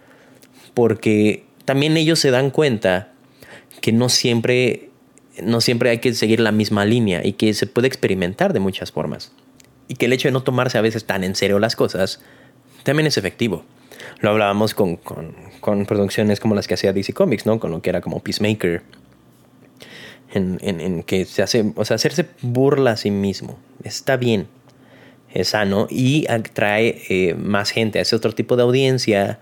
porque 0.74 1.44
también 1.64 1.96
ellos 1.96 2.18
se 2.18 2.30
dan 2.30 2.50
cuenta 2.50 3.12
que 3.80 3.92
no 3.92 4.08
siempre, 4.08 4.90
no 5.42 5.60
siempre 5.60 5.90
hay 5.90 5.98
que 5.98 6.12
seguir 6.14 6.40
la 6.40 6.52
misma 6.52 6.84
línea 6.84 7.24
y 7.24 7.34
que 7.34 7.54
se 7.54 7.66
puede 7.66 7.88
experimentar 7.88 8.52
de 8.52 8.60
muchas 8.60 8.92
formas. 8.92 9.32
Y 9.88 9.94
que 9.94 10.06
el 10.06 10.12
hecho 10.12 10.28
de 10.28 10.32
no 10.32 10.42
tomarse 10.42 10.78
a 10.78 10.82
veces 10.82 11.04
tan 11.04 11.24
en 11.24 11.34
serio 11.34 11.58
las 11.58 11.76
cosas 11.76 12.20
también 12.84 13.06
es 13.06 13.16
efectivo. 13.16 13.64
Lo 14.20 14.30
hablábamos 14.30 14.74
con, 14.74 14.96
con, 14.96 15.34
con 15.60 15.86
producciones 15.86 16.40
como 16.40 16.54
las 16.54 16.68
que 16.68 16.74
hacía 16.74 16.92
DC 16.92 17.12
Comics, 17.12 17.46
¿no? 17.46 17.58
Con 17.58 17.70
lo 17.70 17.82
que 17.82 17.90
era 17.90 18.00
como 18.00 18.20
Peacemaker 18.20 18.82
en, 20.32 21.02
que 21.02 21.24
se 21.24 21.42
hace, 21.42 21.72
o 21.76 21.84
sea, 21.84 21.96
hacerse 21.96 22.26
burla 22.42 22.92
a 22.92 22.96
sí 22.96 23.10
mismo. 23.10 23.58
Está 23.82 24.16
bien, 24.16 24.48
es 25.32 25.48
sano 25.48 25.86
y 25.90 26.26
atrae 26.30 27.02
eh, 27.08 27.34
más 27.34 27.70
gente, 27.70 28.00
hace 28.00 28.16
otro 28.16 28.32
tipo 28.32 28.56
de 28.56 28.62
audiencia 28.62 29.38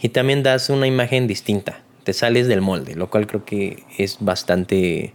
y 0.00 0.10
también 0.10 0.42
das 0.42 0.70
una 0.70 0.86
imagen 0.86 1.26
distinta. 1.26 1.80
Te 2.04 2.12
sales 2.12 2.48
del 2.48 2.60
molde, 2.60 2.94
lo 2.94 3.08
cual 3.08 3.26
creo 3.26 3.44
que 3.44 3.84
es 3.96 4.18
bastante 4.20 5.14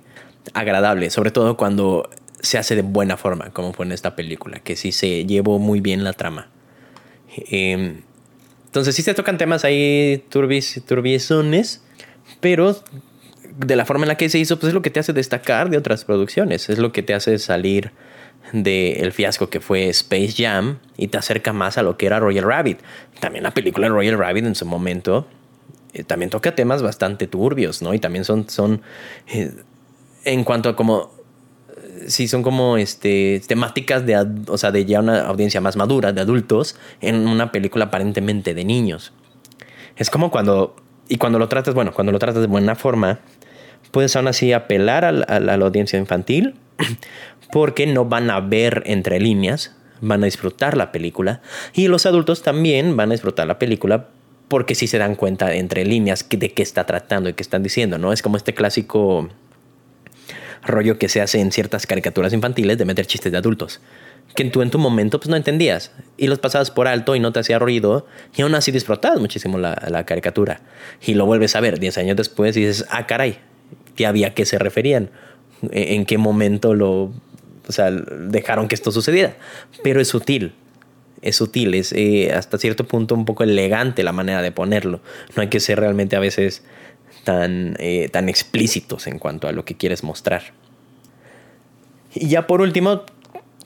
agradable, 0.53 1.09
sobre 1.09 1.31
todo 1.31 1.55
cuando 1.57 2.09
se 2.41 2.57
hace 2.57 2.75
de 2.75 2.81
buena 2.81 3.17
forma, 3.17 3.51
como 3.51 3.73
fue 3.73 3.85
en 3.85 3.91
esta 3.91 4.15
película, 4.15 4.59
que 4.59 4.75
sí 4.75 4.91
se 4.91 5.25
llevó 5.25 5.59
muy 5.59 5.81
bien 5.81 6.03
la 6.03 6.13
trama. 6.13 6.49
Em, 7.35 8.01
entonces 8.65 8.95
sí 8.95 9.01
se 9.01 9.13
tocan 9.13 9.37
temas 9.37 9.65
ahí 9.65 10.23
turbis, 10.29 10.81
turbiezones, 10.87 11.83
pero 12.39 12.81
de 13.65 13.75
la 13.75 13.85
forma 13.85 14.05
en 14.05 14.09
la 14.09 14.15
que 14.15 14.29
se 14.29 14.39
hizo, 14.39 14.57
pues 14.57 14.69
es 14.69 14.73
lo 14.73 14.81
que 14.81 14.89
te 14.89 14.99
hace 14.99 15.11
destacar 15.11 15.69
de 15.69 15.77
otras 15.77 16.05
producciones, 16.05 16.69
es 16.69 16.77
lo 16.77 16.91
que 16.91 17.03
te 17.03 17.13
hace 17.13 17.37
salir 17.39 17.91
del 18.53 19.11
fiasco 19.11 19.49
que 19.49 19.59
fue 19.59 19.89
Space 19.89 20.33
Jam 20.37 20.79
y 20.97 21.07
te 21.09 21.17
acerca 21.17 21.51
más 21.51 21.77
a 21.77 21.83
lo 21.83 21.97
que 21.97 22.05
era 22.05 22.19
Royal 22.19 22.45
Rabbit. 22.45 22.79
También 23.19 23.43
la 23.43 23.51
película 23.51 23.89
Royal 23.89 24.17
Rabbit 24.17 24.45
en 24.45 24.55
su 24.55 24.65
momento 24.65 25.27
eh, 25.93 26.03
también 26.03 26.29
toca 26.29 26.55
temas 26.55 26.81
bastante 26.81 27.27
turbios, 27.27 27.81
¿no? 27.81 27.93
Y 27.93 27.99
también 27.99 28.23
son, 28.23 28.49
son 28.49 28.81
eh, 29.27 29.51
en 30.23 30.43
cuanto 30.45 30.69
a 30.69 30.75
como, 30.75 31.11
sí, 32.07 32.29
son 32.29 32.43
como 32.43 32.77
este, 32.77 33.41
temáticas 33.45 34.05
de, 34.05 34.25
o 34.47 34.57
sea, 34.57 34.71
de 34.71 34.85
ya 34.85 35.01
una 35.01 35.27
audiencia 35.27 35.59
más 35.59 35.75
madura, 35.75 36.13
de 36.13 36.21
adultos, 36.21 36.77
en 37.01 37.27
una 37.27 37.51
película 37.51 37.85
aparentemente 37.85 38.53
de 38.53 38.63
niños. 38.63 39.11
Es 39.97 40.09
como 40.09 40.31
cuando, 40.31 40.77
y 41.09 41.17
cuando 41.17 41.39
lo 41.39 41.49
tratas, 41.49 41.73
bueno, 41.73 41.91
cuando 41.93 42.13
lo 42.13 42.19
tratas 42.19 42.41
de 42.41 42.47
buena 42.47 42.75
forma, 42.75 43.19
puedes 43.91 44.15
aún 44.15 44.27
así 44.27 44.53
apelar 44.53 45.05
a 45.05 45.11
la 45.39 45.53
audiencia 45.53 45.99
infantil, 45.99 46.55
porque 47.51 47.87
no 47.87 48.05
van 48.05 48.29
a 48.29 48.39
ver 48.39 48.83
entre 48.85 49.19
líneas, 49.19 49.75
van 50.01 50.23
a 50.23 50.25
disfrutar 50.25 50.77
la 50.77 50.91
película, 50.91 51.41
y 51.73 51.87
los 51.87 52.05
adultos 52.05 52.41
también 52.41 52.95
van 52.95 53.09
a 53.09 53.13
disfrutar 53.13 53.47
la 53.47 53.59
película 53.59 54.07
porque 54.47 54.75
sí 54.75 54.87
se 54.87 54.97
dan 54.97 55.15
cuenta 55.15 55.53
entre 55.53 55.85
líneas 55.85 56.27
de 56.27 56.51
qué 56.51 56.63
está 56.63 56.85
tratando 56.85 57.29
y 57.29 57.33
qué 57.33 57.43
están 57.43 57.61
diciendo, 57.61 57.97
¿no? 57.97 58.11
Es 58.11 58.21
como 58.21 58.35
este 58.35 58.53
clásico 58.53 59.29
rollo 60.63 60.97
que 60.97 61.07
se 61.07 61.21
hace 61.21 61.39
en 61.39 61.51
ciertas 61.51 61.85
caricaturas 61.85 62.33
infantiles 62.33 62.77
de 62.77 62.85
meter 62.85 63.05
chistes 63.05 63.31
de 63.31 63.37
adultos, 63.37 63.79
que 64.35 64.43
tú 64.45 64.61
en 64.61 64.71
tu 64.71 64.79
momento 64.79 65.19
pues 65.19 65.29
no 65.29 65.35
entendías 65.35 65.91
y 66.17 66.27
los 66.27 66.39
pasabas 66.39 66.71
por 66.71 66.87
alto 66.87 67.15
y 67.15 67.19
no 67.19 67.31
te 67.31 67.39
hacía 67.39 67.59
ruido 67.59 68.07
y 68.35 68.41
aún 68.41 68.55
así 68.55 68.71
disfrutabas 68.71 69.19
muchísimo 69.19 69.57
la, 69.57 69.81
la 69.89 70.05
caricatura 70.05 70.61
y 71.01 71.13
lo 71.13 71.25
vuelves 71.25 71.55
a 71.55 71.61
ver 71.61 71.79
10 71.79 71.97
años 71.99 72.17
después 72.17 72.57
y 72.57 72.61
dices, 72.61 72.85
ah, 72.89 73.07
caray, 73.07 73.39
¿qué 73.95 74.05
había 74.05 74.33
que 74.33 74.45
se 74.45 74.57
referían? 74.59 75.09
¿En 75.71 76.05
qué 76.05 76.17
momento 76.17 76.73
lo, 76.73 77.11
o 77.67 77.71
sea, 77.71 77.91
dejaron 77.91 78.67
que 78.67 78.75
esto 78.75 78.91
sucediera? 78.91 79.35
Pero 79.83 79.99
es 79.99 80.07
sutil, 80.07 80.53
es 81.21 81.35
sutil, 81.35 81.73
es 81.73 81.91
eh, 81.93 82.31
hasta 82.33 82.57
cierto 82.57 82.85
punto 82.85 83.15
un 83.15 83.25
poco 83.25 83.43
elegante 83.43 84.03
la 84.03 84.13
manera 84.13 84.41
de 84.41 84.51
ponerlo. 84.51 85.01
No 85.35 85.41
hay 85.41 85.49
que 85.49 85.59
ser 85.59 85.79
realmente 85.79 86.15
a 86.15 86.19
veces 86.19 86.63
tan, 87.23 87.75
eh, 87.79 88.09
tan 88.09 88.29
explícitos 88.29 89.07
en 89.07 89.19
cuanto 89.19 89.47
a 89.47 89.51
lo 89.51 89.65
que 89.65 89.75
quieres 89.75 90.03
mostrar. 90.03 90.43
Y 92.13 92.27
ya 92.27 92.47
por 92.47 92.61
último, 92.61 93.03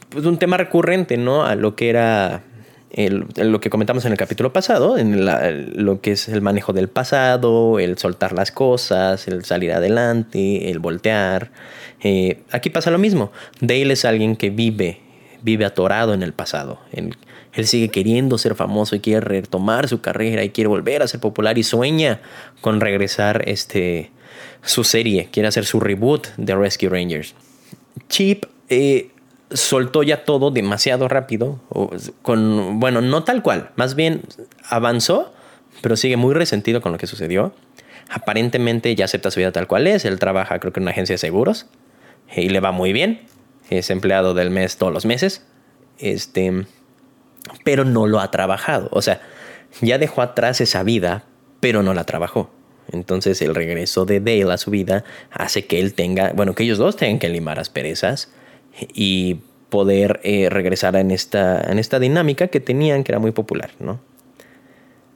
pues 0.09 0.25
un 0.25 0.37
tema 0.37 0.57
recurrente, 0.57 1.17
¿no? 1.17 1.45
A 1.45 1.55
lo 1.55 1.75
que 1.75 1.89
era 1.89 2.43
lo 2.95 3.59
que 3.59 3.69
comentamos 3.69 4.05
en 4.05 4.11
el 4.11 4.17
capítulo 4.17 4.53
pasado, 4.53 4.97
en 4.97 5.25
lo 5.25 6.01
que 6.01 6.11
es 6.11 6.29
el 6.29 6.41
manejo 6.41 6.73
del 6.73 6.89
pasado, 6.89 7.79
el 7.79 7.97
soltar 7.97 8.33
las 8.33 8.51
cosas, 8.51 9.27
el 9.27 9.43
salir 9.45 9.71
adelante, 9.71 10.69
el 10.69 10.79
voltear. 10.79 11.51
Eh, 12.03 12.41
aquí 12.51 12.69
pasa 12.69 12.91
lo 12.91 12.99
mismo. 12.99 13.31
Dale 13.61 13.93
es 13.93 14.05
alguien 14.05 14.35
que 14.35 14.51
vive, 14.51 14.99
vive 15.41 15.65
atorado 15.65 16.13
en 16.13 16.21
el 16.21 16.33
pasado. 16.33 16.79
Él 16.91 17.67
sigue 17.67 17.89
queriendo 17.89 18.37
ser 18.37 18.55
famoso 18.55 18.95
y 18.95 18.99
quiere 18.99 19.21
retomar 19.21 19.87
su 19.87 20.01
carrera 20.01 20.43
y 20.43 20.49
quiere 20.49 20.67
volver 20.67 21.01
a 21.01 21.07
ser 21.07 21.19
popular 21.19 21.57
y 21.57 21.63
sueña 21.63 22.21
con 22.61 22.79
regresar 22.79 23.43
este, 23.47 24.11
su 24.63 24.83
serie, 24.83 25.29
quiere 25.31 25.47
hacer 25.47 25.65
su 25.65 25.79
reboot 25.79 26.27
de 26.37 26.55
Rescue 26.55 26.89
Rangers. 26.89 27.35
Chip 28.07 28.45
eh, 28.69 29.09
soltó 29.53 30.03
ya 30.03 30.25
todo 30.25 30.51
demasiado 30.51 31.07
rápido, 31.07 31.59
con, 32.21 32.79
bueno, 32.79 33.01
no 33.01 33.23
tal 33.23 33.41
cual, 33.41 33.71
más 33.75 33.95
bien 33.95 34.21
avanzó, 34.69 35.33
pero 35.81 35.95
sigue 35.95 36.17
muy 36.17 36.33
resentido 36.33 36.81
con 36.81 36.91
lo 36.91 36.97
que 36.97 37.07
sucedió. 37.07 37.53
Aparentemente 38.09 38.93
ya 38.95 39.05
acepta 39.05 39.31
su 39.31 39.39
vida 39.39 39.51
tal 39.51 39.67
cual 39.67 39.87
es, 39.87 40.05
él 40.05 40.19
trabaja 40.19 40.59
creo 40.59 40.73
que 40.73 40.79
en 40.79 40.83
una 40.83 40.91
agencia 40.91 41.13
de 41.13 41.19
seguros 41.19 41.67
y 42.35 42.49
le 42.49 42.59
va 42.59 42.71
muy 42.71 42.93
bien, 42.93 43.21
es 43.69 43.89
empleado 43.89 44.33
del 44.33 44.49
mes 44.49 44.77
todos 44.77 44.93
los 44.93 45.05
meses. 45.05 45.45
Este, 45.99 46.65
pero 47.63 47.85
no 47.85 48.07
lo 48.07 48.19
ha 48.19 48.31
trabajado. 48.31 48.89
O 48.91 49.01
sea, 49.01 49.21
ya 49.81 49.97
dejó 49.97 50.21
atrás 50.21 50.61
esa 50.61 50.83
vida, 50.83 51.23
pero 51.59 51.83
no 51.83 51.93
la 51.93 52.03
trabajó. 52.03 52.51
Entonces 52.91 53.41
el 53.41 53.55
regreso 53.55 54.05
de 54.05 54.19
Dale 54.19 54.51
a 54.51 54.57
su 54.57 54.71
vida 54.71 55.03
hace 55.31 55.65
que 55.65 55.79
él 55.79 55.93
tenga, 55.93 56.33
bueno, 56.33 56.53
que 56.53 56.63
ellos 56.63 56.77
dos 56.77 56.97
tengan 56.97 57.19
que 57.19 57.29
limar 57.29 57.59
asperezas 57.59 58.31
y 58.93 59.39
poder 59.69 60.19
eh, 60.23 60.49
regresar 60.49 60.95
en 60.95 61.11
esta, 61.11 61.61
en 61.61 61.79
esta 61.79 61.99
dinámica 61.99 62.47
que 62.47 62.59
tenían, 62.59 63.03
que 63.03 63.11
era 63.11 63.19
muy 63.19 63.31
popular, 63.31 63.71
¿no? 63.79 63.99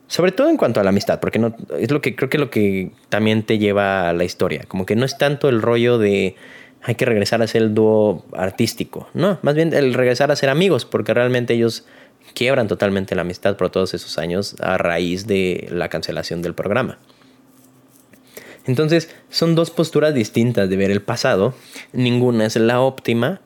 Sobre 0.08 0.32
todo 0.32 0.49
en 0.49 0.58
cuanto 0.58 0.80
a 0.80 0.84
la 0.84 0.89
amistad, 0.89 1.20
porque 1.20 1.38
no, 1.38 1.55
es 1.78 1.91
lo 1.91 2.01
que 2.01 2.16
creo 2.16 2.30
que 2.30 2.38
lo 2.38 2.49
que 2.49 2.91
también 3.10 3.43
te 3.43 3.60
lleva 3.60 4.10
a 4.10 4.14
la 4.14 4.24
historia. 4.24 4.64
Como 4.68 4.86
que 4.86 4.95
no 4.95 5.05
es 5.05 5.18
tanto 5.18 5.49
el 5.49 5.62
rollo 5.62 5.97
de 5.97 6.36
hay 6.82 6.95
que 6.95 7.05
regresar 7.05 7.41
a 7.41 7.47
ser 7.47 7.64
el 7.64 7.74
dúo 7.74 8.26
artístico, 8.34 9.10
no, 9.14 9.39
más 9.41 9.55
bien 9.55 9.74
el 9.74 9.93
regresar 9.93 10.32
a 10.32 10.36
ser 10.36 10.49
amigos, 10.49 10.86
porque 10.86 11.14
realmente 11.14 11.53
ellos 11.53 11.86
quiebran 12.34 12.68
totalmente 12.68 13.16
la 13.16 13.22
amistad 13.22 13.58
por 13.58 13.70
todos 13.70 13.93
esos 13.93 14.18
años 14.18 14.55
a 14.60 14.78
raíz 14.78 15.28
de 15.28 15.68
la 15.72 15.89
cancelación 15.89 16.41
del 16.41 16.53
programa. 16.53 16.97
Entonces, 18.66 19.10
son 19.30 19.55
dos 19.55 19.72
posturas 19.72 20.14
distintas 20.14 20.70
de 20.70 20.78
ver 20.78 20.91
el 20.91 21.01
pasado. 21.01 21.53
Ninguna 21.93 22.45
es 22.45 22.58
la 22.58 22.82
óptima, 22.82 23.41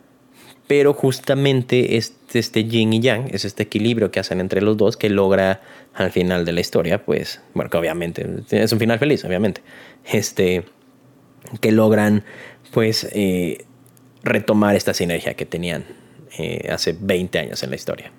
pero 0.72 0.93
justamente 0.93 1.97
este, 1.97 2.39
este 2.39 2.63
yin 2.63 2.93
y 2.93 3.01
yang 3.01 3.28
es 3.30 3.43
este 3.43 3.63
equilibrio 3.63 4.09
que 4.09 4.22
hacen 4.22 4.39
entre 4.39 4.61
los 4.61 4.78
dos 4.78 4.95
que 4.95 5.09
logra 5.09 5.59
al 5.93 6.11
final 6.11 6.45
de 6.45 6.53
la 6.53 6.61
historia, 6.61 7.03
pues, 7.03 7.41
bueno, 7.53 7.69
que 7.69 7.76
obviamente 7.76 8.26
es 8.51 8.72
un 8.72 8.80
final 8.80 8.97
feliz, 8.97 9.26
obviamente, 9.26 9.63
este, 10.05 10.63
que 11.59 11.74
logran, 11.74 12.24
pues, 12.72 13.05
eh, 13.11 13.65
retomar 14.24 14.78
esta 14.78 14.93
sinergia 14.93 15.34
que 15.34 15.45
tenían 15.45 15.84
eh, 16.38 16.69
hace 16.72 16.95
20 16.97 17.38
años 17.38 17.61
en 17.63 17.69
la 17.69 17.76
historia. 17.76 18.13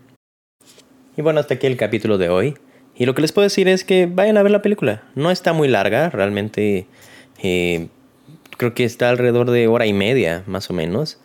Y 1.16 1.22
bueno, 1.22 1.40
hasta 1.40 1.54
aquí 1.54 1.66
el 1.66 1.78
capítulo 1.78 2.18
de 2.18 2.28
hoy. 2.28 2.58
Y 2.94 3.06
lo 3.06 3.14
que 3.14 3.22
les 3.22 3.32
puedo 3.32 3.44
decir 3.44 3.66
es 3.66 3.82
que 3.82 4.04
vayan 4.04 4.36
a 4.36 4.42
ver 4.42 4.52
la 4.52 4.60
película. 4.60 5.04
No 5.14 5.30
está 5.30 5.54
muy 5.54 5.68
larga, 5.68 6.10
realmente 6.10 6.86
eh, 7.42 7.86
creo 8.58 8.74
que 8.74 8.84
está 8.84 9.08
alrededor 9.08 9.50
de 9.50 9.68
hora 9.68 9.86
y 9.86 9.94
media, 9.94 10.42
más 10.46 10.68
o 10.68 10.74
menos. 10.74 11.18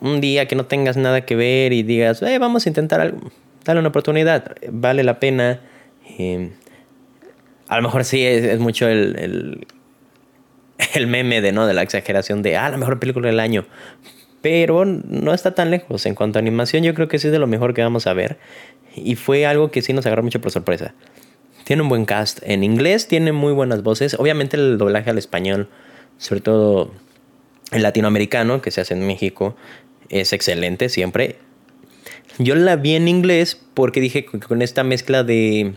Un 0.00 0.20
día 0.20 0.46
que 0.46 0.56
no 0.56 0.66
tengas 0.66 0.96
nada 0.96 1.24
que 1.24 1.36
ver 1.36 1.72
y 1.72 1.82
digas, 1.82 2.20
eh, 2.22 2.38
vamos 2.38 2.66
a 2.66 2.68
intentar 2.68 3.00
algo, 3.00 3.30
dale 3.64 3.80
una 3.80 3.88
oportunidad, 3.88 4.56
vale 4.70 5.02
la 5.02 5.18
pena. 5.18 5.60
Eh, 6.18 6.50
a 7.68 7.76
lo 7.76 7.82
mejor 7.82 8.04
sí 8.04 8.24
es, 8.24 8.58
mucho 8.58 8.88
el, 8.88 9.16
el, 9.18 9.66
el, 10.94 11.06
meme 11.06 11.40
de, 11.40 11.52
¿no? 11.52 11.66
de 11.66 11.74
la 11.74 11.82
exageración 11.82 12.42
de, 12.42 12.56
ah, 12.56 12.68
la 12.68 12.76
mejor 12.76 13.00
película 13.00 13.28
del 13.28 13.40
año 13.40 13.66
pero 14.44 14.84
no 14.84 15.32
está 15.32 15.54
tan 15.54 15.70
lejos. 15.70 16.04
En 16.04 16.14
cuanto 16.14 16.38
a 16.38 16.40
animación, 16.40 16.82
yo 16.82 16.92
creo 16.92 17.08
que 17.08 17.18
sí 17.18 17.28
es 17.28 17.32
de 17.32 17.38
lo 17.38 17.46
mejor 17.46 17.72
que 17.72 17.80
vamos 17.80 18.06
a 18.06 18.12
ver. 18.12 18.36
Y 18.94 19.14
fue 19.14 19.46
algo 19.46 19.70
que 19.70 19.80
sí 19.80 19.94
nos 19.94 20.04
agarró 20.04 20.22
mucho 20.22 20.42
por 20.42 20.50
sorpresa. 20.50 20.92
Tiene 21.64 21.80
un 21.80 21.88
buen 21.88 22.04
cast. 22.04 22.40
En 22.42 22.62
inglés 22.62 23.08
tiene 23.08 23.32
muy 23.32 23.54
buenas 23.54 23.82
voces. 23.82 24.12
Obviamente 24.20 24.58
el 24.58 24.76
doblaje 24.76 25.08
al 25.08 25.16
español, 25.16 25.70
sobre 26.18 26.42
todo 26.42 26.92
el 27.74 27.82
latinoamericano 27.82 28.62
que 28.62 28.70
se 28.70 28.80
hace 28.80 28.94
en 28.94 29.06
México, 29.06 29.56
es 30.08 30.32
excelente 30.32 30.88
siempre. 30.88 31.36
Yo 32.38 32.54
la 32.54 32.76
vi 32.76 32.94
en 32.94 33.08
inglés 33.08 33.60
porque 33.74 34.00
dije 34.00 34.24
que 34.24 34.40
con 34.40 34.62
esta 34.62 34.84
mezcla 34.84 35.24
de 35.24 35.74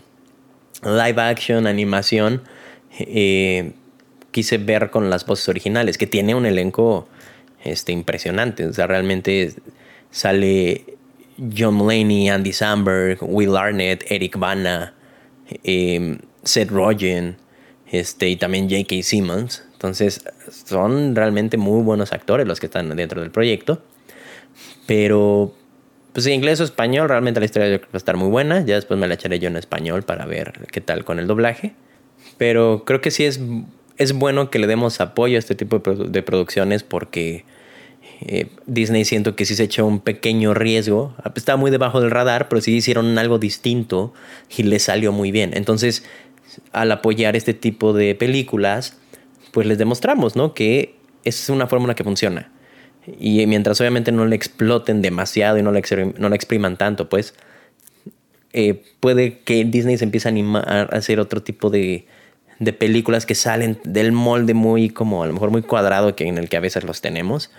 live 0.83 1.21
action, 1.21 1.67
animación, 1.67 2.43
eh, 2.99 3.73
quise 4.31 4.57
ver 4.57 4.89
con 4.89 5.09
las 5.09 5.25
voces 5.25 5.49
originales, 5.49 5.97
que 5.97 6.07
tiene 6.07 6.35
un 6.35 6.45
elenco 6.45 7.07
este, 7.63 7.91
impresionante. 7.91 8.65
O 8.65 8.73
sea, 8.73 8.87
realmente 8.87 9.53
sale 10.11 10.85
John 11.55 11.75
Mulaney, 11.75 12.29
Andy 12.29 12.53
Samberg, 12.53 13.19
Will 13.21 13.55
Arnett, 13.55 14.05
Eric 14.09 14.37
Bana, 14.37 14.93
em, 15.63 16.19
Seth 16.43 16.69
Rogen, 16.69 17.37
este, 17.91 18.29
y 18.29 18.35
también 18.35 18.69
J.K. 18.69 19.03
Simmons. 19.03 19.66
Entonces, 19.77 20.23
son 20.65 21.15
realmente 21.15 21.57
muy 21.57 21.83
buenos 21.83 22.13
actores 22.13 22.47
los 22.47 22.59
que 22.59 22.65
están 22.65 22.95
dentro 22.95 23.21
del 23.21 23.31
proyecto. 23.31 23.81
Pero, 24.87 25.53
pues 26.13 26.25
en 26.25 26.33
inglés 26.33 26.59
o 26.61 26.63
español, 26.63 27.09
realmente 27.09 27.39
la 27.39 27.45
historia 27.45 27.77
va 27.77 27.89
a 27.93 27.97
estar 27.97 28.17
muy 28.17 28.29
buena. 28.29 28.65
Ya 28.65 28.75
después 28.75 28.99
me 28.99 29.07
la 29.07 29.13
echaré 29.13 29.39
yo 29.39 29.47
en 29.49 29.57
español 29.57 30.03
para 30.03 30.25
ver 30.25 30.67
qué 30.71 30.81
tal 30.81 31.05
con 31.05 31.19
el 31.19 31.27
doblaje. 31.27 31.75
Pero 32.37 32.83
creo 32.85 33.01
que 33.01 33.11
sí 33.11 33.25
es 33.25 33.39
es 33.97 34.13
bueno 34.13 34.49
que 34.49 34.59
le 34.59 34.67
demos 34.67 35.01
apoyo 35.01 35.37
a 35.37 35.39
este 35.39 35.55
tipo 35.55 35.79
de, 35.79 36.21
producciones 36.21 36.83
porque 36.83 37.45
eh, 38.21 38.47
Disney 38.65 39.05
siento 39.05 39.35
que 39.35 39.45
sí 39.45 39.55
se 39.55 39.63
echó 39.63 39.85
un 39.85 39.99
pequeño 39.99 40.53
riesgo. 40.53 41.15
Estaba 41.35 41.57
muy 41.57 41.71
debajo 41.71 41.99
del 41.99 42.11
radar, 42.11 42.47
pero 42.47 42.61
sí 42.61 42.75
hicieron 42.75 43.17
algo 43.17 43.39
distinto 43.39 44.13
y 44.55 44.63
le 44.63 44.79
salió 44.79 45.11
muy 45.11 45.31
bien. 45.31 45.51
Entonces, 45.55 46.03
al 46.71 46.91
apoyar 46.91 47.35
este 47.35 47.53
tipo 47.53 47.93
de 47.93 48.15
películas, 48.15 48.97
pues 49.57 49.65
les 49.65 49.79
demostramos, 49.79 50.35
¿no? 50.35 50.53
Que 50.53 50.93
es 51.23 51.49
una 51.49 51.65
fórmula 51.65 51.95
que 51.95 52.03
funciona. 52.03 52.51
Y 53.19 53.43
mientras 53.47 53.81
obviamente 53.81 54.11
no 54.11 54.23
le 54.27 54.35
exploten 54.35 55.01
demasiado 55.01 55.57
y 55.57 55.63
no 55.63 55.71
le, 55.71 55.81
no 56.19 56.27
expriman 56.27 56.77
tanto, 56.77 57.09
pues 57.09 57.33
eh, 58.53 58.83
puede 58.99 59.39
que 59.39 59.65
Disney 59.65 59.97
se 59.97 60.03
empiece 60.03 60.27
a 60.27 60.29
animar 60.29 60.63
a 60.69 60.95
hacer 60.95 61.19
otro 61.19 61.41
tipo 61.41 61.71
de, 61.71 62.05
de 62.59 62.71
películas 62.71 63.25
que 63.25 63.33
salen 63.33 63.79
del 63.83 64.11
molde 64.11 64.53
muy 64.53 64.91
como 64.91 65.23
a 65.23 65.25
lo 65.25 65.33
mejor 65.33 65.49
muy 65.49 65.63
cuadrado 65.63 66.15
que 66.15 66.27
en 66.27 66.37
el 66.37 66.49
que 66.49 66.57
a 66.57 66.59
veces 66.59 66.83
los 66.83 67.01
tenemos 67.01 67.49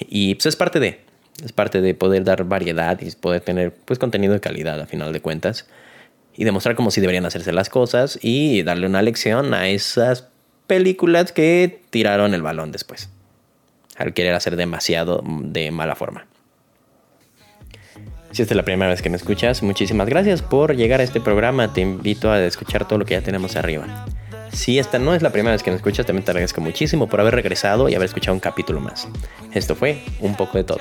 y 0.00 0.34
pues 0.34 0.46
es 0.46 0.56
parte 0.56 0.80
de 0.80 0.98
Es 1.44 1.52
parte 1.52 1.80
de 1.80 1.94
poder 1.94 2.24
dar 2.24 2.42
variedad 2.42 3.00
y 3.00 3.08
poder 3.12 3.42
tener 3.42 3.72
pues 3.84 4.00
contenido 4.00 4.32
de 4.32 4.40
calidad 4.40 4.80
a 4.80 4.86
final 4.86 5.12
de 5.12 5.20
cuentas. 5.20 5.68
Y 6.36 6.42
demostrar 6.42 6.74
cómo 6.74 6.90
sí 6.90 7.00
deberían 7.00 7.24
hacerse 7.24 7.52
las 7.52 7.68
cosas 7.68 8.18
y 8.20 8.64
darle 8.64 8.88
una 8.88 9.00
lección 9.00 9.54
a 9.54 9.68
esas 9.68 10.26
películas 10.66 11.32
que 11.32 11.80
tiraron 11.90 12.34
el 12.34 12.42
balón 12.42 12.72
después. 12.72 13.08
Al 13.96 14.12
querer 14.12 14.34
hacer 14.34 14.56
demasiado 14.56 15.22
de 15.24 15.70
mala 15.70 15.94
forma. 15.94 16.26
Si 18.32 18.42
esta 18.42 18.52
es 18.52 18.56
la 18.56 18.64
primera 18.64 18.90
vez 18.90 19.00
que 19.00 19.08
me 19.08 19.16
escuchas, 19.16 19.62
muchísimas 19.62 20.08
gracias 20.08 20.42
por 20.42 20.76
llegar 20.76 21.00
a 21.00 21.04
este 21.04 21.20
programa. 21.20 21.72
Te 21.72 21.80
invito 21.80 22.30
a 22.30 22.44
escuchar 22.44 22.86
todo 22.86 22.98
lo 22.98 23.06
que 23.06 23.14
ya 23.14 23.22
tenemos 23.22 23.56
arriba. 23.56 24.04
Si 24.52 24.78
esta 24.78 24.98
no 24.98 25.14
es 25.14 25.22
la 25.22 25.30
primera 25.30 25.52
vez 25.52 25.62
que 25.62 25.70
me 25.70 25.76
escuchas, 25.76 26.06
también 26.06 26.24
te 26.24 26.30
agradezco 26.30 26.60
muchísimo 26.60 27.08
por 27.08 27.20
haber 27.20 27.34
regresado 27.34 27.88
y 27.88 27.94
haber 27.94 28.06
escuchado 28.06 28.34
un 28.34 28.40
capítulo 28.40 28.80
más. 28.80 29.08
Esto 29.52 29.74
fue 29.74 30.02
un 30.20 30.36
poco 30.36 30.58
de 30.58 30.64
todo. 30.64 30.80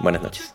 Buenas 0.00 0.22
noches. 0.22 0.54